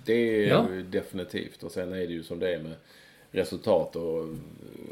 Det 0.04 0.44
är 0.44 0.48
Ja. 0.48 0.66
ju 0.74 0.82
definitivt. 0.82 1.62
Och 1.62 1.70
sen 1.70 1.92
är 1.92 1.96
det 1.96 2.12
ju 2.12 2.22
som 2.22 2.38
det 2.38 2.54
är 2.54 2.62
med 2.62 2.74
resultat 3.32 3.96
och, 3.96 4.18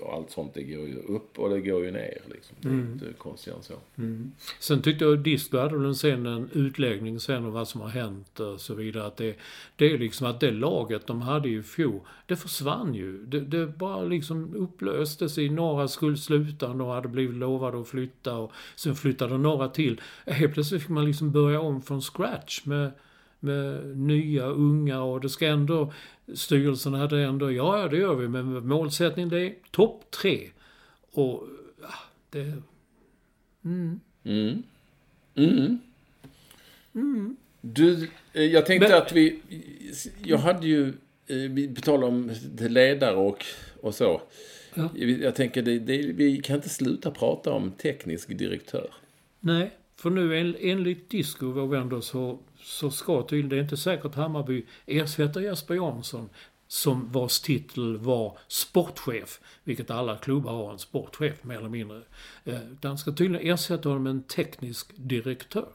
och 0.02 0.12
allt 0.14 0.30
sånt. 0.30 0.54
Det 0.54 0.62
går 0.62 0.86
ju 0.88 0.96
upp 0.96 1.38
och 1.38 1.50
det 1.50 1.60
går 1.60 1.84
ju 1.84 1.90
ner. 1.90 2.18
Liksom. 2.30 2.56
Det 2.60 2.68
är 2.68 2.72
inte 2.72 3.04
konstigare 3.18 3.58
än 3.58 3.62
så. 3.64 3.74
Sen 4.60 4.82
tyckte 4.82 5.04
jag 5.04 5.18
Disco 5.18 5.58
hade 5.58 5.78
väl 5.78 5.94
sen 5.94 6.26
en 6.26 6.50
utläggning 6.52 7.20
sen 7.20 7.44
om 7.44 7.52
vad 7.52 7.68
som 7.68 7.80
har 7.80 7.88
hänt 7.88 8.40
och 8.40 8.60
så 8.60 8.74
vidare. 8.74 9.06
Att 9.06 9.16
det, 9.16 9.36
det 9.76 9.92
är 9.92 9.98
liksom 9.98 10.26
att 10.26 10.40
det 10.40 10.50
laget 10.50 11.06
de 11.06 11.22
hade 11.22 11.48
i 11.48 11.62
fjol, 11.62 12.00
det 12.26 12.36
försvann 12.36 12.94
ju. 12.94 13.24
Det, 13.26 13.40
det 13.40 13.66
bara 13.66 14.02
liksom 14.02 14.54
upplöstes 14.56 15.38
i 15.38 15.48
några 15.48 15.88
skulle 15.88 16.16
sluta, 16.16 16.72
några 16.72 16.94
hade 16.94 17.08
blivit 17.08 17.36
lovade 17.36 17.80
att 17.80 17.88
flytta 17.88 18.34
och 18.36 18.52
sen 18.76 18.94
flyttade 18.94 19.38
några 19.38 19.68
till. 19.68 20.00
Helt 20.26 20.54
plötsligt 20.54 20.82
fick 20.82 20.90
man 20.90 21.04
liksom 21.04 21.32
börja 21.32 21.60
om 21.60 21.82
från 21.82 22.00
scratch 22.00 22.64
med, 22.64 22.90
med 23.40 23.96
nya, 23.98 24.46
unga 24.46 25.02
och 25.02 25.20
det 25.20 25.28
ska 25.28 25.46
ändå, 25.46 25.92
styrelsen 26.34 26.94
hade 26.94 27.22
ändå, 27.22 27.52
ja 27.52 27.80
ja 27.80 27.88
det 27.88 27.96
gör 27.96 28.14
vi, 28.14 28.28
men 28.28 28.66
målsättning 28.68 29.28
det 29.28 29.40
är 29.40 29.54
topp 29.70 30.04
tre. 30.10 30.48
Och 31.12 31.48
ja, 31.82 31.94
det, 32.30 32.52
Du, 37.60 38.08
eh, 38.32 38.42
jag 38.42 38.66
tänkte 38.66 38.88
Men- 38.88 38.98
att 38.98 39.12
vi... 39.12 39.40
Jag 40.24 40.38
hade 40.38 40.66
ju... 40.66 40.88
eh, 41.26 41.36
Vi 41.50 41.74
på 41.74 41.80
tal 41.80 42.04
om 42.04 42.30
ledare 42.58 43.16
och, 43.16 43.44
och 43.80 43.94
så. 43.94 44.20
Ja. 44.74 44.88
Jag 44.96 45.34
tänker, 45.34 45.62
det, 45.62 45.78
det, 45.78 45.96
vi 45.98 46.36
kan 46.36 46.56
inte 46.56 46.68
sluta 46.68 47.10
prata 47.10 47.52
om 47.52 47.70
teknisk 47.70 48.38
direktör. 48.38 48.90
Nej, 49.40 49.70
för 49.96 50.10
nu 50.10 50.38
en, 50.40 50.56
enligt 50.60 51.10
Disco, 51.10 51.46
vår 51.50 51.66
vän 51.66 52.02
så, 52.02 52.38
så 52.62 52.90
ska 52.90 53.22
tydligen, 53.22 53.48
det 53.48 53.56
är 53.56 53.60
inte 53.60 53.76
säkert 53.76 54.14
Hammarby 54.14 54.64
ersätter 54.86 55.40
Jesper 55.40 55.74
Jansson 55.74 56.28
som 56.68 57.12
vars 57.12 57.40
titel 57.40 57.96
var 57.96 58.38
sportchef, 58.48 59.40
vilket 59.64 59.90
alla 59.90 60.16
klubbar 60.16 60.52
har 60.52 60.72
en 60.72 60.78
sportchef 60.78 61.44
mer 61.44 61.56
eller 61.56 61.68
mindre. 61.68 62.00
Eh, 62.44 62.58
Den 62.80 62.98
ska 62.98 63.12
tydligen 63.12 63.52
ersätta 63.52 63.88
honom 63.88 64.02
med 64.02 64.10
en 64.10 64.22
teknisk 64.22 64.86
direktör. 64.96 65.68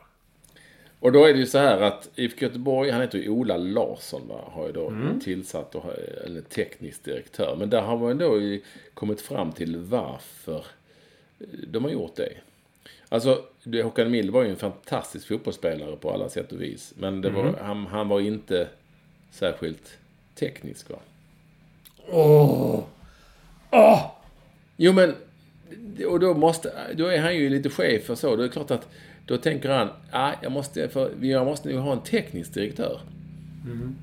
Och 0.99 1.11
då 1.11 1.25
är 1.25 1.33
det 1.33 1.39
ju 1.39 1.45
så 1.45 1.57
här 1.57 1.81
att 1.81 2.09
IFK 2.15 2.45
Göteborg, 2.45 2.89
han 2.89 3.01
heter 3.01 3.17
ju 3.17 3.29
Ola 3.29 3.57
Larsson 3.57 4.27
va, 4.27 4.49
har 4.51 4.67
ju 4.67 4.71
då 4.71 4.93
tillsatt 5.23 5.75
och, 5.75 5.85
eller 6.25 6.41
teknisk 6.41 7.03
direktör. 7.03 7.55
Men 7.59 7.69
där 7.69 7.81
har 7.81 7.97
man 7.97 8.11
ändå 8.11 8.41
ju 8.41 8.61
kommit 8.93 9.21
fram 9.21 9.51
till 9.51 9.77
varför 9.77 10.65
eh, 11.39 11.45
de 11.67 11.83
har 11.83 11.91
gjort 11.91 12.15
det. 12.15 12.33
Alltså, 13.13 13.41
Håkan 13.83 14.11
Mild 14.11 14.29
var 14.29 14.43
ju 14.43 14.49
en 14.49 14.55
fantastisk 14.55 15.27
fotbollsspelare 15.27 15.95
på 15.95 16.11
alla 16.11 16.29
sätt 16.29 16.51
och 16.51 16.61
vis. 16.61 16.93
Men 16.97 17.21
det 17.21 17.29
var, 17.29 17.57
han, 17.61 17.85
han 17.85 18.07
var 18.07 18.19
inte 18.19 18.67
särskilt 19.31 19.97
teknisk 20.35 20.89
va. 20.89 20.99
Åh! 22.07 22.83
Åh! 23.71 24.11
Jo 24.77 24.93
men, 24.93 25.15
och 26.07 26.19
då, 26.19 26.33
måste, 26.33 26.73
då 26.95 27.05
är 27.05 27.19
han 27.21 27.35
ju 27.35 27.49
lite 27.49 27.69
chef 27.69 28.09
och 28.09 28.17
så. 28.17 28.35
Då 28.35 28.41
är 28.41 28.47
det 28.47 28.53
klart 28.53 28.71
att 28.71 28.87
då 29.25 29.37
tänker 29.37 29.69
han, 29.69 29.89
ah, 30.11 30.31
jag 30.41 30.51
måste, 30.51 30.89
för, 30.89 31.11
jag 31.21 31.45
måste 31.45 31.69
nog 31.69 31.79
ha 31.79 31.93
en 31.93 32.01
teknisk 32.01 32.53
direktör. 32.53 33.01
Mm. 33.65 33.95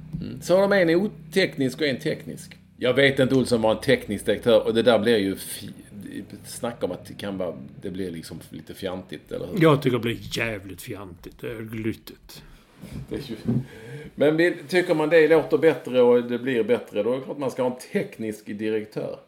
Så 0.42 0.54
har 0.54 0.62
de 0.68 0.72
en 0.72 0.90
oteknisk 0.90 1.80
och 1.80 1.86
en 1.86 1.98
teknisk. 1.98 2.56
Jag 2.76 2.94
vet 2.94 3.18
inte 3.18 3.34
Olsson 3.34 3.62
var 3.62 3.70
en 3.70 3.80
teknisk 3.80 4.26
direktör 4.26 4.66
och 4.66 4.74
det 4.74 4.82
där 4.82 4.98
blir 4.98 5.18
ju 5.18 5.36
Snacka 6.44 6.86
om 6.86 6.92
att 6.92 7.06
det 7.06 7.14
kan 7.14 7.38
vara, 7.38 7.56
det 7.82 7.90
blir 7.90 8.10
liksom 8.10 8.40
lite 8.50 8.74
fjantigt, 8.74 9.32
eller 9.32 9.46
hur? 9.46 9.62
Jag 9.62 9.82
tycker 9.82 9.96
det 9.96 10.02
blir 10.02 10.38
jävligt 10.38 10.82
fjantigt. 10.82 11.40
Det 11.40 11.50
är. 11.50 11.68
Det 13.08 13.30
ju... 13.30 13.36
Men 14.14 14.36
vi- 14.36 14.56
tycker 14.68 14.94
man 14.94 15.08
det 15.08 15.28
låter 15.28 15.58
bättre 15.58 16.02
och 16.02 16.24
det 16.24 16.38
blir 16.38 16.62
bättre, 16.62 17.02
då 17.02 17.12
är 17.12 17.16
det 17.16 17.22
klart 17.24 17.38
man 17.38 17.50
ska 17.50 17.62
ha 17.62 17.70
en 17.70 17.80
teknisk 17.92 18.46
direktör. 18.46 19.18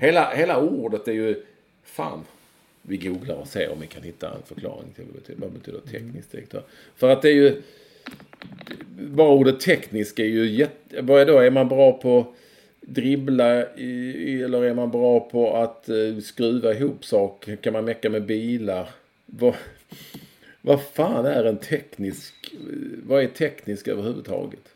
Hela, 0.00 0.34
hela 0.34 0.60
ordet 0.60 1.08
är 1.08 1.12
ju... 1.12 1.44
Fan. 1.84 2.24
Vi 2.82 2.96
googlar 2.96 3.34
och 3.34 3.48
ser 3.48 3.72
om 3.72 3.80
vi 3.80 3.86
kan 3.86 4.02
hitta 4.02 4.34
en 4.34 4.42
förklaring 4.44 4.92
till 4.94 5.04
vad 5.04 5.14
betyder, 5.14 5.40
vad 5.40 5.52
betyder 5.52 5.80
teknisk 5.80 6.32
direktör. 6.32 6.62
För 6.96 7.08
att 7.08 7.22
det 7.22 7.28
är 7.28 7.34
ju... 7.34 7.62
Bara 8.98 9.28
ordet 9.28 9.60
teknisk 9.60 10.18
är 10.18 10.24
ju 10.24 10.50
jätte... 10.50 11.02
Vad 11.02 11.20
är 11.20 11.26
då? 11.26 11.38
Är 11.38 11.50
man 11.50 11.68
bra 11.68 11.92
på 11.92 12.34
dribbla 12.82 13.74
i, 13.76 14.42
eller 14.42 14.62
är 14.62 14.74
man 14.74 14.90
bra 14.90 15.20
på 15.20 15.56
att 15.56 15.88
eh, 15.88 16.18
skruva 16.22 16.74
ihop 16.74 17.04
saker? 17.04 17.56
Kan 17.56 17.72
man 17.72 17.84
mecka 17.84 18.10
med 18.10 18.26
bilar? 18.26 18.88
Vad, 19.26 19.54
vad 20.60 20.82
fan 20.82 21.26
är 21.26 21.44
en 21.44 21.58
teknisk... 21.58 22.54
Vad 23.06 23.22
är 23.22 23.28
teknisk 23.28 23.88
överhuvudtaget? 23.88 24.68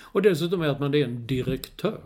Och 0.00 0.22
dessutom 0.22 0.62
är 0.62 0.68
att 0.68 0.80
man 0.80 0.94
är 0.94 1.04
en 1.04 1.26
direktör. 1.26 2.00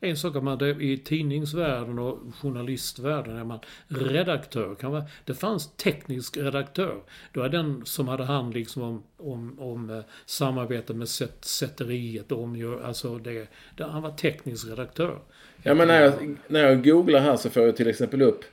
En 0.00 0.16
sak 0.16 0.36
att 0.36 0.44
man 0.44 0.58
det- 0.58 0.70
i 0.82 0.98
tidningsvärlden 0.98 1.98
och 1.98 2.18
journalistvärlden 2.40 3.36
är 3.36 3.44
man 3.44 3.58
redaktör. 3.88 4.74
Kan 4.74 4.92
man, 4.92 5.02
det 5.24 5.34
fanns 5.34 5.76
teknisk 5.76 6.36
redaktör. 6.36 7.00
Då 7.32 7.42
är 7.42 7.48
den 7.48 7.86
som 7.86 8.08
hade 8.08 8.24
hand 8.24 8.54
liksom 8.54 8.82
om, 8.82 9.02
om, 9.16 9.58
om 9.60 9.90
eh, 9.90 10.00
samarbete 10.26 10.94
med 10.94 11.08
sätteriet. 11.08 12.32
och 12.32 12.42
Om, 12.42 12.80
alltså 12.84 13.18
det, 13.18 13.48
det, 13.76 13.84
han 13.84 14.02
var 14.02 14.10
teknisk 14.10 14.68
redaktör. 14.68 15.18
Ja, 15.62 15.74
men 15.74 15.88
när 15.88 16.02
jag, 16.02 16.36
när 16.48 16.60
jag 16.60 16.84
googlar 16.84 17.20
här 17.20 17.36
så 17.36 17.50
får 17.50 17.62
jag 17.62 17.76
till 17.76 17.88
exempel 17.88 18.22
upp 18.22 18.44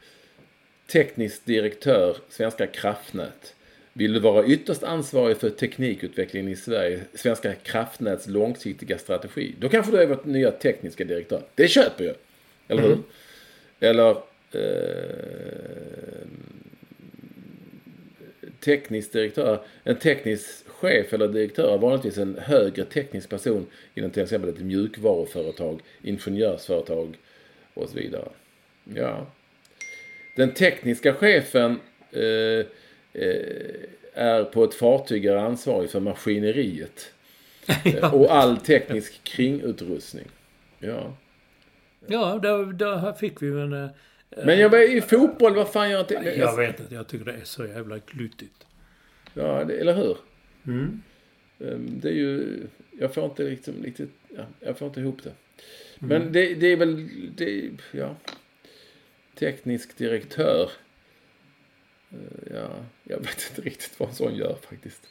teknisk 0.91 1.45
direktör, 1.45 2.17
Svenska 2.29 2.67
kraftnät. 2.67 3.54
Vill 3.97 4.13
du 4.13 4.19
vara 4.19 4.45
ytterst 4.45 4.83
ansvarig 4.83 5.37
för 5.37 5.49
teknikutvecklingen 5.49 6.51
i 6.51 6.55
Sverige, 6.55 7.01
Svenska 7.13 7.53
kraftnäts 7.53 8.27
långsiktiga 8.27 8.97
strategi, 8.97 9.55
då 9.59 9.69
kanske 9.69 9.91
du 9.91 9.97
är 9.97 10.07
vårt 10.07 10.25
nya 10.25 10.51
tekniska 10.51 11.03
direktör. 11.03 11.41
Det 11.55 11.67
köper 11.67 12.03
jag. 12.03 12.15
Eller 12.67 12.83
hur? 12.83 12.97
Eller 13.79 14.09
eh, 14.51 16.27
teknisk 18.59 19.13
direktör. 19.13 19.59
En 19.83 19.95
teknisk 19.95 20.67
chef 20.67 21.13
eller 21.13 21.27
direktör 21.27 21.73
är 21.73 21.77
vanligtvis 21.77 22.17
en 22.17 22.37
högre 22.37 22.85
teknisk 22.85 23.29
person 23.29 23.65
inom 23.95 24.11
till 24.11 24.23
exempel 24.23 24.49
ett 24.49 24.59
mjukvaruföretag, 24.59 25.81
ingenjörsföretag 26.01 27.17
och 27.73 27.89
så 27.89 27.95
vidare. 27.95 28.29
Ja. 28.95 29.27
Den 30.35 30.53
tekniska 30.53 31.13
chefen 31.13 31.79
eh, 32.11 32.65
är 34.13 34.43
på 34.43 34.63
ett 34.63 34.73
fartyg 34.73 35.25
är 35.25 35.35
ansvarig 35.35 35.89
för 35.89 35.99
maskineriet. 35.99 37.11
Eh, 37.85 38.13
Och 38.13 38.35
all 38.35 38.57
teknisk 38.57 39.23
kringutrustning. 39.23 40.25
Ja. 40.79 41.17
Ja, 42.07 42.39
där, 42.41 42.65
där 42.73 43.13
fick 43.13 43.41
vi 43.41 43.47
en... 43.47 43.73
eh, 43.73 43.89
Men 44.45 44.59
jag 44.59 44.69
var 44.69 44.95
i 44.97 45.01
fotboll, 45.01 45.55
vad 45.55 45.69
fan 45.69 45.89
gör 45.89 45.97
jag 45.97 46.19
inte? 46.19 46.39
Jag 46.39 46.57
vet 46.57 46.79
inte, 46.79 46.95
jag 46.95 47.07
tycker 47.07 47.25
det 47.25 47.31
är 47.33 47.43
så 47.43 47.65
jävla 47.65 47.97
gluttigt. 47.97 48.65
Ja, 49.33 49.63
det, 49.63 49.73
eller 49.73 49.93
hur? 49.95 50.17
Mm. 50.67 51.01
Ehm, 51.59 51.99
Det 52.01 52.09
är 52.09 52.13
ju... 52.13 52.61
Jag 52.99 53.13
får 53.13 53.25
inte 53.25 53.43
liksom 53.43 53.83
riktigt... 53.83 54.11
Ja, 54.37 54.43
jag 54.59 54.77
får 54.77 54.87
inte 54.87 54.99
ihop 54.99 55.23
det. 55.23 55.31
Mm. 56.01 56.09
Men 56.23 56.31
det, 56.33 56.53
det 56.53 56.67
är 56.67 56.77
väl... 56.77 57.09
Det, 57.35 57.69
ja. 57.91 58.15
Teknisk 59.39 59.97
direktör. 59.97 60.69
Eh, 62.15 62.55
ja, 62.55 62.69
jag 63.03 63.17
vet 63.17 63.49
inte 63.49 63.61
riktigt 63.69 63.99
vad 63.99 64.09
en 64.09 64.15
sån 64.15 64.35
gör 64.35 64.55
faktiskt. 64.69 65.01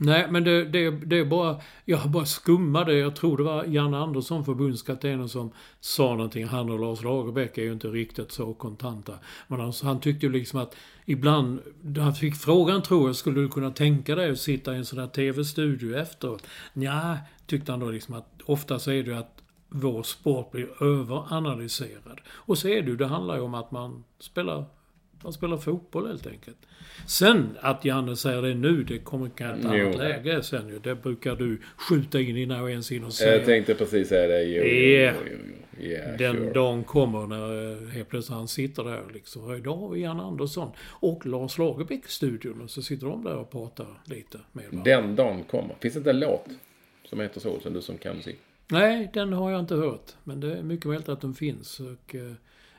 Nej, 0.00 0.26
men 0.30 0.44
det, 0.44 0.64
det, 0.64 0.90
det 0.90 1.18
är 1.18 1.24
bara... 1.24 1.60
Jag 1.84 2.10
bara 2.10 2.26
skummade. 2.26 2.94
Jag 2.94 3.16
tror 3.16 3.36
det 3.36 3.42
var 3.42 3.64
Janne 3.64 3.98
Andersson, 3.98 4.44
förbundskaptenen, 4.44 5.28
som 5.28 5.52
sa 5.80 6.14
någonting. 6.14 6.46
Han 6.46 6.70
och 6.70 6.78
Lars 6.78 7.02
Lagerbäck 7.02 7.58
är 7.58 7.62
ju 7.62 7.72
inte 7.72 7.88
riktigt 7.88 8.32
så 8.32 8.54
kontanta. 8.54 9.12
Men 9.48 9.60
han, 9.60 9.72
han 9.82 10.00
tyckte 10.00 10.26
ju 10.26 10.32
liksom 10.32 10.60
att 10.60 10.76
ibland... 11.04 11.60
Han 11.96 12.14
fick 12.14 12.36
frågan, 12.36 12.82
tror 12.82 13.08
jag, 13.08 13.16
skulle 13.16 13.40
du 13.40 13.48
kunna 13.48 13.70
tänka 13.70 14.14
dig 14.14 14.30
att 14.30 14.38
sitta 14.38 14.74
i 14.74 14.76
en 14.76 14.84
sån 14.84 14.98
här 14.98 15.06
TV-studio 15.06 15.98
efteråt? 15.98 16.46
Ja, 16.72 17.18
tyckte 17.46 17.72
han 17.72 17.80
då 17.80 17.90
liksom 17.90 18.14
att 18.14 18.42
ofta 18.44 18.78
så 18.78 18.90
är 18.90 19.02
det 19.02 19.10
ju 19.10 19.16
att 19.16 19.42
vår 19.68 20.02
sport 20.02 20.50
blir 20.50 20.82
överanalyserad. 20.82 22.20
Och 22.28 22.58
så 22.58 22.68
är 22.68 22.82
det 22.82 22.90
ju, 22.90 22.96
det 22.96 23.06
handlar 23.06 23.36
ju 23.36 23.40
om 23.40 23.54
att 23.54 23.70
man 23.70 24.04
spelar 24.18 24.64
man 25.22 25.32
spelar 25.32 25.56
fotboll 25.56 26.06
helt 26.06 26.26
enkelt. 26.26 26.56
Sen 27.06 27.58
att 27.60 27.84
Janne 27.84 28.16
säger 28.16 28.42
det 28.42 28.54
nu, 28.54 28.84
det 28.84 28.98
kommer 28.98 29.28
kanske 29.28 29.68
ett 29.68 29.84
annat 29.84 29.98
läge 29.98 30.42
sen 30.42 30.68
ju. 30.68 30.78
Det 30.78 30.94
brukar 30.94 31.36
du 31.36 31.60
skjuta 31.76 32.20
in 32.20 32.36
innan 32.36 32.58
jag 32.58 32.70
ens 32.70 32.90
hinner 32.92 33.10
säga. 33.10 33.36
Jag 33.36 33.44
tänkte 33.44 33.74
precis 33.74 34.08
säga 34.08 34.28
det. 34.28 34.42
Jo, 34.42 34.62
jo, 34.64 35.30
jo, 35.30 35.38
jo. 35.48 35.54
Yeah, 35.80 36.16
Den 36.18 36.36
sure. 36.36 36.52
dagen 36.52 36.84
kommer 36.84 37.26
när 37.26 37.72
eh, 37.72 37.88
helt 37.88 38.08
plötsligt 38.08 38.36
han 38.36 38.48
sitter 38.48 38.84
där 38.84 39.02
liksom. 39.14 39.54
Idag 39.54 39.76
har 39.76 39.88
vi 39.88 40.00
Janne 40.00 40.22
Andersson 40.22 40.70
och 40.90 41.26
Lars 41.26 41.58
Lagerbäck 41.58 42.04
i 42.06 42.08
studion. 42.08 42.60
Och 42.60 42.70
så 42.70 42.82
sitter 42.82 43.06
de 43.06 43.24
där 43.24 43.34
och 43.34 43.50
pratar 43.50 43.86
lite 44.04 44.38
med 44.52 44.64
varandra. 44.64 44.84
Den 44.84 45.16
dagen 45.16 45.44
kommer. 45.44 45.74
Finns 45.80 45.94
det 45.94 45.98
inte 45.98 46.10
en 46.10 46.20
låt 46.20 46.46
som 47.04 47.20
heter 47.20 47.40
så, 47.40 47.60
som 47.60 47.72
du 47.72 47.80
som 47.80 47.98
kan 47.98 48.16
musik? 48.16 48.38
Nej, 48.68 49.10
den 49.14 49.32
har 49.32 49.50
jag 49.50 49.60
inte 49.60 49.74
hört. 49.74 50.12
Men 50.24 50.40
det 50.40 50.58
är 50.58 50.62
mycket 50.62 50.86
möjligt 50.86 51.08
att 51.08 51.20
den 51.20 51.34
finns. 51.34 51.80
Och, 51.80 52.14
eh, 52.14 52.32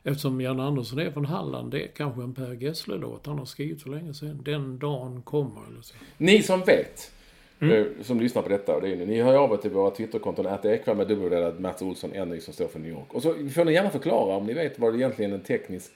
eftersom 0.04 0.42
Janne 0.42 0.64
Andersson 0.64 1.00
är 1.00 1.12
från 1.12 1.26
Halland, 1.26 1.72
det 1.72 1.84
är 1.84 1.88
kanske 1.88 2.22
en 2.22 2.34
Per 2.34 2.54
Gessle-låt 2.54 3.26
han 3.26 3.38
har 3.38 3.46
skrivit 3.46 3.82
för 3.82 3.90
länge 3.90 4.14
sedan. 4.14 4.42
Den 4.46 4.80
dagen 4.80 5.22
kommer 5.22 5.68
eller 5.72 5.82
så. 5.82 5.96
Ni 6.18 6.44
som 6.44 6.60
vet, 6.60 7.12
eh, 7.60 7.86
som 8.02 8.20
lyssnar 8.20 8.42
på 8.42 8.50
detta, 8.50 8.76
och 8.76 8.82
det 8.82 8.90
är 8.90 8.96
ni, 8.96 9.06
ni 9.06 9.22
hör 9.22 9.36
av 9.36 9.54
er 9.54 9.58
till 9.58 9.72
våra 9.72 9.92
Twitterkonton, 9.92 10.48
att 10.48 10.66
Ekvall 10.66 10.98
med 10.98 11.08
dubbeldelat 11.08 11.60
Mats 11.60 11.82
Olsson, 11.82 12.14
Enny 12.14 12.40
som 12.40 12.54
står 12.54 12.68
för 12.68 12.80
New 12.80 12.92
York. 12.92 13.14
Och 13.14 13.22
så 13.22 13.34
får 13.50 13.66
ni 13.66 13.74
gärna 13.74 13.90
förklara 13.90 14.36
om 14.36 14.46
ni 14.46 14.54
vet 14.54 14.80
vad 14.80 14.94
det 14.94 14.98
egentligen 14.98 15.34
en 15.34 15.40
teknisk 15.40 15.92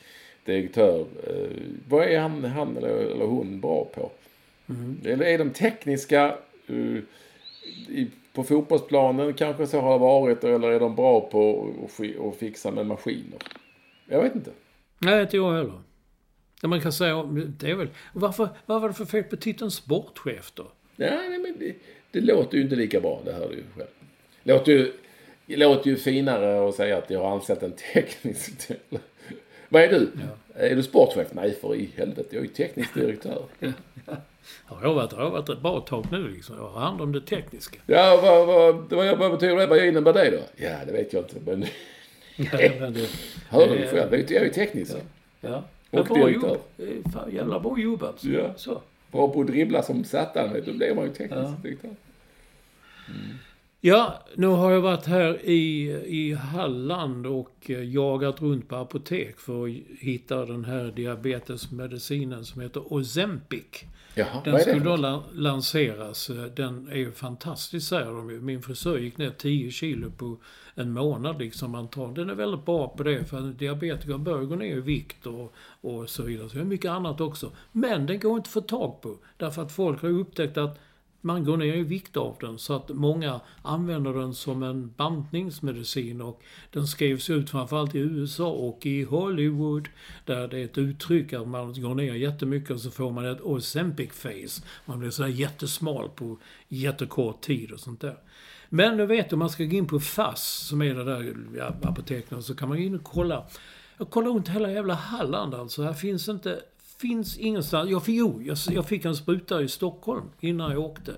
direktör, 0.45 0.99
eh, 0.99 1.61
vad 1.89 2.03
är 2.03 2.19
han, 2.19 2.43
han 2.43 2.77
eller, 2.77 2.89
eller 2.89 3.25
hon 3.25 3.59
bra 3.59 3.87
på? 3.95 4.11
Eller 5.05 5.25
är 5.25 5.37
de 5.37 5.49
tekniska 5.49 6.35
eh, 6.67 6.97
i, 7.89 8.07
på 8.33 8.43
fotbollsplanen 8.43 9.33
kanske 9.33 9.67
så 9.67 9.79
har 9.79 9.93
det 9.93 9.99
varit, 9.99 10.43
eller 10.43 10.71
är 10.71 10.79
de 10.79 10.95
bra 10.95 11.21
på 11.21 11.67
att 12.29 12.35
fixa 12.35 12.71
med 12.71 12.85
maskiner? 12.85 13.39
Jag 14.05 14.23
vet 14.23 14.35
inte. 14.35 14.51
Nej, 14.99 15.21
inte 15.21 15.37
jag 15.37 15.53
heller. 15.53 15.81
Det 16.61 16.67
man 16.67 16.81
kan 16.81 16.93
säga, 16.93 17.23
det 17.59 17.71
är 17.71 17.75
väl... 17.75 17.89
Varför, 18.13 18.49
vad 18.65 18.81
var 18.81 18.87
det 18.87 18.93
för 18.93 19.05
fel 19.05 19.23
på 19.23 19.35
titeln 19.35 19.71
sportchef 19.71 20.51
då? 20.53 20.71
Nej, 20.95 21.29
nej 21.29 21.39
men 21.39 21.55
det, 21.59 21.75
det 22.11 22.21
låter 22.21 22.57
ju 22.57 22.63
inte 22.63 22.75
lika 22.75 23.01
bra, 23.01 23.21
det 23.25 23.33
hör 23.33 23.49
du 23.49 23.55
ju 23.55 23.63
själv. 23.77 23.87
Låter 24.43 24.71
ju, 24.71 24.93
låter 25.45 25.89
ju 25.89 25.95
finare 25.97 26.69
att 26.69 26.75
säga 26.75 26.97
att 26.97 27.09
jag 27.09 27.19
har 27.19 27.31
ansett 27.31 27.63
en 27.63 27.73
teknisk... 27.93 28.71
Vad 29.69 29.81
är 29.81 29.89
du? 29.89 30.11
Är 30.55 30.75
du 30.75 30.83
sportchef? 30.83 31.27
Nej, 31.31 31.55
för 31.61 31.75
i 31.75 31.89
helvete. 31.97 32.27
Jag 32.29 32.39
är 32.39 32.47
ju 32.47 32.53
teknisk 32.53 32.93
direktör. 32.93 33.45
Ja, 34.69 34.77
jag 34.81 34.87
har 34.87 34.95
varit, 34.95 35.11
jag 35.11 35.19
har 35.19 35.29
varit 35.29 35.49
ett 35.49 35.61
bra 35.61 35.79
tag 35.79 36.05
nu 36.11 36.27
liksom. 36.27 36.55
Jag 36.57 36.67
har 36.69 36.79
hand 36.81 37.01
om 37.01 37.11
det 37.11 37.21
tekniska. 37.21 37.79
Ja, 37.85 38.19
vad, 38.23 38.47
vad, 38.47 38.75
vad, 38.89 39.17
vad 39.17 39.31
betyder 39.31 39.55
det? 39.55 39.67
Vad 39.67 39.85
innebär 39.85 40.13
det 40.13 40.31
då? 40.31 40.63
Ja, 40.65 40.77
det 40.85 40.91
vet 40.91 41.13
jag 41.13 41.23
inte. 41.23 41.35
Men 41.45 41.65
Men 42.37 42.93
det- 42.93 43.09
hör 43.49 43.67
du 43.67 43.87
själv? 43.87 44.13
Jag 44.13 44.31
är 44.31 44.43
ju 44.43 44.49
teknisk. 44.49 44.95
ja. 45.41 45.63
Och 45.89 46.05
bra 46.05 46.15
direktör. 46.25 46.47
jobb. 46.77 47.13
Fan, 47.13 47.31
jävla 47.35 47.59
bra 47.59 47.79
jobbat. 47.79 48.23
Ja. 48.23 48.53
Så. 48.57 48.81
Bra 49.11 49.33
på 49.33 49.41
att 49.41 49.47
dribbla 49.47 49.83
som 49.83 50.03
satan. 50.03 50.49
Då 50.65 50.73
blir 50.73 50.95
man 50.95 51.03
ju 51.05 51.09
teknisk 51.13 51.33
Ja. 51.43 51.55
direktör. 51.63 51.89
Ja, 53.81 54.23
nu 54.35 54.47
har 54.47 54.71
jag 54.71 54.81
varit 54.81 55.05
här 55.05 55.45
i, 55.45 55.89
i 56.05 56.33
Halland 56.33 57.27
och 57.27 57.51
eh, 57.65 57.83
jagat 57.83 58.41
runt 58.41 58.67
på 58.69 58.75
apotek 58.75 59.39
för 59.39 59.65
att 59.67 59.73
hitta 59.99 60.45
den 60.45 60.65
här 60.65 60.91
diabetesmedicinen 60.95 62.45
som 62.45 62.61
heter 62.61 62.93
Ozempic. 62.93 63.83
Jaha, 64.15 64.41
Den 64.45 64.59
skulle 64.59 64.79
då 64.79 64.95
la- 64.95 65.23
lanseras. 65.33 66.29
Eh, 66.29 66.35
Den 66.45 66.87
är 66.91 66.95
ju 66.95 67.11
fantastisk 67.11 67.87
säger 67.87 68.05
de 68.05 68.29
ju. 68.29 68.41
Min 68.41 68.61
frisör 68.61 68.97
gick 68.97 69.17
ner 69.17 69.29
10 69.29 69.71
kilo 69.71 70.11
på 70.11 70.37
en 70.75 70.91
månad 70.91 71.39
liksom. 71.39 71.87
Tar. 71.87 72.13
Den 72.15 72.29
är 72.29 72.35
väldigt 72.35 72.65
bra 72.65 72.87
på 72.87 73.03
det 73.03 73.25
för 73.29 73.41
diabetiker 73.41 74.17
bör 74.17 74.41
gå 74.43 74.55
ner 74.55 74.77
i 74.77 74.81
vikt 74.81 75.25
och, 75.25 75.53
och 75.81 76.09
så 76.09 76.23
vidare. 76.23 76.49
Så 76.49 76.55
det 76.55 76.61
är 76.61 76.65
mycket 76.65 76.91
annat 76.91 77.21
också. 77.21 77.51
Men 77.71 78.05
den 78.05 78.19
går 78.19 78.31
inte 78.37 78.47
att 78.47 78.51
få 78.53 78.61
tag 78.61 79.01
på. 79.01 79.17
Därför 79.37 79.61
att 79.61 79.71
folk 79.71 80.01
har 80.01 80.09
upptäckt 80.09 80.57
att 80.57 80.79
man 81.23 81.43
går 81.43 81.57
ner 81.57 81.75
i 81.75 81.83
vikt 81.83 82.17
av 82.17 82.37
den. 82.39 82.59
Så 82.59 82.75
att 82.75 82.89
många 82.89 83.39
använder 83.61 84.13
den 84.13 84.33
som 84.33 84.63
en 84.63 84.93
bantningsmedicin. 84.97 86.21
Och 86.21 86.41
den 86.71 86.87
skrivs 86.87 87.29
ut 87.29 87.49
framförallt 87.49 87.95
i 87.95 87.99
USA 87.99 88.49
och 88.49 88.85
i 88.85 89.03
Hollywood. 89.03 89.89
Där 90.25 90.47
det 90.47 90.59
är 90.59 90.65
ett 90.65 90.77
uttryck 90.77 91.33
att 91.33 91.47
man 91.47 91.81
går 91.81 91.95
ner 91.95 92.13
jättemycket 92.13 92.71
och 92.71 92.79
så 92.79 92.91
får 92.91 93.11
man 93.11 93.25
ett 93.25 93.41
Ozempic 93.41 94.11
face. 94.11 94.65
Man 94.85 94.99
blir 94.99 95.09
sådär 95.09 95.29
jättesmal 95.29 96.09
på 96.09 96.37
jättekort 96.67 97.41
tid 97.41 97.71
och 97.71 97.79
sånt 97.79 98.01
där. 98.01 98.17
Men 98.69 98.97
nu 98.97 99.05
vet 99.05 99.29
du, 99.29 99.35
man 99.35 99.49
ska 99.49 99.63
gå 99.63 99.75
in 99.75 99.87
på 99.87 99.99
FASS, 99.99 100.67
som 100.67 100.81
är 100.81 100.95
det 100.95 101.03
där 101.03 101.35
ja, 102.29 102.41
så 102.41 102.55
kan 102.55 102.69
man 102.69 102.77
gå 102.77 102.83
in 102.83 102.95
och 102.95 103.03
kolla. 103.03 103.45
Jag 103.97 104.09
kollar 104.09 104.31
runt 104.31 104.49
hela 104.49 104.71
jävla 104.71 104.93
Halland 104.93 105.53
alltså. 105.53 105.83
Här 105.83 105.93
finns 105.93 106.29
inte, 106.29 106.61
finns 107.07 107.37
ingenstans. 107.37 107.89
Jag, 107.89 108.03
fick- 108.05 108.15
jo, 108.15 108.41
jag, 108.45 108.57
jag 108.71 108.85
fick 108.87 109.05
en 109.05 109.15
spruta 109.15 109.61
i 109.61 109.67
Stockholm 109.67 110.25
innan 110.39 110.71
jag 110.71 110.81
åkte. 110.81 111.13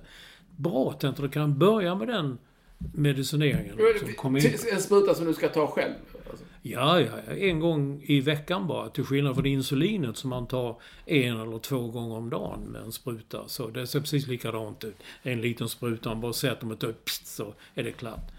Bra, 0.58 0.94
tänkte 0.94 1.22
jag. 1.22 1.34
Kan 1.34 1.60
börja 1.60 1.96
med 1.96 2.08
den 2.08 2.38
medicineringen. 2.94 3.76
Liksom. 3.78 4.14
Kom 4.18 4.38
in. 4.38 4.44
En 4.74 4.82
spruta 4.82 5.16
som 5.16 5.26
du 5.26 5.34
ska 5.34 5.50
ta 5.50 5.68
själv? 5.68 5.94
Alltså. 6.30 6.46
Ja, 6.62 7.02
ja. 7.02 7.34
En 7.34 7.60
gång 7.60 8.04
i 8.06 8.22
veckan 8.22 8.68
bara. 8.68 8.90
Till 8.90 9.04
skillnad 9.04 9.36
från 9.36 9.46
insulinet 9.46 10.18
som 10.18 10.30
man 10.30 10.48
tar 10.48 10.76
en 11.06 11.40
eller 11.40 11.60
två 11.60 11.88
gånger 11.88 12.16
om 12.16 12.30
dagen 12.30 12.60
med 12.60 12.82
en 12.82 12.92
spruta. 12.92 13.48
Så 13.48 13.68
det 13.68 13.88
ser 13.88 14.00
precis 14.00 14.28
likadant 14.28 14.84
ut. 14.84 14.96
En 15.24 15.42
liten 15.42 15.70
spruta, 15.70 16.10
man 16.10 16.22
bara 16.22 16.34
sätter 16.34 16.66
med 16.66 16.84
ett 16.84 17.06
pst, 17.06 17.28
så 17.28 17.54
är 17.76 17.84
det 17.84 17.92
klart. 17.92 18.32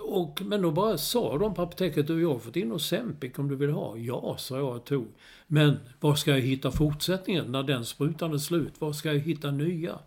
Och, 0.00 0.42
men 0.44 0.62
då 0.62 0.70
bara 0.70 0.98
sa 0.98 1.38
de 1.38 1.54
på 1.54 1.62
apoteket, 1.62 2.06
du 2.06 2.22
jag 2.22 2.32
har 2.32 2.38
fått 2.38 2.56
in 2.56 2.72
Ozempic 2.72 3.38
om 3.38 3.48
du 3.48 3.56
vill 3.56 3.70
ha. 3.70 3.96
Ja, 3.96 4.36
sa 4.38 4.56
jag 4.56 4.76
och 4.76 4.84
tog. 4.84 5.06
Men 5.46 5.76
var 6.00 6.14
ska 6.14 6.30
jag 6.30 6.40
hitta 6.40 6.70
fortsättningen 6.70 7.52
när 7.52 7.62
den 7.62 7.84
sprutan 7.84 8.32
är 8.32 8.38
slut? 8.38 8.80
Var 8.80 8.92
ska 8.92 9.12
jag 9.12 9.20
hitta 9.20 9.50
nya? 9.50 9.98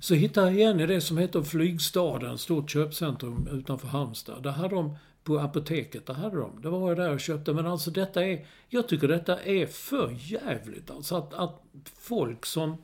Så 0.00 0.14
hittade 0.14 0.46
jag 0.46 0.56
igen 0.56 0.80
i 0.80 0.86
det 0.86 1.00
som 1.00 1.18
heter 1.18 1.42
Flygstaden, 1.42 2.38
stort 2.38 2.70
köpcentrum 2.70 3.48
utanför 3.52 3.88
Halmstad. 3.88 4.42
Där 4.42 4.50
hade 4.50 4.74
de 4.74 4.96
på 5.24 5.38
apoteket. 5.38 6.06
Där 6.06 6.14
hade 6.14 6.36
de. 6.36 6.62
Det 6.62 6.68
var 6.68 6.88
jag 6.88 6.98
där 6.98 7.12
och 7.12 7.20
köpte. 7.20 7.52
Men 7.52 7.66
alltså 7.66 7.90
detta 7.90 8.24
är... 8.24 8.46
Jag 8.68 8.88
tycker 8.88 9.08
detta 9.08 9.42
är 9.42 9.66
för 9.66 10.16
jävligt. 10.18 10.90
Alltså 10.90 11.16
att, 11.16 11.34
att 11.34 11.62
folk 11.98 12.46
som 12.46 12.76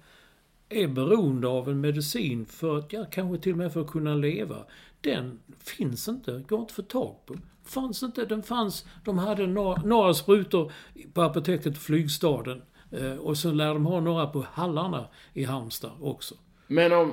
är 0.69 0.89
beroende 0.89 1.49
av 1.49 1.69
en 1.69 1.81
medicin 1.81 2.47
för 2.47 2.79
att, 2.79 2.93
ja, 2.93 3.05
kanske 3.11 3.43
till 3.43 3.53
och 3.53 3.59
med 3.59 3.73
för 3.73 3.81
att 3.81 3.91
kunna 3.91 4.15
leva. 4.15 4.57
Den 5.01 5.41
finns 5.65 6.09
inte, 6.09 6.45
går 6.49 6.61
inte 6.61 6.71
att 6.71 6.73
få 6.73 6.83
tag 6.83 7.15
på. 7.27 7.35
Fanns 7.65 8.03
inte, 8.03 8.25
den 8.25 8.43
fanns, 8.43 8.85
de 9.05 9.19
hade 9.19 9.47
några, 9.47 9.83
några 9.83 10.15
sprutor 10.15 10.73
på 11.13 11.23
apoteket 11.23 11.79
Flygstaden. 11.79 12.63
Eh, 12.93 13.17
och 13.17 13.37
så 13.37 13.51
lär 13.51 13.75
de 13.75 13.87
ha 13.87 14.01
några 14.01 14.27
på 14.27 14.47
Hallarna 14.53 15.07
i 15.33 15.45
Halmstad 15.45 15.91
också. 16.01 16.35
Men 16.67 16.93
om... 16.93 17.13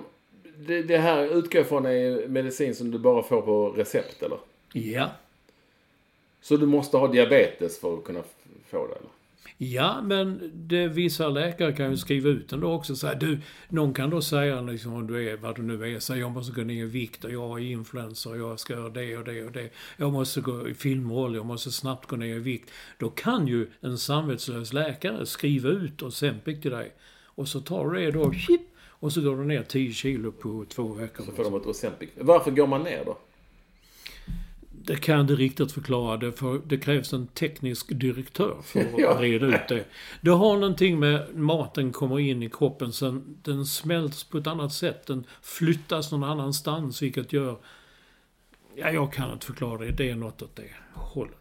Det, 0.57 0.83
det 0.83 0.97
här 0.97 1.37
utgår 1.37 1.63
från 1.63 1.85
är 1.85 2.27
medicin 2.27 2.75
som 2.75 2.91
du 2.91 2.97
bara 2.97 3.23
får 3.23 3.41
på 3.41 3.69
recept 3.69 4.23
eller? 4.23 4.37
Ja. 4.73 5.09
Så 6.41 6.57
du 6.57 6.65
måste 6.65 6.97
ha 6.97 7.07
diabetes 7.07 7.79
för 7.79 7.93
att 7.97 8.03
kunna 8.03 8.23
få 8.69 8.87
det 8.87 8.93
eller? 8.93 9.09
Ja, 9.57 10.01
men 10.01 10.51
det, 10.53 10.87
vissa 10.87 11.29
läkare 11.29 11.73
kan 11.73 11.91
ju 11.91 11.97
skriva 11.97 12.29
ut 12.29 12.49
den 12.49 12.59
då 12.59 12.73
också. 12.73 12.95
Så 12.95 13.07
här, 13.07 13.15
du, 13.15 13.39
någon 13.69 13.93
kan 13.93 14.09
då 14.09 14.21
säga 14.21 14.61
liksom 14.61 14.93
om 14.93 15.07
du 15.07 15.29
är 15.29 15.37
vad 15.37 15.55
du 15.55 15.61
nu 15.61 15.95
är. 15.95 15.99
Säg 15.99 16.19
jag 16.19 16.31
måste 16.31 16.53
gå 16.53 16.61
ner 16.61 16.83
i 16.83 16.87
vikt 16.87 17.23
och 17.23 17.31
jag 17.31 17.47
har 17.47 17.59
influensa 17.59 18.29
och 18.29 18.37
jag 18.37 18.59
ska 18.59 18.73
göra 18.73 18.89
det 18.89 19.17
och 19.17 19.23
det 19.23 19.43
och 19.43 19.51
det. 19.51 19.69
Jag 19.97 20.13
måste 20.13 20.41
gå 20.41 20.67
i 20.67 20.73
filmroll, 20.73 21.35
jag 21.35 21.45
måste 21.45 21.71
snabbt 21.71 22.09
gå 22.09 22.15
ner 22.15 22.35
i 22.35 22.39
vikt. 22.39 22.71
Då 22.97 23.09
kan 23.09 23.47
ju 23.47 23.67
en 23.79 23.97
samvetslös 23.97 24.73
läkare 24.73 25.25
skriva 25.25 25.69
ut 25.69 26.03
Ozempic 26.03 26.61
till 26.61 26.71
dig. 26.71 26.93
Och 27.25 27.47
så 27.47 27.61
tar 27.61 27.89
du 27.89 27.99
det 27.99 28.11
då, 28.11 28.33
chip, 28.33 28.61
och 28.89 29.13
så 29.13 29.21
går 29.21 29.37
du 29.37 29.43
ner 29.43 29.63
10 29.63 29.93
kilo 29.93 30.31
på 30.31 30.65
två 30.69 30.93
veckor. 30.93 31.23
Så 31.23 31.31
får 31.31 31.43
de 31.43 31.55
ett 31.55 31.65
Ozempic. 31.65 32.09
Varför 32.15 32.51
går 32.51 32.67
man 32.67 32.83
ner 32.83 33.05
då? 33.05 33.17
Det 34.87 34.95
kan 34.95 35.15
jag 35.15 35.23
inte 35.23 35.35
riktigt 35.35 35.71
förklara. 35.71 36.17
Det, 36.17 36.31
för 36.31 36.61
det 36.65 36.77
krävs 36.77 37.13
en 37.13 37.27
teknisk 37.27 37.99
direktör 37.99 38.57
för 38.63 38.79
att 38.79 38.87
Ja. 38.97 39.17
reda 39.19 39.45
ut 39.45 39.67
det. 39.67 39.85
Det 40.21 40.29
har 40.31 40.57
någonting 40.57 40.99
med 40.99 41.35
maten 41.35 41.91
kommer 41.91 42.19
in 42.19 42.43
i 42.43 42.49
kroppen, 42.49 42.93
sen 42.93 43.37
den 43.43 43.65
smälts 43.65 44.23
på 44.23 44.37
ett 44.37 44.47
annat 44.47 44.73
sätt. 44.73 45.05
Den 45.07 45.23
flyttas 45.41 46.11
någon 46.11 46.23
annanstans, 46.23 47.01
vilket 47.01 47.33
gör... 47.33 47.57
Ja, 48.75 48.91
jag 48.91 49.13
kan 49.13 49.33
inte 49.33 49.45
förklara 49.45 49.77
det. 49.77 49.91
Det 49.91 50.09
är 50.09 50.15
något 50.15 50.41
åt 50.41 50.55
det 50.55 50.69
hållet. 50.93 51.35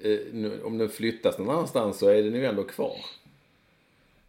Eh, 0.00 0.18
nu, 0.32 0.62
om 0.62 0.78
den 0.78 0.88
flyttas 0.88 1.38
någon 1.38 1.50
annanstans 1.50 1.98
så 1.98 2.08
är 2.08 2.22
den 2.22 2.34
ju 2.34 2.46
ändå 2.46 2.62
kvar. 2.64 2.96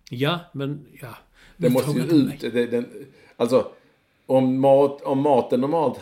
Ja, 0.09 0.39
men 0.51 0.85
ja. 1.01 1.17
Den 1.57 1.73
måste 1.73 1.91
ju 1.91 2.03
ut. 2.03 2.39
Det, 2.41 2.65
den, 2.65 2.85
alltså, 3.37 3.71
om, 4.25 4.59
mat, 4.59 5.01
om 5.01 5.19
maten 5.19 5.61
normalt 5.61 5.99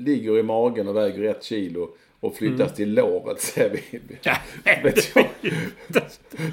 ligger 0.00 0.38
i 0.38 0.42
magen 0.42 0.88
och 0.88 0.96
väger 0.96 1.24
ett 1.24 1.44
kilo 1.44 1.88
och 2.20 2.34
flyttas 2.36 2.74
till 2.74 2.94
låret 2.94 3.40
säger 3.40 3.70
vi. 3.70 3.98
Mm. 3.98 4.16
Ja, 4.22 4.36
vet 4.82 5.16
jag. 5.16 5.26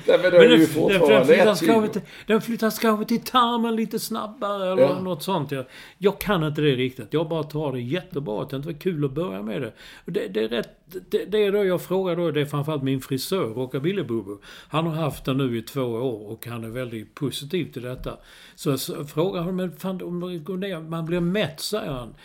Nej, 0.06 0.20
men 0.22 0.22
då 0.22 0.28
är 0.28 0.32
det 0.32 0.48
den, 0.48 0.52
ju 0.52 0.58
den, 0.58 0.68
fortfarande 0.68 1.18
ett 1.20 1.28
flyttas 1.28 1.60
kanske 1.62 1.94
till, 1.94 2.02
den 2.28 2.42
flyttas 2.42 2.80
kanske 2.80 3.06
till 3.06 3.22
tarmen 3.22 3.76
lite 3.76 4.00
snabbare 4.00 4.72
eller 4.72 4.82
Ja. 4.82 5.00
något 5.00 5.24
sånt. 5.24 5.52
Jag, 5.52 5.66
jag 5.98 6.20
kan 6.20 6.44
inte 6.44 6.62
det 6.62 6.76
riktigt. 6.76 7.14
Jag 7.14 7.30
bara 7.30 7.44
tar 7.44 7.72
det 7.72 7.82
jättebra. 7.82 8.46
Det 8.46 8.58
var 8.58 8.74
kul 8.74 9.06
att 9.06 9.12
börja 9.12 9.42
med 9.42 9.62
det. 9.62 9.74
Det, 10.06 10.28
det 10.28 10.44
är 10.44 10.48
rätt... 10.48 10.70
Det, 11.10 11.26
det 11.26 11.46
är 11.46 11.52
då 11.52 11.66
jag 11.66 11.82
frågar 11.82 12.16
då, 12.16 12.32
det 12.32 12.42
är 12.42 12.46
framförallt 12.46 12.84
min 12.84 13.02
frisör, 13.02 13.48
Rockabilly 13.48 14.04
Bobo. 14.04 14.38
Han 14.70 14.88
har 14.88 14.96
haft 14.96 15.26
den 15.26 15.38
nu 15.38 15.58
i 15.58 15.62
två 15.62 15.82
år 15.82 16.32
och 16.32 16.48
han 16.48 16.64
är 16.64 16.70
väldigt 16.70 17.16
positiv 17.16 17.72
till 17.72 17.82
detta. 17.82 18.18
Så 18.56 18.70
jag 18.70 19.10
frågar 19.10 19.40
honom, 19.40 19.56
men 19.56 19.72
fan 19.72 20.02
om 20.02 20.20
det 20.20 20.38
går 20.38 20.58
ner, 20.58 20.80
man 20.80 21.06
blir 21.06 21.20
mätt, 21.20 21.60
säger 21.60 21.92
han. 21.92 22.16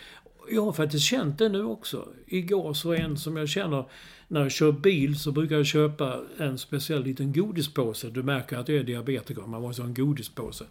Jag 0.51 0.61
har 0.61 0.71
faktiskt 0.71 1.05
känt 1.05 1.37
det 1.37 1.49
nu 1.49 1.63
också. 1.63 2.07
Igår 2.27 2.73
så 2.73 2.93
en 2.93 3.17
som 3.17 3.37
jag 3.37 3.49
känner, 3.49 3.85
när 4.27 4.41
jag 4.41 4.51
kör 4.51 4.71
bil 4.71 5.19
så 5.19 5.31
brukar 5.31 5.55
jag 5.55 5.65
köpa 5.65 6.21
en 6.37 6.57
speciell 6.57 7.03
liten 7.03 7.33
godispåse. 7.33 8.09
Du 8.09 8.23
märker 8.23 8.57
att 8.57 8.69
jag 8.69 8.77
är 8.77 8.83
diabetiker, 8.83 9.41
man 9.41 9.61
måste 9.61 9.81
ha 9.81 9.87
en 9.87 9.93
godispåse. 9.93 10.65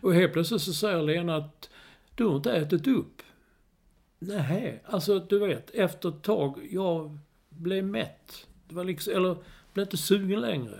Och 0.00 0.14
helt 0.14 0.32
plötsligt 0.32 0.62
så 0.62 0.72
säger 0.72 1.02
Lena 1.02 1.36
att 1.36 1.70
du 2.14 2.24
har 2.24 2.36
inte 2.36 2.52
ätit 2.52 2.86
upp. 2.86 3.22
Nej, 4.18 4.82
alltså 4.86 5.18
du 5.18 5.38
vet, 5.38 5.70
efter 5.70 6.08
ett 6.08 6.22
tag, 6.22 6.68
jag 6.70 7.18
blev 7.48 7.84
mätt. 7.84 8.46
Det 8.68 8.74
var 8.74 8.84
liksom, 8.84 9.12
eller 9.12 9.36
blev 9.72 9.86
inte 9.86 9.96
sugen 9.96 10.40
längre. 10.40 10.78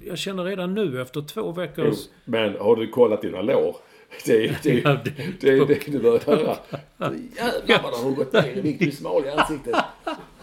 Jag 0.00 0.18
känner 0.18 0.44
redan 0.44 0.74
nu 0.74 1.02
efter 1.02 1.22
två 1.22 1.52
veckors... 1.52 2.08
Men 2.24 2.56
har 2.58 2.76
du 2.76 2.88
kollat 2.88 3.22
dina 3.22 3.42
lår? 3.42 3.76
Det 4.26 4.44
är 4.46 4.58
det, 4.62 4.70
är- 4.70 4.82
Ja, 4.84 4.96
det- 5.04 5.40
det, 5.40 5.48
är 5.48 5.66
det 5.66 5.86
du 5.92 5.98
bör 5.98 6.20
höra. 6.26 6.56
Jävlar 7.66 7.82
vad 7.82 7.92
det 7.92 7.96
har 7.96 8.10
gått 8.10 8.32
ner 8.32 8.56
i 8.56 8.60
vikt. 8.60 8.78
Du 8.80 8.86
är 8.86 8.90
smal 8.90 9.24
i 9.24 9.30
ansiktet. 9.30 9.76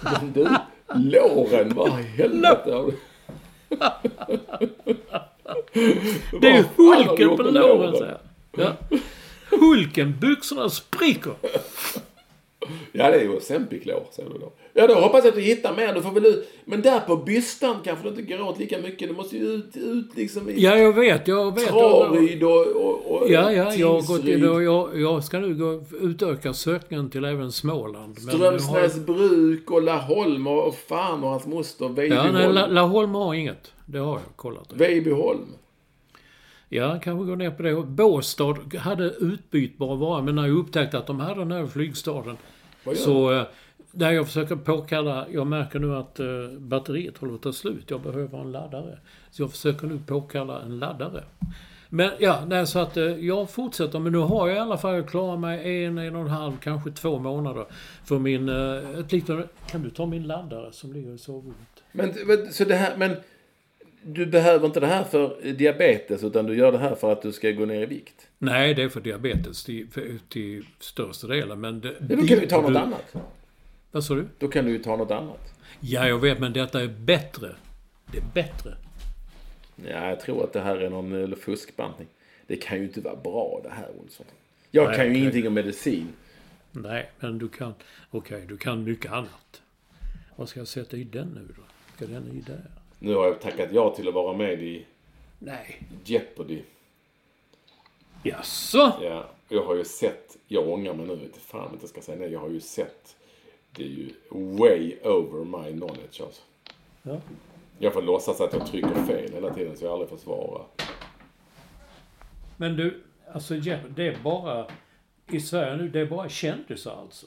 Men 0.01 0.33
du, 0.33 0.47
låren, 0.95 1.73
vad 1.75 1.99
i 1.99 2.03
helvete 2.03 2.71
har 2.73 2.85
du? 2.85 2.93
Det 6.41 6.47
är 6.49 6.63
Hulken 6.77 7.37
på 7.37 7.43
låren, 7.43 7.95
säger. 7.97 8.17
Ja. 8.57 8.73
Hulken, 9.49 10.19
byxorna 10.19 10.69
spricker. 10.69 11.33
Ja, 12.91 13.11
det 13.11 13.17
är 13.17 13.21
ju 13.21 13.29
Ozempic-lår, 13.37 14.03
säger 14.11 14.29
du 14.29 14.37
då. 14.37 14.51
Ja, 14.73 14.87
då 14.87 14.93
hoppas 14.93 15.23
jag 15.23 15.29
att 15.29 15.35
du 15.35 15.41
hittar 15.41 15.75
mer. 15.75 15.93
Du 15.93 16.01
får 16.01 16.11
väl 16.11 16.25
ut... 16.25 16.49
Men 16.65 16.81
där 16.81 16.99
på 16.99 17.15
bystan 17.17 17.75
kanske 17.83 18.03
du 18.03 18.09
inte 18.09 18.21
går 18.21 18.41
åt 18.47 18.59
lika 18.59 18.77
mycket. 18.77 19.07
Du 19.09 19.15
måste 19.15 19.37
ju 19.37 19.43
ut, 19.47 19.77
ut 19.77 20.15
liksom 20.17 20.49
i 20.49 20.53
Ja, 20.63 20.75
jag 20.77 20.93
vet, 20.93 21.27
jag 21.27 21.55
vet. 21.55 21.67
Traryd 21.67 22.43
och, 22.43 22.67
och, 22.67 23.21
och 23.21 23.29
Ja, 23.29 23.51
ja, 23.51 23.73
jag, 23.73 23.87
har 23.93 24.07
gått, 24.07 24.25
jag, 24.63 24.97
jag, 25.01 25.23
ska 25.23 25.39
nu 25.39 25.55
gå, 25.55 25.83
utöka 26.01 26.53
sökningen 26.53 27.09
till 27.09 27.25
även 27.25 27.51
Småland. 27.51 28.17
Jag 28.27 28.31
har- 28.33 28.57
Strömsnäsbruk 28.57 29.71
och 29.71 29.81
Laholm 29.83 30.47
och, 30.47 30.67
och 30.67 30.75
fan 30.75 31.23
och 31.23 31.29
hans 31.29 31.45
moster 31.47 31.85
Ja, 31.85 31.91
Vejbyholm. 31.91 32.33
nej, 32.33 32.53
La- 32.53 32.67
Laholm 32.67 33.15
har 33.15 33.33
inget. 33.33 33.71
Det 33.85 33.97
har 33.99 34.13
jag 34.13 34.35
kollat. 34.35 34.73
Vejbyholm. 34.73 35.45
Ja, 36.69 36.99
kanske 37.03 37.25
gå 37.25 37.35
ner 37.35 37.51
på 37.51 37.63
det. 37.63 37.75
Båstad 37.75 38.55
hade 38.79 39.03
utbytbara 39.05 39.95
varor, 39.95 40.21
men 40.21 40.35
när 40.35 40.47
jag 40.47 40.57
upptäckte 40.57 40.97
att 40.97 41.07
de 41.07 41.19
hade 41.19 41.39
den 41.39 41.51
här 41.51 41.67
flygstaden 41.67 42.37
så... 42.95 43.31
eh, 43.33 43.43
Där 43.91 44.11
jag 44.11 44.25
försöker 44.27 44.55
påkalla... 44.55 45.27
Jag 45.31 45.47
märker 45.47 45.79
nu 45.79 45.95
att 45.95 46.19
eh, 46.19 46.25
batteriet 46.57 47.17
håller 47.17 47.31
på 47.31 47.35
att 47.35 47.41
ta 47.41 47.53
slut. 47.53 47.83
Jag 47.87 48.01
behöver 48.01 48.41
en 48.41 48.51
laddare. 48.51 48.97
Så 49.31 49.41
jag 49.41 49.51
försöker 49.51 49.87
nu 49.87 49.99
påkalla 50.07 50.61
en 50.61 50.79
laddare. 50.79 51.23
Men 51.89 52.11
ja, 52.19 52.43
nej, 52.47 52.67
så 52.67 52.79
att 52.79 52.97
eh, 52.97 53.03
jag 53.03 53.49
fortsätter. 53.49 53.99
Men 53.99 54.11
nu 54.11 54.17
har 54.17 54.47
jag 54.47 54.57
i 54.57 54.59
alla 54.59 54.77
fall 54.77 55.03
klarat 55.03 55.39
mig 55.39 55.83
en, 55.85 55.97
en 55.97 56.15
och 56.15 56.21
en 56.21 56.27
halv, 56.27 56.57
kanske 56.57 56.91
två 56.91 57.19
månader. 57.19 57.65
För 58.05 58.19
min... 58.19 58.49
eh, 58.49 58.99
Ett 58.99 59.11
litet, 59.11 59.49
kan 59.71 59.83
du 59.83 59.89
ta 59.89 60.05
min 60.05 60.23
laddare 60.27 60.71
som 60.71 60.93
ligger 60.93 61.13
i 61.13 61.17
sovrummet? 61.17 61.83
Men, 61.91 62.13
men, 62.25 62.53
så 62.53 62.63
det 62.65 62.75
här, 62.75 62.97
men 62.97 63.15
du 64.03 64.25
behöver 64.25 64.65
inte 64.65 64.79
det 64.79 64.87
här 64.87 65.03
för 65.03 65.51
diabetes 65.53 66.23
utan 66.23 66.45
du 66.45 66.55
gör 66.57 66.71
det 66.71 66.77
här 66.77 66.95
för 66.95 67.11
att 67.11 67.21
du 67.21 67.31
ska 67.31 67.51
gå 67.51 67.65
ner 67.65 67.81
i 67.81 67.85
vikt? 67.85 68.27
Nej, 68.37 68.73
det 68.73 68.83
är 68.83 68.89
för 68.89 69.01
diabetes 69.01 69.63
till, 69.63 69.87
för, 69.89 70.07
till 70.29 70.65
största 70.79 71.27
delen. 71.27 71.61
Men 71.61 71.81
det, 71.81 71.95
Ja, 72.09 72.15
då 72.15 72.27
kan 72.27 72.39
vi 72.39 72.47
ta 72.47 72.61
något 72.61 72.75
annat. 72.75 73.15
Vad 73.91 74.03
sa 74.03 74.15
du? 74.15 74.27
Då 74.37 74.47
kan 74.47 74.65
du 74.65 74.71
ju 74.71 74.79
ta 74.79 74.95
något 74.95 75.11
annat. 75.11 75.53
Ja, 75.79 76.07
jag 76.07 76.19
vet, 76.19 76.39
men 76.39 76.53
detta 76.53 76.81
är 76.81 76.87
bättre. 76.87 77.55
Det 78.11 78.17
är 78.17 78.23
bättre. 78.33 78.75
Ja, 79.75 80.09
jag 80.09 80.19
tror 80.19 80.43
att 80.43 80.53
det 80.53 80.61
här 80.61 80.77
är 80.77 80.89
någon 80.89 81.11
eller 81.13 81.35
fuskbantning. 81.35 82.07
Det 82.47 82.55
kan 82.55 82.77
ju 82.77 82.83
inte 82.83 83.01
vara 83.01 83.15
bra 83.15 83.59
det 83.63 83.69
här 83.69 83.89
Olsson. 83.99 84.25
Jag 84.71 84.87
Nej, 84.87 84.95
kan 84.95 85.05
ju 85.05 85.11
okej. 85.11 85.21
ingenting 85.21 85.47
om 85.47 85.53
medicin. 85.53 86.07
Nej, 86.71 87.09
men 87.19 87.37
du 87.37 87.49
kan... 87.49 87.73
Okej, 88.11 88.45
du 88.47 88.57
kan 88.57 88.83
mycket 88.83 89.11
annat. 89.11 89.61
Vad 90.35 90.49
ska 90.49 90.59
jag 90.59 90.67
sätta 90.67 90.97
i 90.97 91.03
den 91.03 91.27
nu 91.27 91.53
då? 91.57 91.61
Ska 91.95 92.13
den 92.13 92.27
i 92.27 92.41
där? 92.41 92.65
Nu 92.99 93.15
har 93.15 93.25
jag 93.25 93.41
tackat 93.41 93.69
ja 93.71 93.95
till 93.95 94.07
att 94.07 94.13
vara 94.13 94.37
med 94.37 94.63
i 94.63 94.85
Nej. 95.39 95.81
Jeopardy. 96.05 96.61
Jaså? 98.23 98.93
Ja, 99.01 99.29
jag 99.49 99.63
har 99.63 99.75
ju 99.75 99.83
sett, 99.83 100.37
jag 100.47 100.69
ångrar 100.69 100.93
mig 100.93 101.07
nu, 101.07 101.13
inte 101.13 101.39
fan 101.39 101.77
jag 101.81 101.89
ska 101.89 102.01
säga 102.01 102.17
nej, 102.19 102.31
jag 102.31 102.39
har 102.39 102.49
ju 102.49 102.59
sett. 102.59 103.15
Det 103.75 103.83
är 103.83 103.87
ju 103.87 104.09
way 104.31 104.95
over 105.03 105.45
my 105.45 105.71
knowledge 105.71 106.21
alltså. 106.21 106.41
Ja. 107.03 107.17
Jag 107.79 107.93
får 107.93 108.01
låtsas 108.01 108.41
att 108.41 108.53
jag 108.53 108.67
trycker 108.67 109.03
fel 109.07 109.31
hela 109.33 109.53
tiden 109.53 109.77
så 109.77 109.85
jag 109.85 109.91
aldrig 109.91 110.09
får 110.09 110.17
svara. 110.17 110.61
Men 112.57 112.75
du, 112.75 113.01
alltså 113.33 113.53
det 113.95 114.07
är 114.07 114.17
bara... 114.23 114.65
I 115.31 115.39
Sverige 115.39 115.77
nu, 115.77 115.89
det 115.89 115.99
är 115.99 116.05
bara 116.05 116.29
kändisar 116.29 116.95
alltså? 117.01 117.25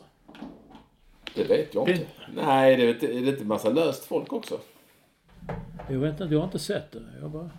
Det 1.34 1.44
vet 1.44 1.74
jag 1.74 1.88
inte. 1.88 2.06
Nej, 2.34 2.76
det 2.76 2.82
är, 2.82 2.88
inte- 2.88 3.06
är 3.06 3.20
det 3.20 3.28
inte 3.30 3.44
massa 3.44 3.70
löst 3.70 4.04
folk 4.04 4.32
också? 4.32 4.58
Jag 5.90 5.98
vet 5.98 6.20
inte, 6.20 6.34
jag 6.34 6.40
har 6.40 6.44
inte 6.46 6.58
sett 6.58 6.92
det. 6.92 7.02
Jag 7.20 7.30
bara... 7.30 7.50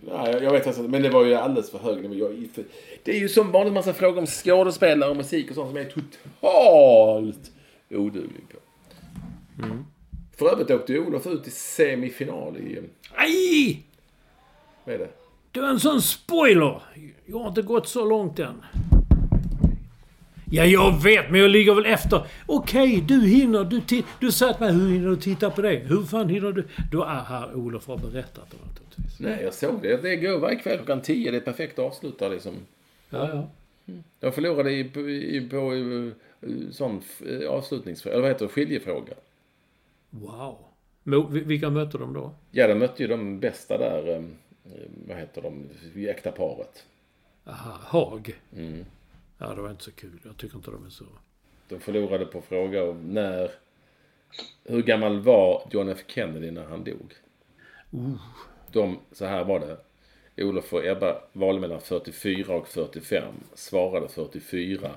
Nej, 0.00 0.42
jag- 0.42 0.52
vet 0.52 0.66
inte, 0.66 0.80
men 0.82 1.02
det 1.02 1.10
var 1.10 1.24
ju 1.24 1.34
alldeles 1.34 1.70
för 1.70 1.78
hög 1.78 2.02
nivå. 2.10 2.14
Jag, 2.14 2.48
för, 2.54 2.64
det 3.04 3.10
är 3.16 3.20
ju 3.20 3.28
som 3.28 3.52
vanligt 3.52 3.74
massa 3.74 3.92
frågor 3.94 4.18
om 4.18 4.26
skådespelare 4.26 5.10
och 5.10 5.16
musik 5.16 5.48
och 5.48 5.54
sånt 5.54 5.68
som 5.68 5.76
är 5.76 5.84
totalt 5.84 7.52
oduglig 7.90 8.44
på. 8.48 8.58
För 10.36 10.52
övrigt 10.52 10.70
åkte 10.70 10.98
Olof 10.98 11.26
ut 11.26 11.46
i 11.46 11.50
semifinal 11.50 12.56
i... 12.56 12.82
Aj! 13.14 13.82
Vad 14.84 14.94
är 14.94 14.98
det? 14.98 15.08
Det 15.52 15.60
var 15.60 15.68
en 15.68 15.80
sån 15.80 16.02
spoiler! 16.02 16.82
Jag 17.26 17.38
har 17.38 17.48
inte 17.48 17.62
gått 17.62 17.88
så 17.88 18.04
långt 18.04 18.38
än. 18.38 18.62
Ja, 20.50 20.64
jag 20.64 21.02
vet, 21.02 21.30
men 21.30 21.40
jag 21.40 21.50
ligger 21.50 21.74
väl 21.74 21.86
efter. 21.86 22.26
Okej, 22.46 23.04
du 23.08 23.26
hinner. 23.26 23.64
Du, 23.64 23.80
ti- 23.80 24.04
du 24.20 24.32
sa 24.32 24.52
till 24.52 24.64
mig, 24.66 24.74
hur 24.74 24.90
hinner 24.92 25.08
du 25.08 25.16
titta 25.16 25.50
på 25.50 25.62
det? 25.62 25.76
Hur 25.76 26.02
fan 26.02 26.28
hinner 26.28 26.52
du? 26.52 26.64
Då 26.92 27.02
är 27.04 27.20
här 27.20 27.54
Olof 27.54 27.86
har 27.86 27.96
berättat 27.98 28.50
det 28.50 28.56
naturligtvis. 28.68 29.20
Nej, 29.20 29.40
jag 29.44 29.54
såg 29.54 29.82
det. 29.82 30.02
Det 30.02 30.16
går 30.16 30.38
varje 30.38 30.56
kväll 30.56 30.76
klockan 30.76 31.02
10. 31.02 31.30
Det 31.30 31.36
är 31.36 31.40
perfekt 31.40 31.78
avslut 31.78 32.18
där 32.18 32.30
liksom. 32.30 32.52
Ja, 33.10 33.28
ja. 33.28 33.48
Jag 34.20 34.34
förlorade 34.34 34.72
i, 34.72 34.84
på, 34.84 35.00
i, 35.00 35.48
på 35.50 35.56
sån 36.70 37.02
eh, 37.26 37.50
avslutningsfråga, 37.50 38.14
eller 38.14 38.22
vad 38.22 38.30
heter 38.30 38.46
det, 38.46 38.52
skiljefråga. 38.52 39.14
Wow. 40.10 40.64
Vilka 41.30 41.70
mötte 41.70 41.98
de 41.98 42.12
då? 42.12 42.34
Ja, 42.50 42.66
de 42.66 42.74
mötte 42.74 43.02
ju 43.02 43.08
de 43.08 43.40
bästa 43.40 43.78
där, 43.78 44.16
eh, 44.16 44.22
vad 45.06 45.16
heter 45.16 45.42
de, 45.42 45.68
äkta 46.08 46.32
paret. 46.32 46.86
Aha, 47.44 47.78
Haag. 47.80 48.40
Mm. 48.56 48.84
Ja, 49.38 49.54
det 49.54 49.62
var 49.62 49.70
inte 49.70 49.84
så 49.84 49.92
kul. 49.92 50.20
Jag 50.24 50.36
tycker 50.36 50.56
inte 50.56 50.70
de 50.70 50.86
är 50.86 50.90
så... 50.90 51.04
De 51.68 51.80
förlorade 51.80 52.26
på 52.26 52.40
fråga 52.40 52.84
om 52.84 53.14
när, 53.14 53.50
hur 54.64 54.82
gammal 54.82 55.20
var 55.20 55.68
John 55.70 55.88
F 55.88 55.98
Kennedy 56.06 56.50
när 56.50 56.64
han 56.64 56.84
dog? 56.84 57.14
De, 58.72 58.98
så 59.12 59.24
här 59.24 59.44
var 59.44 59.60
det. 59.60 59.76
Olof 60.44 60.72
och 60.72 60.86
Ebba 60.86 61.22
valde 61.32 61.60
mellan 61.60 61.80
44 61.80 62.54
och 62.54 62.68
45. 62.68 63.34
Svarade 63.54 64.08
44. 64.08 64.90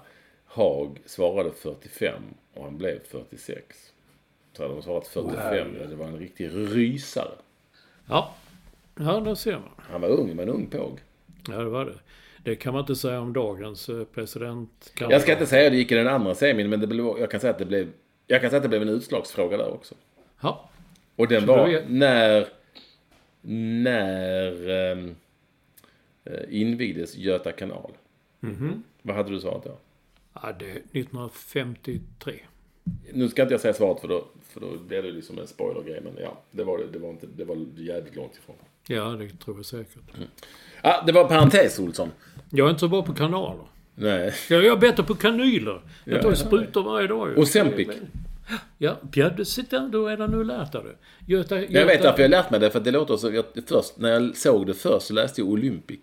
Haag 0.54 0.98
svarade 1.06 1.52
45 1.52 2.14
och 2.54 2.64
han 2.64 2.78
blev 2.78 3.00
46. 3.00 3.94
Så 4.54 4.64
hade 4.64 4.76
de 4.76 4.82
svarat 4.84 5.08
45. 5.08 5.68
Det 5.90 5.96
var 5.96 6.08
en 6.08 6.18
riktig 6.20 6.50
rysare. 6.54 7.32
Ja. 8.08 8.36
Ja, 8.96 9.20
där 9.20 9.36
ser 9.36 9.52
man. 9.52 9.70
Han 9.78 10.02
var 10.02 10.10
ung, 10.10 10.36
men 10.36 10.50
ung 10.50 10.68
påg. 10.68 11.00
Ja, 11.48 11.58
det 11.58 11.70
var 11.70 11.86
det. 11.86 12.00
Det 12.44 12.56
kan 12.56 12.74
man 12.74 12.80
inte 12.80 12.96
säga 12.96 13.20
om 13.20 13.34
dagens 13.34 13.90
eh, 13.90 14.04
president. 14.04 14.94
Jag 15.00 15.22
ska 15.22 15.32
inte 15.32 15.46
säga 15.46 15.66
att 15.66 15.72
det 15.72 15.78
gick 15.78 15.92
i 15.92 15.96
den 15.96 16.08
andra 16.08 16.36
semin, 16.36 16.70
men 16.70 16.80
det 16.80 16.88
blev, 16.88 17.06
jag 17.06 17.32
kan 17.32 17.40
säga 17.40 17.52
att 17.52 17.60
det 17.60 17.66
blev, 17.66 17.88
jag 18.28 18.42
kan 18.42 18.50
säga 18.50 18.58
att 18.58 18.64
det 18.64 18.70
blev 18.70 18.82
en 18.82 18.90
utslagsfråga 18.90 19.58
där 19.58 19.74
också. 19.74 19.96
Ja. 20.42 20.70
Och 21.16 21.28
den 21.28 21.42
Så 21.42 21.48
var 21.48 21.84
när, 21.88 22.48
när 23.42 24.70
eh, 24.70 25.14
invigdes 26.50 27.16
Göta 27.16 27.52
kanal. 27.52 27.92
Mhm. 28.40 28.84
Vad 29.02 29.16
hade 29.16 29.30
du 29.30 29.40
svarat 29.40 29.64
då? 29.64 29.78
Ja, 30.34 30.56
det 30.60 30.66
är 30.66 30.76
1953. 30.76 32.40
Nu 33.14 33.30
ska 33.30 33.42
inte 33.42 33.54
jag 33.54 33.62
säga 33.62 33.74
svaret 33.74 34.02
för 34.02 34.08
då, 34.08 34.28
för 34.50 34.60
då 34.60 34.78
blir 34.78 35.04
det 35.04 35.12
liksom 35.12 35.40
en 35.40 35.48
spoilergrej. 35.48 36.02
Men 36.04 36.14
ja, 36.24 36.42
det 36.52 36.64
var, 36.64 36.82
det, 36.94 37.00
var, 37.00 37.10
inte, 37.10 37.28
det 37.36 37.46
var 37.46 37.66
jävligt 37.76 38.16
långt 38.16 38.38
ifrån. 38.38 38.56
Ja, 38.88 39.04
det 39.04 39.30
tror 39.30 39.58
jag 39.58 39.66
säkert. 39.66 40.04
Ja, 40.82 41.04
det 41.06 41.12
var 41.12 41.28
parentes 41.28 41.80
Olsson. 41.80 42.12
Jag 42.50 42.66
är 42.66 42.70
inte 42.70 42.80
så 42.80 42.88
bra 42.88 43.04
på 43.04 43.14
kanaler. 43.14 43.66
Nej. 43.96 44.34
Jag 44.50 44.66
är 44.66 44.76
bättre 44.76 45.04
på 45.04 45.16
kanyler. 45.16 45.82
Jag 46.06 46.22
tar 46.22 46.30
ju 46.30 46.36
sprutor 46.36 46.84
varje 46.84 47.08
dag. 47.08 47.38
Och 47.38 47.48
Sempic. 47.48 47.88
Ja, 48.78 48.98
Björn, 49.02 49.46
sitt 49.46 49.70
där. 49.70 49.90
Då 49.90 50.08
är 50.08 50.18
det 50.18 50.28
nu 50.28 50.44
lärt 50.44 50.72
dig. 50.72 50.82
Göta, 51.28 51.60
Göta, 51.60 51.74
Jag 51.74 51.86
vet 51.86 52.04
varför 52.04 52.22
jag 52.22 52.32
lärt 52.32 52.52
mig 52.52 52.60
det. 52.60 52.72
För 52.72 52.80
det 52.80 52.92
låter 52.92 53.18
så... 53.18 53.32
Jag, 53.32 53.46
först, 53.68 53.98
när 53.98 54.10
jag 54.10 54.38
såg 54.38 54.68
det 54.68 54.74
först 54.74 55.08
så 55.08 55.14
läste 55.14 55.42
jag 55.42 55.50
Olympic. 55.50 56.00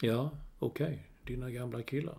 Ja, 0.00 0.30
okej. 0.58 0.98
Dina 1.26 1.50
gamla 1.50 1.82
killar. 1.82 2.14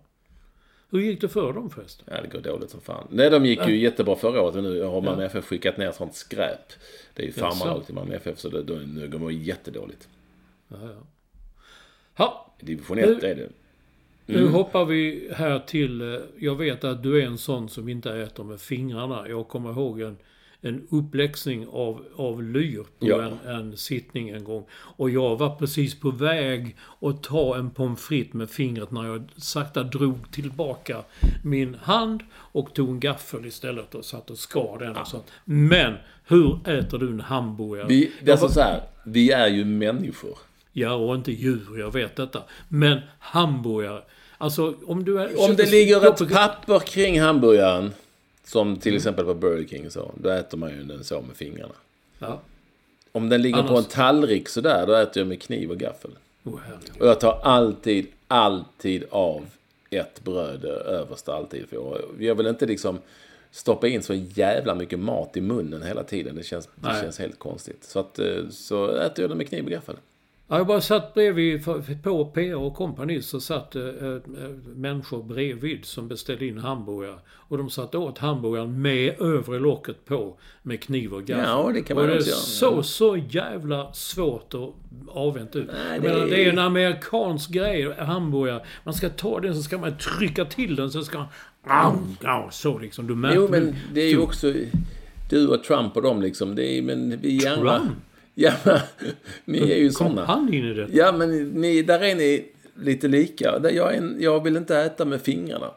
Hur 0.92 1.00
gick 1.02 1.22
det 1.22 1.30
för 1.30 1.54
dem 1.54 1.70
förresten? 1.70 2.06
Ja, 2.12 2.22
det 2.22 2.28
går 2.28 2.40
dåligt 2.42 2.70
som 2.70 2.82
fan. 2.82 3.08
Nej, 3.10 3.30
de 3.30 3.46
gick 3.46 3.68
ju 3.68 3.78
jättebra 3.80 4.16
förra 4.16 4.42
året. 4.42 4.56
Men 4.56 4.64
nu 4.64 4.82
har 4.84 5.02
Malmö 5.02 5.26
FF 5.26 5.46
skickat 5.46 5.78
ner 5.78 5.92
sånt 5.92 6.16
skräp. 6.16 6.74
Det 7.14 7.24
är 7.24 7.28
ju 7.28 7.34
farmarlag 7.34 7.86
till 7.86 7.96
Malmö 7.96 8.16
FF. 8.16 8.40
Så 8.40 8.50
det, 8.50 8.64
då, 8.64 8.74
nu 8.74 9.08
går 9.10 9.20
de 9.20 9.32
jättedåligt. 9.34 10.08
Ja, 10.68 10.78
ja. 10.82 11.04
Ha, 12.26 12.54
Division 12.60 12.98
Nu- 12.98 13.04
1 13.18 13.24
är 13.24 13.36
det. 13.36 13.50
nu 14.26 14.48
hoppar 14.48 14.86
vi 14.86 15.30
här 15.36 15.60
till... 15.60 16.02
eh, 16.14 16.20
Jag 16.38 16.56
vet 16.56 16.84
att 16.84 17.04
du 17.04 17.22
är 17.22 17.26
en 17.26 17.38
sån 17.38 17.70
som 17.70 17.90
inte 17.90 18.14
äter 18.14 18.44
med 18.44 18.60
fingrarna. 18.62 19.30
Jag 19.30 19.48
kommer 19.48 19.72
ihåg 19.72 20.02
en, 20.02 20.18
en 20.62 20.88
uppläxning 20.92 21.68
av, 21.72 22.06
av 22.16 22.44
lyr 22.44 22.78
på 23.00 23.08
Ja. 23.08 23.22
en, 23.22 23.56
en 23.56 23.78
sittning 23.78 24.30
en 24.30 24.44
gång. 24.44 24.66
Och 24.74 25.10
jag 25.10 25.36
var 25.38 25.56
precis 25.56 26.00
på 26.00 26.12
väg 26.12 26.76
att 27.02 27.24
ta 27.24 27.56
en 27.58 27.70
pommes 27.70 28.00
frites 28.02 28.34
med 28.34 28.50
fingret 28.50 28.92
när 28.92 29.06
jag 29.08 29.30
sakta 29.38 29.84
drog 29.84 30.32
tillbaka 30.32 30.98
min 31.44 31.76
hand 31.82 32.22
och 32.34 32.74
tog 32.74 32.90
en 32.90 33.00
gaffel 33.00 33.46
istället 33.46 33.96
och 33.96 34.06
satt 34.06 34.30
och 34.30 34.38
skar 34.38 34.78
den 34.80 34.96
och 34.98 35.08
sånt. 35.08 35.26
Men 35.46 35.94
hur 36.28 36.60
äter 36.70 36.98
du 36.98 37.08
en 37.08 37.20
hamburgare? 37.22 37.88
Vi, 37.88 38.12
det 38.22 38.32
är 38.32 38.34
alltså 38.34 38.50
så 38.50 38.62
här. 38.62 38.82
Vi 39.06 39.32
är 39.32 39.48
ju 39.48 39.66
människor. 39.66 40.38
Ja, 40.74 40.94
och 40.94 41.16
inte 41.16 41.32
djur, 41.32 41.80
jag 41.80 41.94
vet 41.94 42.16
detta. 42.16 42.44
Men 42.68 43.00
hamburgare. 43.20 44.02
Alltså, 44.38 44.74
om 44.86 45.04
du 45.06 45.20
är... 45.22 45.50
Om 45.50 45.56
det 45.56 45.72
ligger 45.72 46.08
ett 46.08 46.30
papper 46.34 46.80
kring 46.80 47.22
hamburgaren. 47.22 47.92
Som 48.52 48.68
Mm. 48.68 48.80
till 48.80 48.96
exempel 48.96 49.26
på 49.26 49.34
Burger 49.34 49.68
King 49.68 49.90
så. 49.92 50.12
Då 50.18 50.30
äter 50.30 50.58
man 50.58 50.70
ju 50.70 50.84
den 50.84 51.04
så 51.04 51.22
med 51.22 51.36
fingrarna. 51.36 51.74
Ja. 52.20 52.40
Om 53.12 53.30
den 53.30 53.42
ligger 53.42 53.58
på 53.64 53.68
en 53.68 53.70
Annars- 53.76 53.88
tallrik 53.88 54.50
sådär. 54.50 54.88
Då 54.88 54.94
äter 54.94 55.22
jag 55.22 55.28
med 55.28 55.42
kniv 55.42 55.72
och 55.72 55.78
gaffel. 55.78 56.12
Oh. 56.44 56.54
Och 57.00 57.08
jag 57.08 57.20
tar 57.20 57.40
alltid, 57.44 58.08
alltid 58.28 59.04
av 59.10 59.46
ett 59.90 60.24
bröd 60.24 60.66
överst 60.66 61.30
alltid. 61.30 61.70
För 61.70 62.02
jag, 62.20 62.36
vill 62.36 62.48
inte 62.48 62.66
liksom 62.66 63.00
stoppa 63.52 63.88
in 63.88 64.04
så 64.04 64.14
jävla 64.14 64.76
mycket 64.76 65.00
mat 65.00 65.38
i 65.38 65.42
munnen 65.42 65.82
hela 65.84 66.04
tiden. 66.04 66.36
Det 66.36 66.44
känns, 66.44 66.70
det 66.76 67.00
känns 67.02 67.20
helt 67.20 67.40
konstigt. 67.40 67.84
Så, 67.84 68.00
att, 68.00 68.20
eh, 68.20 68.50
så 68.52 68.88
äter 68.96 69.24
jag 69.24 69.30
den 69.32 69.38
med 69.38 69.50
kniv 69.50 69.64
och 69.66 69.72
gaffel. 69.72 69.96
Ja, 70.52 70.58
jag 70.58 70.68
bara 70.68 70.82
satt 70.82 71.14
bredvid, 71.14 71.66
på 72.04 72.26
PR 72.26 72.56
och 72.56 72.76
kompani 72.76 73.22
så 73.22 73.40
satt 73.42 73.76
eh, 73.76 73.82
människor 74.76 75.24
bredvid 75.24 75.86
som 75.86 76.08
beställde 76.08 76.46
in 76.46 76.58
hamburgare. 76.58 77.16
Och 77.30 77.58
de 77.58 77.70
satt 77.70 77.96
åt 77.96 78.18
hamburgaren 78.18 78.82
med 78.82 79.22
övre 79.22 79.60
locket 79.60 80.06
på 80.06 80.38
med 80.64 80.82
kniv 80.84 81.14
och 81.14 81.24
gaffel. 81.24 81.46
Ja, 81.48 81.72
det 81.74 81.82
kan 81.82 81.96
man 81.96 82.04
och 82.04 82.10
det 82.10 82.16
också 82.18 82.30
göra. 82.30 82.40
såg 82.40 82.86
så 82.86 83.18
jävla 83.30 83.94
svårt 83.94 84.54
och 84.54 84.76
avvänt 85.08 85.56
ut. 85.56 85.68
Nej, 85.74 86.00
det 86.00 86.08
menar, 86.08 86.26
är- 86.26 86.30
det 86.30 86.46
är 86.46 86.50
en 86.50 86.60
amerikansk 86.60 87.52
grej, 87.52 87.94
hamburgare. 87.98 88.62
Man 88.84 88.94
ska 88.94 89.10
ta 89.10 89.40
den 89.40 89.56
så 89.56 89.64
ska 89.64 89.78
man 89.78 89.98
trycka 89.98 90.46
till 90.46 90.76
den 90.76 90.92
så 90.92 91.04
ska 91.04 91.18
man... 91.18 91.28
Ja, 92.24 92.48
så 92.52 92.80
liksom. 92.80 93.08
Du 93.08 93.16
märker 93.16 93.36
Jo, 93.36 93.48
men 93.52 93.76
det 93.94 94.02
är 94.02 94.10
ju 94.10 94.20
också 94.20 94.54
du 95.30 95.48
och 95.48 95.64
Trump 95.64 95.96
och 95.96 96.02
dem 96.02 96.22
liksom. 96.22 96.56
Det 96.56 96.78
är, 96.78 96.82
men 96.82 97.20
vi 97.22 97.48
andra... 97.48 97.82
Ja, 98.36 98.52
men 98.66 98.80
ni 99.46 99.72
är 99.72 99.78
ju 99.78 99.92
sådana. 99.92 100.26
han 100.26 100.54
in 100.54 100.66
i 100.66 100.74
det? 100.74 100.88
Ja, 100.92 101.12
men 101.12 101.50
ni, 101.50 101.82
där 101.82 102.04
är 102.04 102.16
ni 102.16 102.46
lite 102.76 103.08
lika. 103.08 103.60
Jag, 103.64 103.96
är 103.96 104.16
jag 104.20 104.44
vill 104.44 104.58
inte 104.58 104.78
äta 104.78 105.06
med 105.06 105.22
fingrarna. 105.22 105.72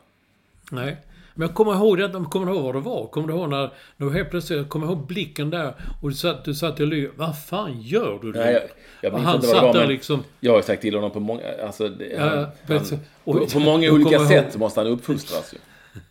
Nej. 0.70 0.96
Men 1.34 1.48
jag 1.48 1.54
kommer 1.54 1.74
ihåg 1.74 1.98
det, 1.98 2.24
kommer 2.30 2.52
ihåg 2.52 2.62
vad 2.62 2.74
det 2.74 2.80
var. 2.80 3.06
Kommer 3.06 3.28
du 3.28 3.34
ihåg 3.34 3.48
när, 3.50 3.70
när 3.96 4.06
du 4.06 4.12
helt 4.12 4.30
plötsligt, 4.30 4.56
jag 4.58 4.68
kommer 4.68 4.86
ihåg 4.86 5.06
blicken 5.06 5.50
där 5.50 5.74
och 6.02 6.08
du 6.10 6.14
satt, 6.16 6.44
du 6.44 6.54
satt 6.54 6.80
och 6.80 6.86
ly. 6.86 7.08
Vad 7.16 7.38
fan 7.44 7.80
gör 7.82 8.18
du? 8.22 8.32
Nej, 8.32 8.52
jag, 8.52 8.62
jag 9.00 9.12
minns 9.12 9.26
han 9.26 9.34
inte 9.36 9.46
vad 9.46 9.56
det 9.56 9.60
satt 9.60 9.64
var, 9.66 9.72
där 9.72 9.80
men 9.80 9.88
liksom. 9.88 10.24
jag 10.40 10.52
har 10.52 10.62
sagt 10.62 10.82
till 10.82 10.94
honom 10.94 11.10
på 11.10 11.20
många... 11.20 11.42
Alltså, 11.66 11.88
det, 11.88 12.06
Ja, 12.06 12.20
han, 12.20 12.46
du, 12.66 12.74
han, 12.74 12.98
och- 13.24 13.38
på, 13.38 13.46
på 13.46 13.58
många 13.58 13.92
olika 13.92 14.18
sätt 14.18 14.56
måste 14.56 14.80
han 14.80 14.86
uppfostras 14.86 15.54
ju. 15.54 15.58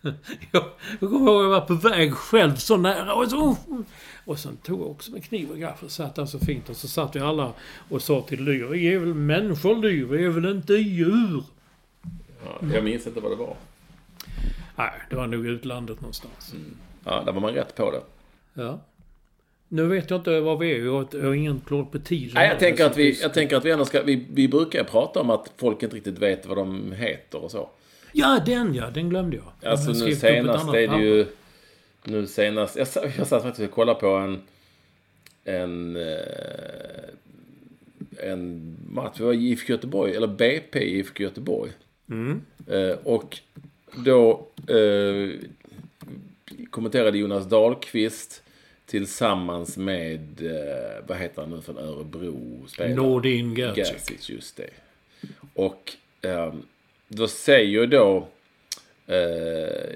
Jag, 0.52 0.64
jag 1.00 1.10
kommer 1.10 1.30
ihåg 1.32 1.36
att 1.38 1.42
jag 1.42 1.50
var 1.50 1.60
på 1.60 1.74
väg 1.74 2.14
själv 2.14 2.54
så 2.56 2.76
nära 2.76 3.14
och 3.14 3.30
så... 3.30 3.56
Och 4.24 4.38
sen 4.38 4.56
tog 4.56 4.80
jag 4.80 4.90
också 4.90 5.12
med 5.12 5.24
kniv 5.24 5.50
och 5.50 5.58
gaffel 5.58 5.90
satt 5.90 6.14
där 6.14 6.26
så 6.26 6.38
fint 6.38 6.68
och 6.68 6.76
så 6.76 6.88
satt 6.88 7.16
vi 7.16 7.20
alla 7.20 7.52
och 7.88 8.02
sa 8.02 8.20
till 8.20 8.44
Lyr, 8.44 8.64
vi 8.64 8.94
är 8.94 8.98
väl 8.98 9.14
människor 9.14 9.76
Lyr, 9.76 10.04
vi 10.04 10.24
är 10.24 10.28
väl 10.28 10.56
inte 10.56 10.74
djur? 10.74 11.42
Ja, 12.44 12.68
jag 12.74 12.84
minns 12.84 13.06
inte 13.06 13.20
vad 13.20 13.32
det 13.32 13.36
var. 13.36 13.56
Nej, 14.76 14.90
det 15.10 15.16
var 15.16 15.26
nog 15.26 15.46
utlandet 15.46 16.00
någonstans. 16.00 16.54
Ja, 17.04 17.22
där 17.26 17.32
var 17.32 17.40
man 17.40 17.54
rätt 17.54 17.76
på 17.76 17.90
det. 17.90 18.00
Ja. 18.62 18.80
Nu 19.68 19.86
vet 19.86 20.10
jag 20.10 20.20
inte 20.20 20.40
var 20.40 20.56
vi 20.56 20.72
är, 20.72 20.84
jag 20.84 21.22
har, 21.22 21.34
ingen 21.34 21.60
klart 21.66 21.92
på 21.92 21.98
tiden. 21.98 22.30
Nej, 22.34 22.48
jag 22.48 22.58
tänker 22.58 22.86
att 22.86 22.96
vi, 22.96 23.20
jag 23.20 23.34
tänker 23.34 23.56
att 23.56 23.64
vi 23.64 23.70
ändå 23.70 23.84
ska... 23.84 24.02
Vi, 24.02 24.26
vi 24.30 24.48
brukar 24.48 24.78
ju 24.78 24.84
prata 24.84 25.20
om 25.20 25.30
att 25.30 25.52
folk 25.56 25.82
inte 25.82 25.96
riktigt 25.96 26.18
vet 26.18 26.46
vad 26.46 26.56
de 26.56 26.92
heter 26.92 27.44
och 27.44 27.50
så. 27.50 27.68
Ja, 28.12 28.40
den 28.46 28.74
ja, 28.74 28.90
den 28.90 29.08
glömde 29.08 29.36
jag. 29.36 29.70
Alltså 29.70 29.90
Jag 29.90 30.08
nu 30.08 30.16
senast 30.16 30.68
är 30.68 30.80
det 30.80 30.86
papper. 30.86 31.43
Nu 32.04 32.26
senast... 32.26 32.76
Jag, 32.76 32.88
jag 33.18 33.26
satt 33.26 33.42
faktiskt 33.42 33.68
och 33.68 33.74
kollade 33.74 34.00
på 34.00 34.06
en... 34.08 34.42
En... 35.44 35.96
eh, 35.96 37.08
En 38.18 38.76
match. 38.90 39.14
Det 39.18 39.24
var 39.24 39.32
IFK 39.32 39.72
Göteborg, 39.72 40.16
eller 40.16 40.26
BP 40.26 40.78
IFK 40.84 41.22
Göteborg. 41.22 41.72
Eh, 42.68 42.98
och 43.04 43.38
då 44.04 44.46
eh, 44.68 45.30
kommenterade 46.70 47.18
Jonas 47.18 47.46
Dahlqvist 47.48 48.42
tillsammans 48.86 49.76
med, 49.76 50.20
eh, 50.46 51.06
vad 51.06 51.18
heter 51.18 51.42
han 51.42 51.50
nu 51.50 51.60
från 51.62 51.78
Örebro? 51.78 52.64
spelare? 52.68 52.94
Nordin 52.94 53.54
Gerzic. 53.54 53.88
Gerzic, 53.88 54.30
just 54.30 54.56
det. 54.56 54.70
Och 55.54 55.92
ehm, 56.22 56.62
då 57.08 57.28
säger 57.28 57.86
då 57.86 58.28
eh, 59.06 59.94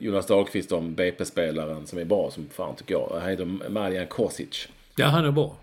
Jonas 0.00 0.26
Dahlqvist 0.26 0.72
om 0.72 0.94
BP-spelaren 0.94 1.86
som 1.86 1.98
är 1.98 2.04
bra 2.04 2.30
som 2.30 2.48
fan 2.48 2.76
tycker 2.76 2.94
jag. 2.94 3.18
Han 3.20 3.30
heter 3.30 3.68
Marian 3.68 4.06
Kosic. 4.06 4.68
Ja, 4.96 5.06
han 5.06 5.24
är 5.24 5.30
bra. 5.30 5.56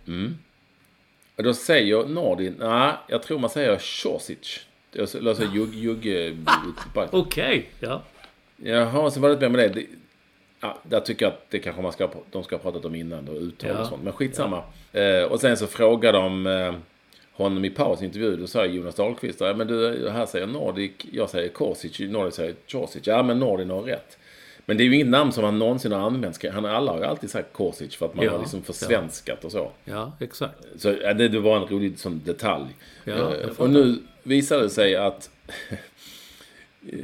Och 1.36 1.44
då 1.44 1.54
säger 1.54 2.06
Nordin, 2.06 2.56
nej, 2.60 2.94
jag 3.08 3.24
tror 3.24 3.40
man 3.40 3.50
säger 3.50 3.80
Kosic. 4.04 4.66
Löser 5.14 5.48
jugg... 5.54 5.74
jugg 5.76 6.38
Okej, 7.12 7.70
ja. 7.80 8.02
Jaha, 8.58 9.12
så 9.12 9.20
var 9.20 9.30
det 9.30 9.34
inte 9.34 9.50
mer 9.50 9.58
med 9.58 9.72
det. 9.74 9.80
det 9.82 9.86
ja, 10.62 10.78
där 10.84 11.00
tycker 11.00 11.26
jag 11.26 11.34
att 11.34 11.46
det 11.50 11.60
kanske 11.60 11.82
man 11.82 11.92
ska, 11.92 12.10
de 12.32 12.44
ska 12.44 12.56
ha 12.56 12.62
pratat 12.62 12.86
om 12.86 12.96
innan 12.96 13.28
och 13.30 13.36
uttal 13.36 13.70
Ja. 13.70 13.82
och 13.82 13.88
sånt. 13.88 14.04
Men 14.04 14.14
skitsamma. 14.14 14.64
Eh, 14.92 15.24
och 15.24 15.42
sen 15.42 15.58
så 15.58 15.68
frågade 15.68 16.18
de 16.18 16.48
eh, 16.48 16.74
honom 17.32 17.66
i 17.66 17.70
pausintervju. 17.70 18.36
Då 18.36 18.48
sa 18.48 18.66
Jonas 18.66 18.96
Dahlqvist, 18.96 19.42
ja, 19.42 19.54
men 19.54 19.68
du, 19.68 20.10
här 20.10 20.26
säger 20.26 20.48
Nordic, 20.48 20.92
jag 21.12 21.30
säger 21.30 21.50
Korsic, 21.50 22.00
Nordic 22.00 22.36
säger 22.36 22.56
Chorsic. 22.68 23.08
Ja, 23.08 23.24
men 23.24 23.40
Nordin 23.40 23.70
har 23.70 23.82
rätt. 23.82 24.18
Men 24.66 24.78
det 24.78 24.84
är 24.84 24.86
ju 24.86 24.96
inget 24.96 25.08
namn 25.08 25.32
som 25.32 25.44
han 25.44 25.60
någonsin 25.60 25.92
har 25.92 26.00
använt. 26.00 26.46
Han, 26.52 26.66
alla 26.66 26.92
har 26.92 27.00
ju 27.00 27.06
alltid 27.06 27.30
sagt 27.30 27.54
Korsic 27.54 27.96
för 27.96 28.06
att 28.06 28.16
man 28.16 28.26
Ja, 28.26 28.32
har 28.32 28.40
liksom 28.40 28.64
försvenskat 28.64 29.46
och 29.46 29.52
så. 29.52 29.72
Ja, 29.86 30.12
exakt. 30.20 30.56
Så 30.78 30.96
ja, 31.02 31.14
det, 31.14 31.28
det 31.28 31.40
var 31.40 31.58
en 31.58 31.68
rolig 31.68 32.00
sån 32.00 32.22
detalj. 32.26 32.66
Ja, 33.04 33.36
Eh, 33.36 33.50
och 33.58 33.70
nu 33.70 33.98
visade 34.24 34.64
det 34.64 34.70
sig 34.70 34.96
att 34.96 35.30
eh, 36.92 37.00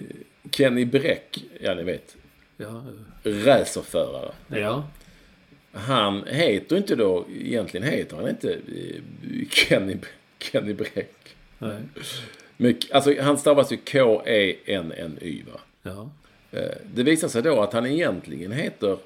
Kenny 0.51 0.85
Bräck, 0.85 1.43
ja 1.61 1.73
ni 1.75 1.83
vet, 1.83 2.15
Ja, 2.57 2.83
racerförare. 3.23 4.31
ja. 4.47 4.83
Han 5.71 6.23
heter 6.27 6.77
inte 6.77 6.95
då, 6.95 7.25
egentligen 7.39 7.87
heter 7.87 8.15
han 8.17 8.29
inte 8.29 8.53
eh, 8.53 9.47
Kenny, 9.49 9.95
Kenny 10.39 10.73
Bräck. 10.73 11.35
Nej. 11.59 11.77
Men, 12.57 12.77
alltså 12.91 13.21
han 13.21 13.37
stavas 13.37 13.71
ju 13.71 13.77
K-E-N-N-Y 13.77 15.43
va. 15.53 15.59
Ja. 15.83 16.09
Eh, 16.51 16.61
Det 16.93 17.03
visar 17.03 17.27
sig 17.27 17.41
då 17.41 17.61
att 17.61 17.73
han 17.73 17.85
egentligen 17.85 18.51
heter 18.51 18.97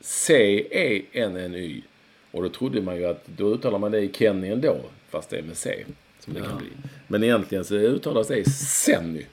C-E-N-N-Y. 0.00 1.82
Och 2.30 2.42
då 2.42 2.48
trodde 2.48 2.82
man 2.82 2.96
ju 2.96 3.04
att 3.04 3.26
då 3.26 3.54
uttalar 3.54 3.78
man 3.78 3.92
det 3.92 4.00
i 4.00 4.12
Kenny 4.12 4.48
ändå. 4.48 4.76
Fast 5.10 5.30
det 5.30 5.38
är 5.38 5.42
med 5.42 5.56
C. 5.56 5.84
Som 6.20 6.34
det 6.34 6.40
kan 6.40 6.58
bli. 6.58 6.66
Men 7.08 7.24
egentligen 7.24 7.64
så 7.64 7.74
uttalas 7.74 8.28
det 8.28 8.50
Senny. 8.50 9.24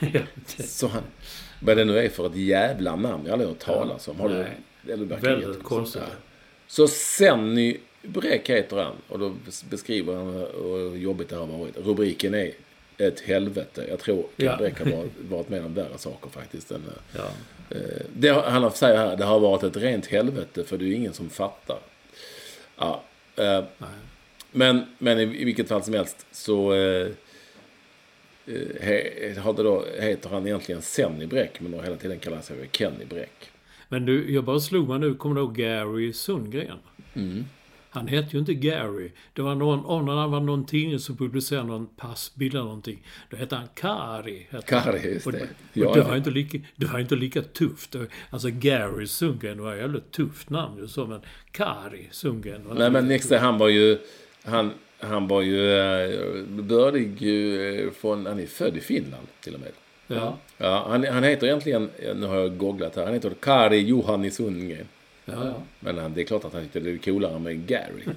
Så 0.58 0.86
han, 0.86 1.02
vad 1.62 1.76
det 1.76 1.84
nu 1.84 1.98
är 1.98 2.08
för 2.08 2.26
ett 2.26 2.36
jävla 2.36 2.96
namn. 2.96 3.26
Jag 3.26 3.36
har 3.36 3.44
hört 3.44 3.58
talas 3.58 4.08
om. 4.08 4.20
Har 4.20 4.28
du? 4.28 4.44
Eller 4.92 5.04
Väldigt 5.04 5.62
konstigt. 5.62 6.02
Ja. 6.06 6.14
Så 6.66 6.88
Senny 6.88 7.76
Bräck 8.02 8.50
heter 8.50 8.76
han. 8.76 8.96
Och 9.08 9.18
då 9.18 9.34
beskriver 9.70 10.14
han 10.14 10.32
hur 10.62 10.96
jobbigt 10.96 11.28
det 11.28 11.36
har 11.36 11.46
varit. 11.46 11.76
Rubriken 11.76 12.34
är 12.34 12.52
ett 13.00 13.20
helvete. 13.20 13.86
Jag 13.88 13.98
tror 13.98 14.16
Kenny 14.16 14.28
Ja. 14.36 14.52
Har 14.84 14.96
varit, 14.96 15.10
varit 15.30 15.48
med 15.48 15.64
om 15.64 15.74
värre 15.74 15.98
saker 15.98 16.30
faktiskt. 16.30 16.70
Än, 16.70 16.84
eh, 16.86 17.20
ja. 17.20 17.30
Eh, 17.76 18.02
Det, 18.14 18.28
han 18.30 18.62
har- 18.62 18.70
säger 18.70 18.96
här, 18.96 19.16
det 19.16 19.24
har 19.24 19.40
varit 19.40 19.62
ett 19.62 19.76
rent 19.76 20.06
helvete 20.06 20.64
för 20.64 20.78
det 20.78 20.84
är 20.84 20.92
ingen 20.92 21.12
som 21.12 21.30
fattar. 21.30 21.78
Ja, 22.76 23.02
eh, 23.36 23.64
men, 24.52 24.82
men 24.98 25.18
i, 25.20 25.22
i 25.22 25.44
vilket 25.44 25.68
fall 25.68 25.82
som 25.82 25.94
helst 25.94 26.26
så 26.32 26.72
eh, 26.74 27.06
eh, 28.46 28.82
he, 28.82 29.34
då, 29.56 29.84
heter 30.00 30.28
han 30.30 30.46
egentligen 30.46 30.82
Senny 30.82 31.26
Bräck 31.26 31.60
men 31.60 31.74
har 31.74 31.82
hela 31.82 31.96
tiden 31.96 32.18
kallat 32.18 32.44
sig 32.44 32.56
för 32.58 32.66
Kenny 32.66 33.04
Bräck. 33.04 33.50
Men 33.88 34.06
du, 34.06 34.32
jag 34.34 34.44
bara 34.44 34.60
slog 34.60 34.88
mig 34.88 34.98
nu. 34.98 35.14
Kommer 35.14 35.34
du 35.34 35.40
ihåg 35.40 35.56
Gary 35.56 36.12
Sundgren? 36.12 36.78
Mm. 37.14 37.44
Han 37.90 38.08
hette 38.08 38.28
ju 38.32 38.38
inte 38.38 38.54
Gary. 38.54 39.10
Det 39.32 39.42
var 39.42 39.54
någon, 39.54 39.84
om 39.84 40.06
det 40.06 40.12
var 40.14 40.40
någon 40.40 40.66
tidning 40.66 40.98
som 40.98 41.16
publicerade 41.16 41.66
någon 41.66 41.86
passbild 41.86 42.54
eller 42.54 42.64
någonting. 42.64 43.06
Då 43.30 43.36
hette 43.36 43.56
han 43.56 43.68
Kari. 43.74 44.46
hette. 44.50 44.66
Kari, 44.66 45.14
just 45.14 45.26
Och, 45.26 45.32
det. 45.32 45.38
och 45.42 45.46
Ja, 45.72 45.92
det, 45.92 45.98
ja. 45.98 46.08
var 46.08 46.16
inte 46.16 46.30
lika, 46.30 46.58
det 46.76 46.86
var 46.86 46.98
inte 46.98 47.16
lika 47.16 47.42
tufft. 47.42 47.96
Alltså 48.30 48.48
Gary 48.52 49.06
Sundgren 49.06 49.62
var 49.62 49.72
ett 49.74 49.80
jävligt 49.80 50.10
tufft 50.12 50.50
namn 50.50 50.78
ju 50.78 50.88
så, 50.88 51.06
men 51.06 51.20
Kari 51.50 52.08
Sundgren 52.10 52.68
var 52.68 52.74
Nej 52.74 52.90
men 52.90 53.08
Nixon 53.08 53.38
han 53.38 53.58
var 53.58 53.68
ju, 53.68 53.98
han, 54.44 54.70
han 54.98 55.28
var 55.28 55.42
ju 55.42 55.72
eh, 55.78 56.44
bördig 56.48 57.22
ju 57.22 57.62
eh, 57.86 57.90
från, 57.90 58.26
han 58.26 58.40
är 58.40 58.46
född 58.46 58.76
i 58.76 58.80
Finland 58.80 59.26
till 59.40 59.54
och 59.54 59.60
med. 59.60 59.70
Ja, 60.06 60.38
Ja, 60.58 60.86
han, 60.88 61.04
han 61.04 61.22
heter 61.24 61.46
egentligen, 61.46 61.90
nu 62.16 62.26
har 62.26 62.36
jag 62.36 62.56
googlat 62.58 62.96
här, 62.96 63.04
han 63.04 63.14
heter 63.14 63.30
Kari 63.40 63.76
Juhani 63.78 64.30
Sundgren. 64.30 64.86
Ja, 65.32 65.46
ja. 65.46 65.62
Men 65.80 66.14
det 66.14 66.20
är 66.20 66.24
klart 66.24 66.44
att 66.44 66.52
han 66.52 66.62
tyckte 66.62 66.80
det 66.80 66.90
var 66.90 66.98
coolare 66.98 67.38
med 67.38 67.66
Gary. 67.66 68.04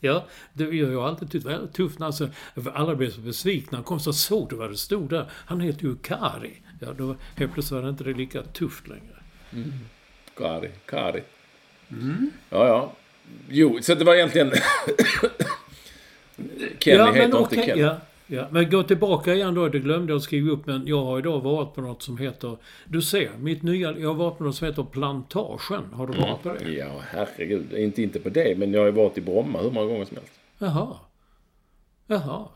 Ja, 0.00 0.26
det 0.52 0.64
jag 0.64 0.86
har 0.86 0.92
jag 0.92 1.02
alltid 1.04 1.30
tyckt 1.30 1.44
var 1.44 1.66
tufft. 1.72 1.98
när 1.98 2.06
Alltså, 2.06 2.28
alla 2.74 2.94
blev 2.94 3.10
så 3.10 3.20
besvikna. 3.20 3.78
Han 3.78 3.84
kom 3.84 4.00
så 4.00 4.12
såg 4.12 4.48
du 4.50 4.56
vad 4.56 4.70
det 4.70 4.76
stod 4.76 5.10
där. 5.10 5.30
Han 5.30 5.60
heter 5.60 5.82
ju 5.84 5.96
Kari. 5.96 6.52
Ja, 6.80 6.92
då 6.92 7.16
helt 7.36 7.52
plötsligt 7.52 7.70
var 7.72 7.82
det 7.82 7.88
inte 7.88 8.04
lika 8.04 8.42
tufft 8.42 8.88
längre. 8.88 9.22
Kari, 10.36 10.70
Kari. 10.86 11.22
Ja, 12.50 12.66
ja. 12.68 12.92
Jo, 13.48 13.78
så 13.82 13.94
det 13.94 14.04
var 14.04 14.14
egentligen... 14.14 14.52
Kenny 16.78 16.98
ja, 16.98 17.06
heter 17.06 17.24
inte 17.24 17.36
okej, 17.36 17.64
Kenny. 17.66 17.80
ja, 17.82 18.00
ja, 18.26 18.46
men 18.50 18.70
gå 18.70 18.82
tillbaka 18.82 19.34
igen 19.34 19.54
då. 19.54 19.68
Det 19.68 19.78
glömde 19.78 20.12
jag 20.12 20.22
skriva 20.22 20.50
upp. 20.50 20.66
Men 20.66 20.86
jag 20.86 21.04
har 21.04 21.18
idag 21.18 21.40
varit 21.40 21.74
på 21.74 21.80
något 21.80 22.02
som 22.02 22.18
heter... 22.18 22.56
Du 22.84 23.02
ser, 23.02 23.30
mitt 23.38 23.62
nya... 23.62 23.98
Jag 23.98 24.08
har 24.08 24.14
varit 24.14 24.38
på 24.38 24.44
något 24.44 24.56
som 24.56 24.66
heter 24.66 24.82
Plantagen. 24.82 25.84
Har 25.92 26.06
du 26.06 26.20
varit 26.20 26.42
på 26.42 26.48
det? 26.48 26.72
Ja, 26.72 27.00
herregud. 27.08 27.72
Inte, 27.72 28.02
inte 28.02 28.20
på 28.20 28.28
det, 28.28 28.58
men 28.58 28.72
jag 28.72 28.80
har 28.80 28.86
ju 28.86 28.92
varit 28.92 29.18
i 29.18 29.20
Bromma 29.20 29.58
hur 29.62 29.70
många 29.70 29.86
gånger 29.86 30.04
som 30.04 30.16
helst. 30.16 30.32
Jaha. 30.58 30.96
Jaha. 32.06 32.48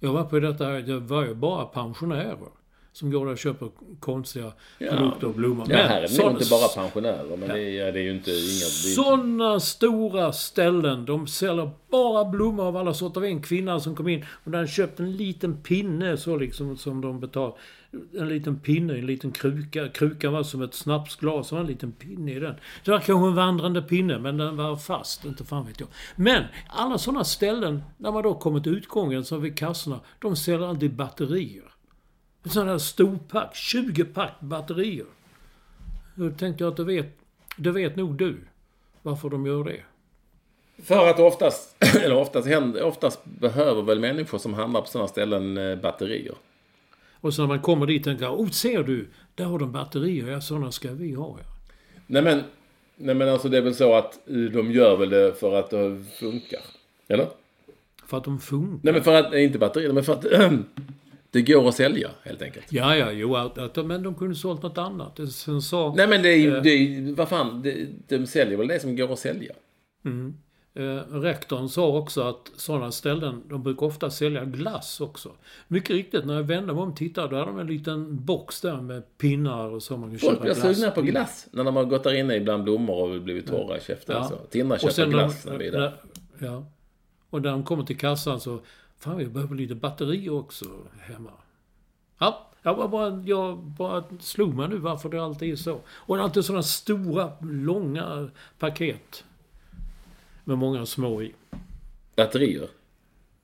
Jag 0.00 0.12
var 0.12 0.24
på 0.24 0.40
detta, 0.40 0.68
det 0.68 0.98
var 0.98 1.24
ju 1.24 1.34
bara 1.34 1.64
pensionärer. 1.64 2.63
Som 2.94 3.10
går 3.10 3.26
där 3.26 3.32
och 3.32 3.38
köper 3.38 3.68
konstiga 4.00 4.52
produkter 4.78 5.26
och 5.26 5.34
blommor. 5.34 5.66
Ja, 5.68 5.76
här 5.76 6.02
är 6.02 6.08
det 6.08 6.30
inte 6.30 6.50
bara 6.50 6.68
pensionärer, 6.68 7.36
men 7.36 7.48
det, 7.48 7.78
är, 7.78 7.92
det 7.92 8.00
är 8.00 8.02
ju 8.02 8.10
inte 8.10 8.30
inga... 8.30 8.38
Det 8.38 8.94
Sådana 8.94 9.60
stora 9.60 10.32
ställen. 10.32 11.04
De 11.04 11.26
säljer 11.26 11.70
bara 11.90 12.24
blommor 12.24 12.64
av 12.64 12.76
alla 12.76 12.94
sorter. 12.94 13.14
Det 13.14 13.20
var 13.20 13.26
en 13.26 13.42
kvinna 13.42 13.80
som 13.80 13.96
kom 13.96 14.08
in 14.08 14.24
och 14.44 14.50
den 14.50 14.54
hade 14.54 14.68
köpt 14.68 15.00
en 15.00 15.16
liten 15.16 15.56
pinne 15.56 16.16
så 16.16 16.36
liksom 16.36 16.76
som 16.76 17.00
de 17.00 17.20
betal. 17.20 17.52
En 18.18 18.28
liten 18.28 18.60
pinne, 18.60 18.94
en 18.94 19.06
liten 19.06 19.32
kruka. 19.32 19.88
Krukan 19.88 20.32
var 20.32 20.42
som 20.42 20.62
ett 20.62 20.74
snapsglas 20.74 21.52
och 21.52 21.58
en 21.58 21.66
liten 21.66 21.92
pinne 21.92 22.32
i 22.32 22.40
den. 22.40 22.54
Det 22.84 22.90
var 22.90 22.98
kanske 22.98 23.26
en 23.28 23.34
vandrande 23.34 23.82
pinne 23.82 24.18
men 24.18 24.36
den 24.36 24.56
var 24.56 24.76
fast, 24.76 25.24
inte 25.24 25.44
fan 25.44 25.66
vet 25.66 25.80
jag. 25.80 25.88
Men 26.16 26.44
alla 26.68 26.98
sådana 26.98 27.24
ställen, 27.24 27.82
när 27.98 28.12
man 28.12 28.22
då 28.22 28.34
kommer 28.34 28.60
till 28.60 28.76
utgången 28.76 29.24
så 29.24 29.36
vid 29.38 29.58
kassorna, 29.58 30.00
de 30.18 30.36
säljer 30.36 30.68
alltid 30.68 30.94
batterier. 30.94 31.73
En 32.44 32.50
sån 32.50 32.68
här 32.68 32.78
storpack, 32.78 33.54
20 33.56 34.04
pack 34.04 34.40
batterier. 34.40 35.06
Då 36.14 36.30
tänkte 36.30 36.64
jag 36.64 36.70
att 36.70 36.76
du 36.76 36.84
vet, 36.84 37.06
det 37.56 37.70
vet 37.70 37.96
nog 37.96 38.16
du 38.16 38.36
varför 39.02 39.30
de 39.30 39.46
gör 39.46 39.64
det. 39.64 39.80
För 40.82 41.10
att 41.10 41.20
oftast, 41.20 41.76
eller 42.04 42.16
oftast, 42.16 42.48
händer, 42.48 42.82
oftast 42.82 43.24
behöver 43.24 43.82
väl 43.82 44.00
människor 44.00 44.38
som 44.38 44.54
handlar 44.54 44.80
på 44.80 44.86
sådana 44.86 45.08
ställen 45.08 45.58
eh, 45.58 45.76
batterier. 45.76 46.34
Och 47.20 47.34
så 47.34 47.42
när 47.42 47.48
man 47.48 47.60
kommer 47.60 47.86
dit 47.86 48.04
tänker 48.04 48.24
jag, 48.24 48.40
oh 48.40 48.48
ser 48.48 48.82
du, 48.82 49.08
där 49.34 49.44
har 49.44 49.58
de 49.58 49.72
batterier, 49.72 50.30
ja 50.30 50.40
sådana 50.40 50.72
ska 50.72 50.92
vi 50.92 51.12
ha 51.12 51.38
ja. 51.38 51.46
Nej 52.06 52.22
men, 52.22 52.42
nej 52.96 53.14
men 53.14 53.28
alltså 53.28 53.48
det 53.48 53.56
är 53.56 53.62
väl 53.62 53.74
så 53.74 53.94
att 53.94 54.28
eh, 54.28 54.34
de 54.34 54.72
gör 54.72 54.96
väl 54.96 55.10
det 55.10 55.40
för 55.40 55.54
att 55.54 55.70
det 55.70 56.04
funkar. 56.20 56.60
Eller? 57.08 57.26
För 58.06 58.16
att 58.16 58.24
de 58.24 58.40
funkar. 58.40 58.80
Nej 58.82 58.92
men 58.92 59.04
för 59.04 59.14
att, 59.14 59.30
nej, 59.30 59.44
inte 59.44 59.58
batterier, 59.58 59.92
men 59.92 60.04
för 60.04 60.12
att 60.12 60.24
det 61.34 61.42
går 61.42 61.68
att 61.68 61.74
sälja 61.74 62.10
helt 62.22 62.42
enkelt. 62.42 62.66
Ja, 62.72 62.96
ja, 62.96 63.10
jo, 63.12 63.36
att, 63.36 63.58
att, 63.58 63.86
men 63.86 64.02
de 64.02 64.14
kunde 64.14 64.34
sålt 64.34 64.62
något 64.62 64.78
annat. 64.78 65.16
Det- 65.16 65.26
Sen 65.26 65.62
sa 65.62 65.94
Nej 65.96 66.08
men 66.08 66.22
det 66.22 66.28
är 66.28 66.36
ju, 66.38 66.60
det 66.60 66.70
är, 66.70 66.78
ju- 66.78 67.14
vad 67.14 67.28
fan, 67.28 67.62
det, 67.62 67.86
de 68.08 68.26
säljer 68.26 68.58
väl 68.58 68.68
det 68.68 68.80
som 68.80 68.96
går 68.96 69.12
att 69.12 69.18
sälja. 69.18 69.52
eh, 70.74 70.82
rektorn 71.20 71.68
sa 71.68 71.86
också 71.86 72.22
att 72.22 72.50
sådana 72.56 72.92
ställen, 72.92 73.42
de 73.48 73.62
brukar 73.62 73.86
ofta 73.86 74.10
sälja 74.10 74.44
glass 74.44 75.00
också. 75.00 75.30
Mycket 75.68 75.90
riktigt, 75.90 76.24
när 76.24 76.34
jag 76.34 76.42
vände 76.42 76.72
mig 76.74 76.82
om 76.82 76.90
och 76.90 76.96
tittade, 76.96 77.28
då 77.28 77.36
hade 77.36 77.50
de 77.50 77.58
en 77.58 77.66
liten 77.66 78.24
box 78.24 78.60
där 78.60 78.76
med 78.80 79.18
pinnar 79.18 79.68
och 79.68 79.82
så 79.82 79.96
man 79.96 80.10
kan 80.10 80.18
Folk 80.18 80.40
blir 80.42 80.54
sugna 80.54 80.90
på 80.90 81.02
glass 81.02 81.46
när 81.50 81.64
de 81.64 81.76
har 81.76 81.84
gått 81.84 82.04
där 82.04 82.14
inne 82.14 82.40
bland 82.40 82.64
blommor 82.64 83.14
och 83.14 83.22
blivit 83.22 83.46
torra 83.46 83.78
i 83.78 83.80
käften. 83.80 84.16
Ja. 84.16 84.24
Så. 84.24 84.36
Tinna 84.36 84.78
köper 84.78 85.06
glass 85.06 85.44
när, 85.46 85.58
vi 85.58 85.66
är 85.66 85.72
där. 85.72 85.92
Ja. 86.38 86.64
Och 87.30 87.42
när 87.42 87.50
de 87.50 87.64
kommer 87.64 87.84
till 87.84 87.98
kassan 87.98 88.40
så, 88.40 88.60
fan 89.04 89.16
vi 89.16 89.26
behöver 89.26 89.54
lite 89.54 89.74
batterier 89.74 90.32
också 90.32 90.64
hemma. 91.00 91.30
Ja, 92.18 92.50
jag 92.62 92.76
bara, 92.76 92.88
bara, 92.88 93.22
jag 93.26 93.58
bara 93.58 94.04
slog 94.20 94.54
mig 94.54 94.68
nu 94.68 94.76
varför 94.76 95.08
det 95.08 95.24
alltid 95.24 95.52
är 95.52 95.56
så. 95.56 95.80
Och 95.86 96.16
det 96.16 96.20
är 96.20 96.24
alltid 96.24 96.44
sådana 96.44 96.62
stora, 96.62 97.32
långa 97.40 98.30
paket. 98.58 99.24
Med 100.44 100.58
många 100.58 100.86
små 100.86 101.22
i. 101.22 101.34
Batterier? 102.16 102.68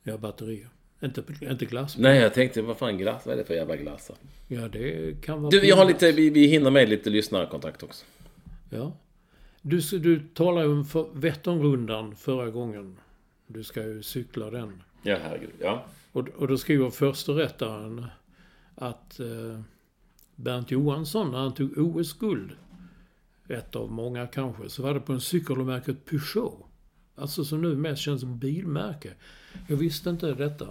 Ja, 0.03 0.17
batterier. 0.17 0.69
Inte, 1.03 1.23
inte 1.41 1.65
glass. 1.65 1.97
Nej, 1.97 2.19
jag 2.19 2.33
tänkte, 2.33 2.61
vad 2.61 2.77
fan 2.77 2.97
glass? 2.97 3.25
Vad 3.25 3.33
är 3.33 3.37
det 3.37 3.45
för 3.45 3.53
jävla 3.53 3.75
glassar? 3.75 4.15
Ja, 4.47 4.67
det 4.67 5.15
kan 5.21 5.41
vara... 5.41 5.49
Du, 5.49 5.67
jag 5.67 5.75
har 5.75 5.85
lite, 5.85 6.11
vi, 6.11 6.29
vi 6.29 6.45
hinner 6.45 6.71
med 6.71 6.89
lite 6.89 7.09
lyssnarkontakt 7.09 7.83
också. 7.83 8.05
Ja. 8.69 8.91
Du, 9.61 9.79
du 9.79 10.19
talade 10.33 10.65
ju 10.65 10.73
om 10.73 10.85
för 10.85 11.07
Vätternrundan 11.13 12.15
förra 12.15 12.49
gången. 12.49 12.97
Du 13.47 13.63
ska 13.63 13.83
ju 13.83 14.03
cykla 14.03 14.49
den. 14.49 14.83
Ja, 15.03 15.17
herregud. 15.23 15.49
Ja. 15.59 15.85
Och, 16.11 16.27
och 16.29 16.47
då 16.47 16.57
skriver 16.57 16.89
försterättaren 16.89 18.05
att 18.75 19.19
eh, 19.19 19.59
Bernt 20.35 20.71
Johansson, 20.71 21.31
när 21.31 21.37
han 21.37 21.53
tog 21.53 21.77
OS-guld, 21.77 22.51
ett 23.49 23.75
av 23.75 23.91
många 23.91 24.27
kanske, 24.27 24.69
så 24.69 24.83
var 24.83 24.93
det 24.93 24.99
på 24.99 25.13
en 25.13 25.21
cykel 25.21 25.59
av 25.59 25.65
märket 25.65 26.05
Peugeot. 26.05 26.65
Alltså 27.15 27.45
som 27.45 27.61
nu 27.61 27.75
mest 27.75 28.01
känns 28.01 28.21
som 28.21 28.39
bilmärke. 28.39 29.13
Jag 29.69 29.77
visste 29.77 30.09
inte 30.09 30.33
detta. 30.33 30.67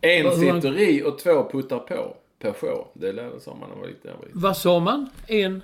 En 0.00 0.26
hur- 0.26 0.30
sitter 0.32 0.78
i 0.78 1.02
och 1.02 1.18
två 1.18 1.50
puttar 1.52 1.78
på. 1.78 2.16
Peugeot. 2.38 2.90
Det 2.94 3.12
lär- 3.12 3.38
sa 3.38 3.50
man 3.54 3.60
när 3.60 3.68
man 3.68 3.78
var 3.80 3.86
lite. 3.88 4.12
Vad 4.32 4.56
sa 4.56 4.80
man? 4.80 5.08
En? 5.26 5.62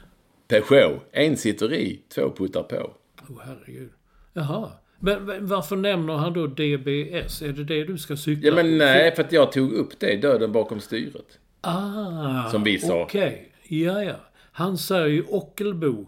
Peugeot. 0.49 1.03
En 1.12 1.36
sitter 1.36 1.72
i, 1.72 2.01
två 2.09 2.30
puttar 2.36 2.62
på. 2.62 2.91
Åh 3.28 3.36
herregud. 3.45 3.91
Jaha. 4.32 4.70
Men, 5.01 5.47
varför 5.47 5.77
nämner 5.77 6.15
han 6.15 6.33
då 6.33 6.47
DBS? 6.47 7.43
Är 7.43 7.53
det 7.53 7.65
det 7.65 7.85
du 7.85 7.99
ska 7.99 8.17
cykla? 8.17 8.49
Ja 8.49 8.55
men 8.55 8.79
nej, 8.79 9.15
för 9.15 9.25
att 9.25 9.33
jag 9.33 9.53
tog 9.53 9.73
upp 9.73 10.01
det. 10.01 10.17
Döden 10.17 10.53
bakom 10.53 10.81
styret. 10.81 11.39
Ah, 11.61 12.51
Som 12.51 12.65
vi 12.65 12.79
sa. 12.79 13.03
Okej, 13.03 13.53
ja 13.69 14.03
ja. 14.03 14.17
Han 14.53 14.79
säger 14.79 15.07
ju 15.07 15.23
Ockelbo, 15.23 16.07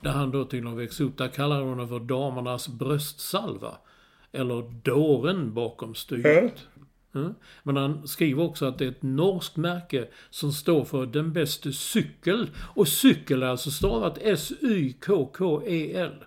där 0.00 0.10
han 0.10 0.30
då 0.30 0.44
tydligen 0.44 0.76
växte 0.76 1.04
upp, 1.04 1.18
där 1.18 1.28
kallar 1.28 1.60
hon 1.60 1.78
det 1.78 1.88
för 1.88 2.00
damernas 2.00 2.68
bröstsalva. 2.68 3.74
Eller 4.32 4.62
dåren 4.82 5.54
bakom 5.54 5.94
styret. 5.94 6.66
Mm. 7.14 7.34
Men 7.62 7.76
han 7.76 8.08
skriver 8.08 8.42
också 8.42 8.66
att 8.66 8.78
det 8.78 8.84
är 8.84 8.88
ett 8.88 9.02
norskt 9.02 9.56
märke 9.56 10.06
som 10.30 10.52
står 10.52 10.84
för 10.84 11.06
den 11.06 11.32
bästa 11.32 11.72
cykel. 11.72 12.50
Och 12.74 12.88
cykel 12.88 13.42
är 13.42 13.46
alltså 13.46 13.70
stavat 13.70 14.18
S-Y-K-K-E-L. 14.22 16.24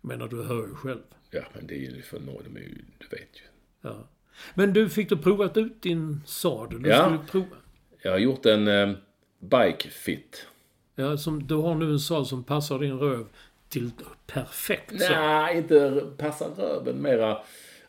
Men 0.00 0.18
du 0.18 0.42
hör 0.42 0.66
ju 0.66 0.74
själv. 0.74 1.00
Ja 1.34 1.42
men 1.54 1.66
det 1.66 1.74
är 1.74 1.78
ju 1.78 2.02
för 2.02 2.20
nåd, 2.20 2.42
de 2.44 2.56
är 2.56 2.60
ju, 2.60 2.74
du 2.98 3.06
vet 3.10 3.28
ju. 3.34 3.42
Ja. 3.80 4.08
Men 4.54 4.72
du, 4.72 4.88
fick 4.88 5.08
du 5.08 5.16
provat 5.16 5.56
ut 5.56 5.82
din 5.82 6.20
sadel? 6.26 6.82
Du 6.82 6.88
Ja. 6.90 7.04
skulle 7.04 7.18
prova. 7.30 7.56
Jag 8.02 8.10
har 8.12 8.18
gjort 8.18 8.46
en 8.46 8.68
eh, 8.68 8.90
bike 9.38 9.88
fit. 9.90 10.46
Ja, 10.94 11.16
som, 11.16 11.46
du 11.46 11.54
har 11.54 11.74
nu 11.74 11.90
en 11.90 11.98
sadel 12.00 12.26
som 12.26 12.44
passar 12.44 12.78
din 12.78 12.98
röv 12.98 13.26
till 13.68 13.90
perfekt. 14.26 14.92
Nej, 15.10 15.56
inte 15.58 16.04
passa 16.18 16.44
röven. 16.56 17.02
Mera 17.02 17.38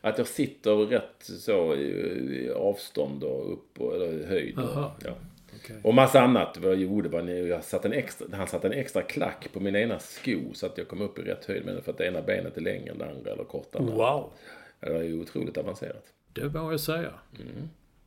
att 0.00 0.18
jag 0.18 0.26
sitter 0.26 0.76
rätt 0.76 1.14
så 1.20 1.74
i, 1.74 2.50
avstånd 2.56 3.24
och 3.24 3.52
upp 3.52 3.80
och, 3.80 3.94
eller 3.94 4.26
höjd. 4.26 4.58
Och, 4.58 4.90
ja. 5.04 5.14
Okej. 5.64 5.76
och 5.82 5.94
massa 5.94 6.20
annat. 6.20 6.58
Vad 6.58 6.70
jag 6.72 6.80
gjorde 6.80 7.08
var 7.08 7.22
när 7.22 7.32
jag 7.46 7.64
satte 7.64 7.88
en 7.88 7.94
extra, 7.94 8.26
han 8.32 8.46
satte 8.46 8.66
en 8.66 8.72
extra 8.72 9.02
klack 9.02 9.48
på 9.52 9.60
min 9.60 9.76
ena 9.76 9.98
sko 9.98 10.38
så 10.52 10.66
att 10.66 10.78
jag 10.78 10.88
kom 10.88 11.00
upp 11.00 11.18
i 11.18 11.22
rätt 11.22 11.44
höjd. 11.44 11.62
Men 11.64 11.82
för 11.82 11.92
att 11.92 11.98
det 11.98 12.06
ena 12.06 12.22
benet 12.22 12.56
är 12.56 12.60
längre 12.60 12.90
än 12.90 12.98
det 12.98 13.10
andra 13.10 13.30
eller 13.32 13.44
kortare. 13.44 13.82
Wow, 13.82 13.92
Ja, 13.96 14.88
Det 14.88 14.92
var 14.92 15.02
ju 15.02 15.20
otroligt 15.20 15.56
avancerat. 15.58 16.04
det 16.32 16.48
vågar 16.48 16.70
jag 16.70 16.80
säga. 16.80 17.10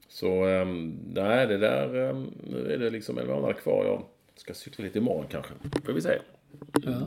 Så 0.10 0.46
um, 0.46 1.00
nej, 1.14 1.48
det 1.48 1.58
där, 1.58 1.96
um, 1.96 2.34
nu 2.50 2.74
är 2.74 2.78
det 2.78 2.90
liksom 2.90 3.18
en 3.18 3.28
månad 3.28 3.58
kvar. 3.58 3.86
Jag 3.86 4.04
ska 4.36 4.54
cykla 4.54 4.86
lite 4.86 4.98
imorgon 4.98 5.26
kanske. 5.30 5.54
Får 5.86 5.94
vi 5.94 6.02
se. 6.02 6.20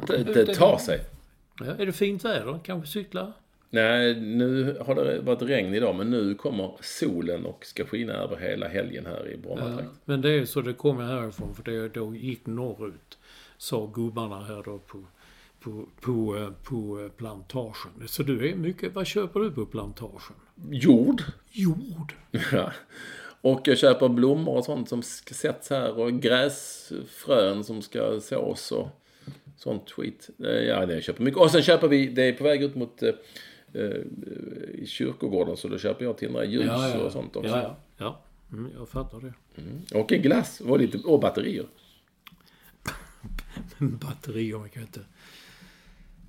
Det, 0.07 0.23
det 0.35 0.55
tar 0.55 0.79
sig. 0.79 1.01
Ja, 1.61 1.67
är 1.79 1.87
det 1.87 1.93
fint 1.93 2.25
väder? 2.25 2.61
Kanske 2.65 2.91
cykla? 2.91 3.33
Nej, 3.73 4.21
nu 4.21 4.77
har 4.87 4.95
det 4.95 5.21
varit 5.21 5.43
regn 5.43 5.75
idag, 5.75 5.95
men 5.95 6.11
nu 6.11 6.35
kommer 6.35 6.73
solen 6.81 7.47
och 7.47 7.65
ska 7.67 7.85
skina 7.85 8.13
över 8.13 8.37
hela 8.37 8.69
helgen 8.69 9.07
här 9.07 9.29
i 9.29 9.33
Ja, 9.33 9.39
Brommatrakten. 9.43 9.89
men 10.05 10.21
det 10.21 10.31
är 10.31 10.45
så 10.45 10.61
det 10.61 10.73
kommer 10.73 11.05
härifrån, 11.05 11.55
för 11.55 11.63
det 11.63 11.89
då 11.89 12.15
gick 12.15 12.47
norrut, 12.47 13.19
sa 13.59 13.87
gubbarna 13.95 14.45
här 14.45 14.63
då 14.65 14.79
på, 14.79 15.05
på, 15.61 15.87
på, 16.01 16.37
eh, 16.37 16.51
på 16.65 17.01
eh, 17.01 17.09
plantagen. 17.09 17.93
Så 18.07 18.23
du 18.23 18.49
är 18.51 18.55
mycket, 18.57 18.95
vad 18.95 19.07
köper 19.07 19.41
du 19.41 19.51
på 19.51 19.67
plantagen? 19.67 20.21
Jord. 20.71 21.23
Jord. 21.51 22.13
Ja. 22.53 22.73
Och 23.43 23.61
jag 23.65 23.79
köper 23.79 24.09
blommor 24.09 24.57
och 24.57 24.65
sånt 24.65 24.89
som 24.89 25.03
ska 25.03 25.35
sätts 25.35 25.71
här 25.71 25.99
och 25.99 26.13
gräsfrön 26.13 27.65
som 27.65 27.83
ska 27.83 28.21
sås 28.21 28.73
och 28.73 28.89
sånt 29.57 29.91
skit. 29.91 30.31
Eh, 30.45 30.51
Ja, 30.51 30.87
det 30.87 31.03
köper 31.03 31.23
mycket. 31.25 31.41
Och 31.41 31.51
sen 31.51 31.63
köper 31.63 31.89
vi, 31.89 32.07
det 32.07 32.23
är 32.23 32.33
på 32.33 32.45
väg 32.45 32.63
ut 32.63 32.75
mot 32.75 33.03
i 34.75 34.87
kyrkogården 34.87 35.57
så 35.57 35.69
då 35.69 35.79
köper 35.79 36.05
jag 36.05 36.19
till 36.19 36.31
några 36.31 36.45
ljus 36.45 36.71
och 37.05 37.13
sånt 37.13 37.37
också. 37.37 37.51
Ja, 37.51 37.63
ja. 37.63 37.77
ja. 37.99 38.21
Mm, 38.53 38.71
jag 38.79 38.89
fattar 38.89 39.21
det. 39.21 39.33
Och 39.99 40.13
en 40.13 40.23
glass 40.23 40.61
och, 40.61 40.79
lite, 40.79 40.99
och 40.99 41.21
batterier. 41.21 41.67
Batterier, 43.79 44.59
man 44.59 44.69
kan 44.69 44.83
inte... 44.83 45.01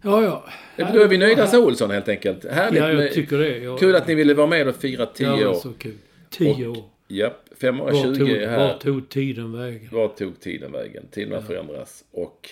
Ja, 0.01 0.23
ja. 0.23 0.49
Då 0.93 0.99
är 1.01 1.07
vi 1.07 1.17
nöjda 1.17 1.47
så 1.47 1.65
Olsson 1.65 1.91
helt 1.91 2.07
enkelt. 2.09 2.45
Härligt. 2.45 2.79
Ja, 2.81 2.91
jag 2.91 3.13
tycker 3.13 3.37
det. 3.37 3.57
Jag, 3.57 3.79
Kul 3.79 3.95
att 3.95 4.07
ni 4.07 4.15
ville 4.15 4.33
vara 4.33 4.47
med 4.47 4.67
och 4.67 4.75
fira 4.75 5.05
10 5.05 5.27
ja, 5.27 5.49
år. 5.49 5.53
så 5.53 5.73
kul. 5.73 5.97
Tio 6.29 6.67
Och- 6.67 6.77
år. 6.77 6.83
Japp, 7.07 7.49
Var 7.49 7.57
520 7.57 8.15
tog, 8.17 8.29
är 8.29 8.47
här. 8.47 8.57
var 8.57 8.77
tog 8.77 9.09
tiden 9.09 9.51
vägen? 9.51 9.89
Vart 9.91 10.17
tog 10.17 10.39
tiden 10.39 10.71
vägen? 10.71 11.03
Tiden 11.11 11.33
har 11.33 11.41
förändrats 11.41 12.03
och... 12.11 12.49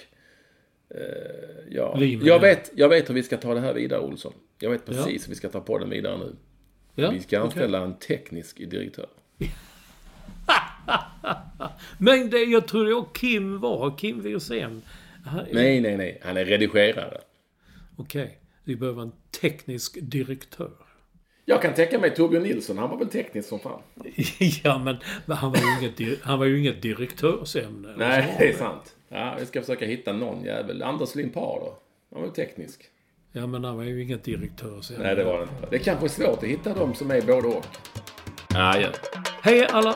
Eh, 0.95 1.01
ja. 1.69 1.97
Jag, 2.21 2.39
vet, 2.39 2.71
jag 2.75 2.89
vet 2.89 3.09
hur 3.09 3.13
vi 3.13 3.23
ska 3.23 3.37
ta 3.37 3.53
det 3.53 3.59
här 3.59 3.73
vidare 3.73 3.99
Olsson. 3.99 4.33
Jag 4.59 4.69
vet 4.71 4.85
precis 4.85 5.05
Ja. 5.05 5.11
hur 5.25 5.29
vi 5.29 5.35
ska 5.35 5.49
ta 5.49 5.59
på 5.61 5.77
den 5.79 5.89
vidare 5.89 6.17
nu. 6.17 6.35
Ja, 6.95 7.11
vi 7.11 7.19
ska 7.19 7.39
anställa 7.39 7.79
en 7.83 7.97
teknisk 7.99 8.57
direktör. 8.69 9.07
Men 11.97 12.29
det, 12.29 12.37
jag 12.43 12.67
tror 12.67 12.85
det 12.85 12.93
var 12.93 13.07
Kim 13.13 13.59
var, 13.59 13.97
Kim 13.97 14.21
Wirsén. 14.21 14.81
Han- 15.25 15.45
Nej, 15.51 15.81
nej, 15.81 15.97
nej. 15.97 16.19
Han 16.23 16.37
är 16.37 16.45
redigerare. 16.45 17.17
Okej, 17.97 18.39
vi 18.63 18.75
behöver 18.75 19.01
en 19.01 19.11
teknisk 19.41 19.97
direktör. 20.01 20.71
Jag 21.45 21.61
kan 21.61 21.73
tänka 21.73 21.99
mig 21.99 22.15
Torbjörn 22.15 22.43
Nilsson. 22.43 22.77
Han 22.77 22.89
var 22.89 22.97
väl 22.97 23.07
teknisk 23.07 23.49
som 23.49 23.59
fan. 23.59 23.81
ja, 24.63 24.77
men, 24.77 24.97
men 25.25 25.37
han, 25.37 25.51
var 25.51 25.59
ju 25.59 25.87
inget, 26.05 26.21
han 26.21 26.39
var 26.39 26.45
ju 26.45 26.59
inget 26.59 26.81
direktörsämne. 26.81 27.93
Nej, 27.97 28.35
det 28.39 28.49
är 28.49 28.53
sant. 28.57 28.95
Ja, 29.09 29.35
vi 29.39 29.45
ska 29.45 29.61
försöka 29.61 29.85
hitta 29.85 30.13
någon 30.13 30.43
jävel. 30.43 30.83
Anders 30.83 31.15
Limpar 31.15 31.41
då? 31.41 31.77
Han 32.11 32.21
var 32.21 32.27
ju 32.27 32.33
teknisk. 32.33 32.81
Ja, 33.31 33.47
men 33.47 33.63
han 33.63 33.77
var 33.77 33.83
ju 33.83 34.03
inget 34.03 34.23
direktörsämne. 34.23 35.03
Nej, 35.03 35.15
det 35.15 35.23
var 35.23 35.37
det 35.37 35.43
inte. 35.43 35.67
Det 35.69 35.75
är 35.75 35.79
kanske 35.79 36.09
svårt 36.09 36.37
att 36.37 36.49
hitta 36.49 36.73
de 36.73 36.93
som 36.95 37.11
är 37.11 37.21
både 37.21 37.47
och. 37.47 37.65
Ja, 38.53 38.79
ja. 38.79 38.89
Hej 39.41 39.67
alla! 39.71 39.95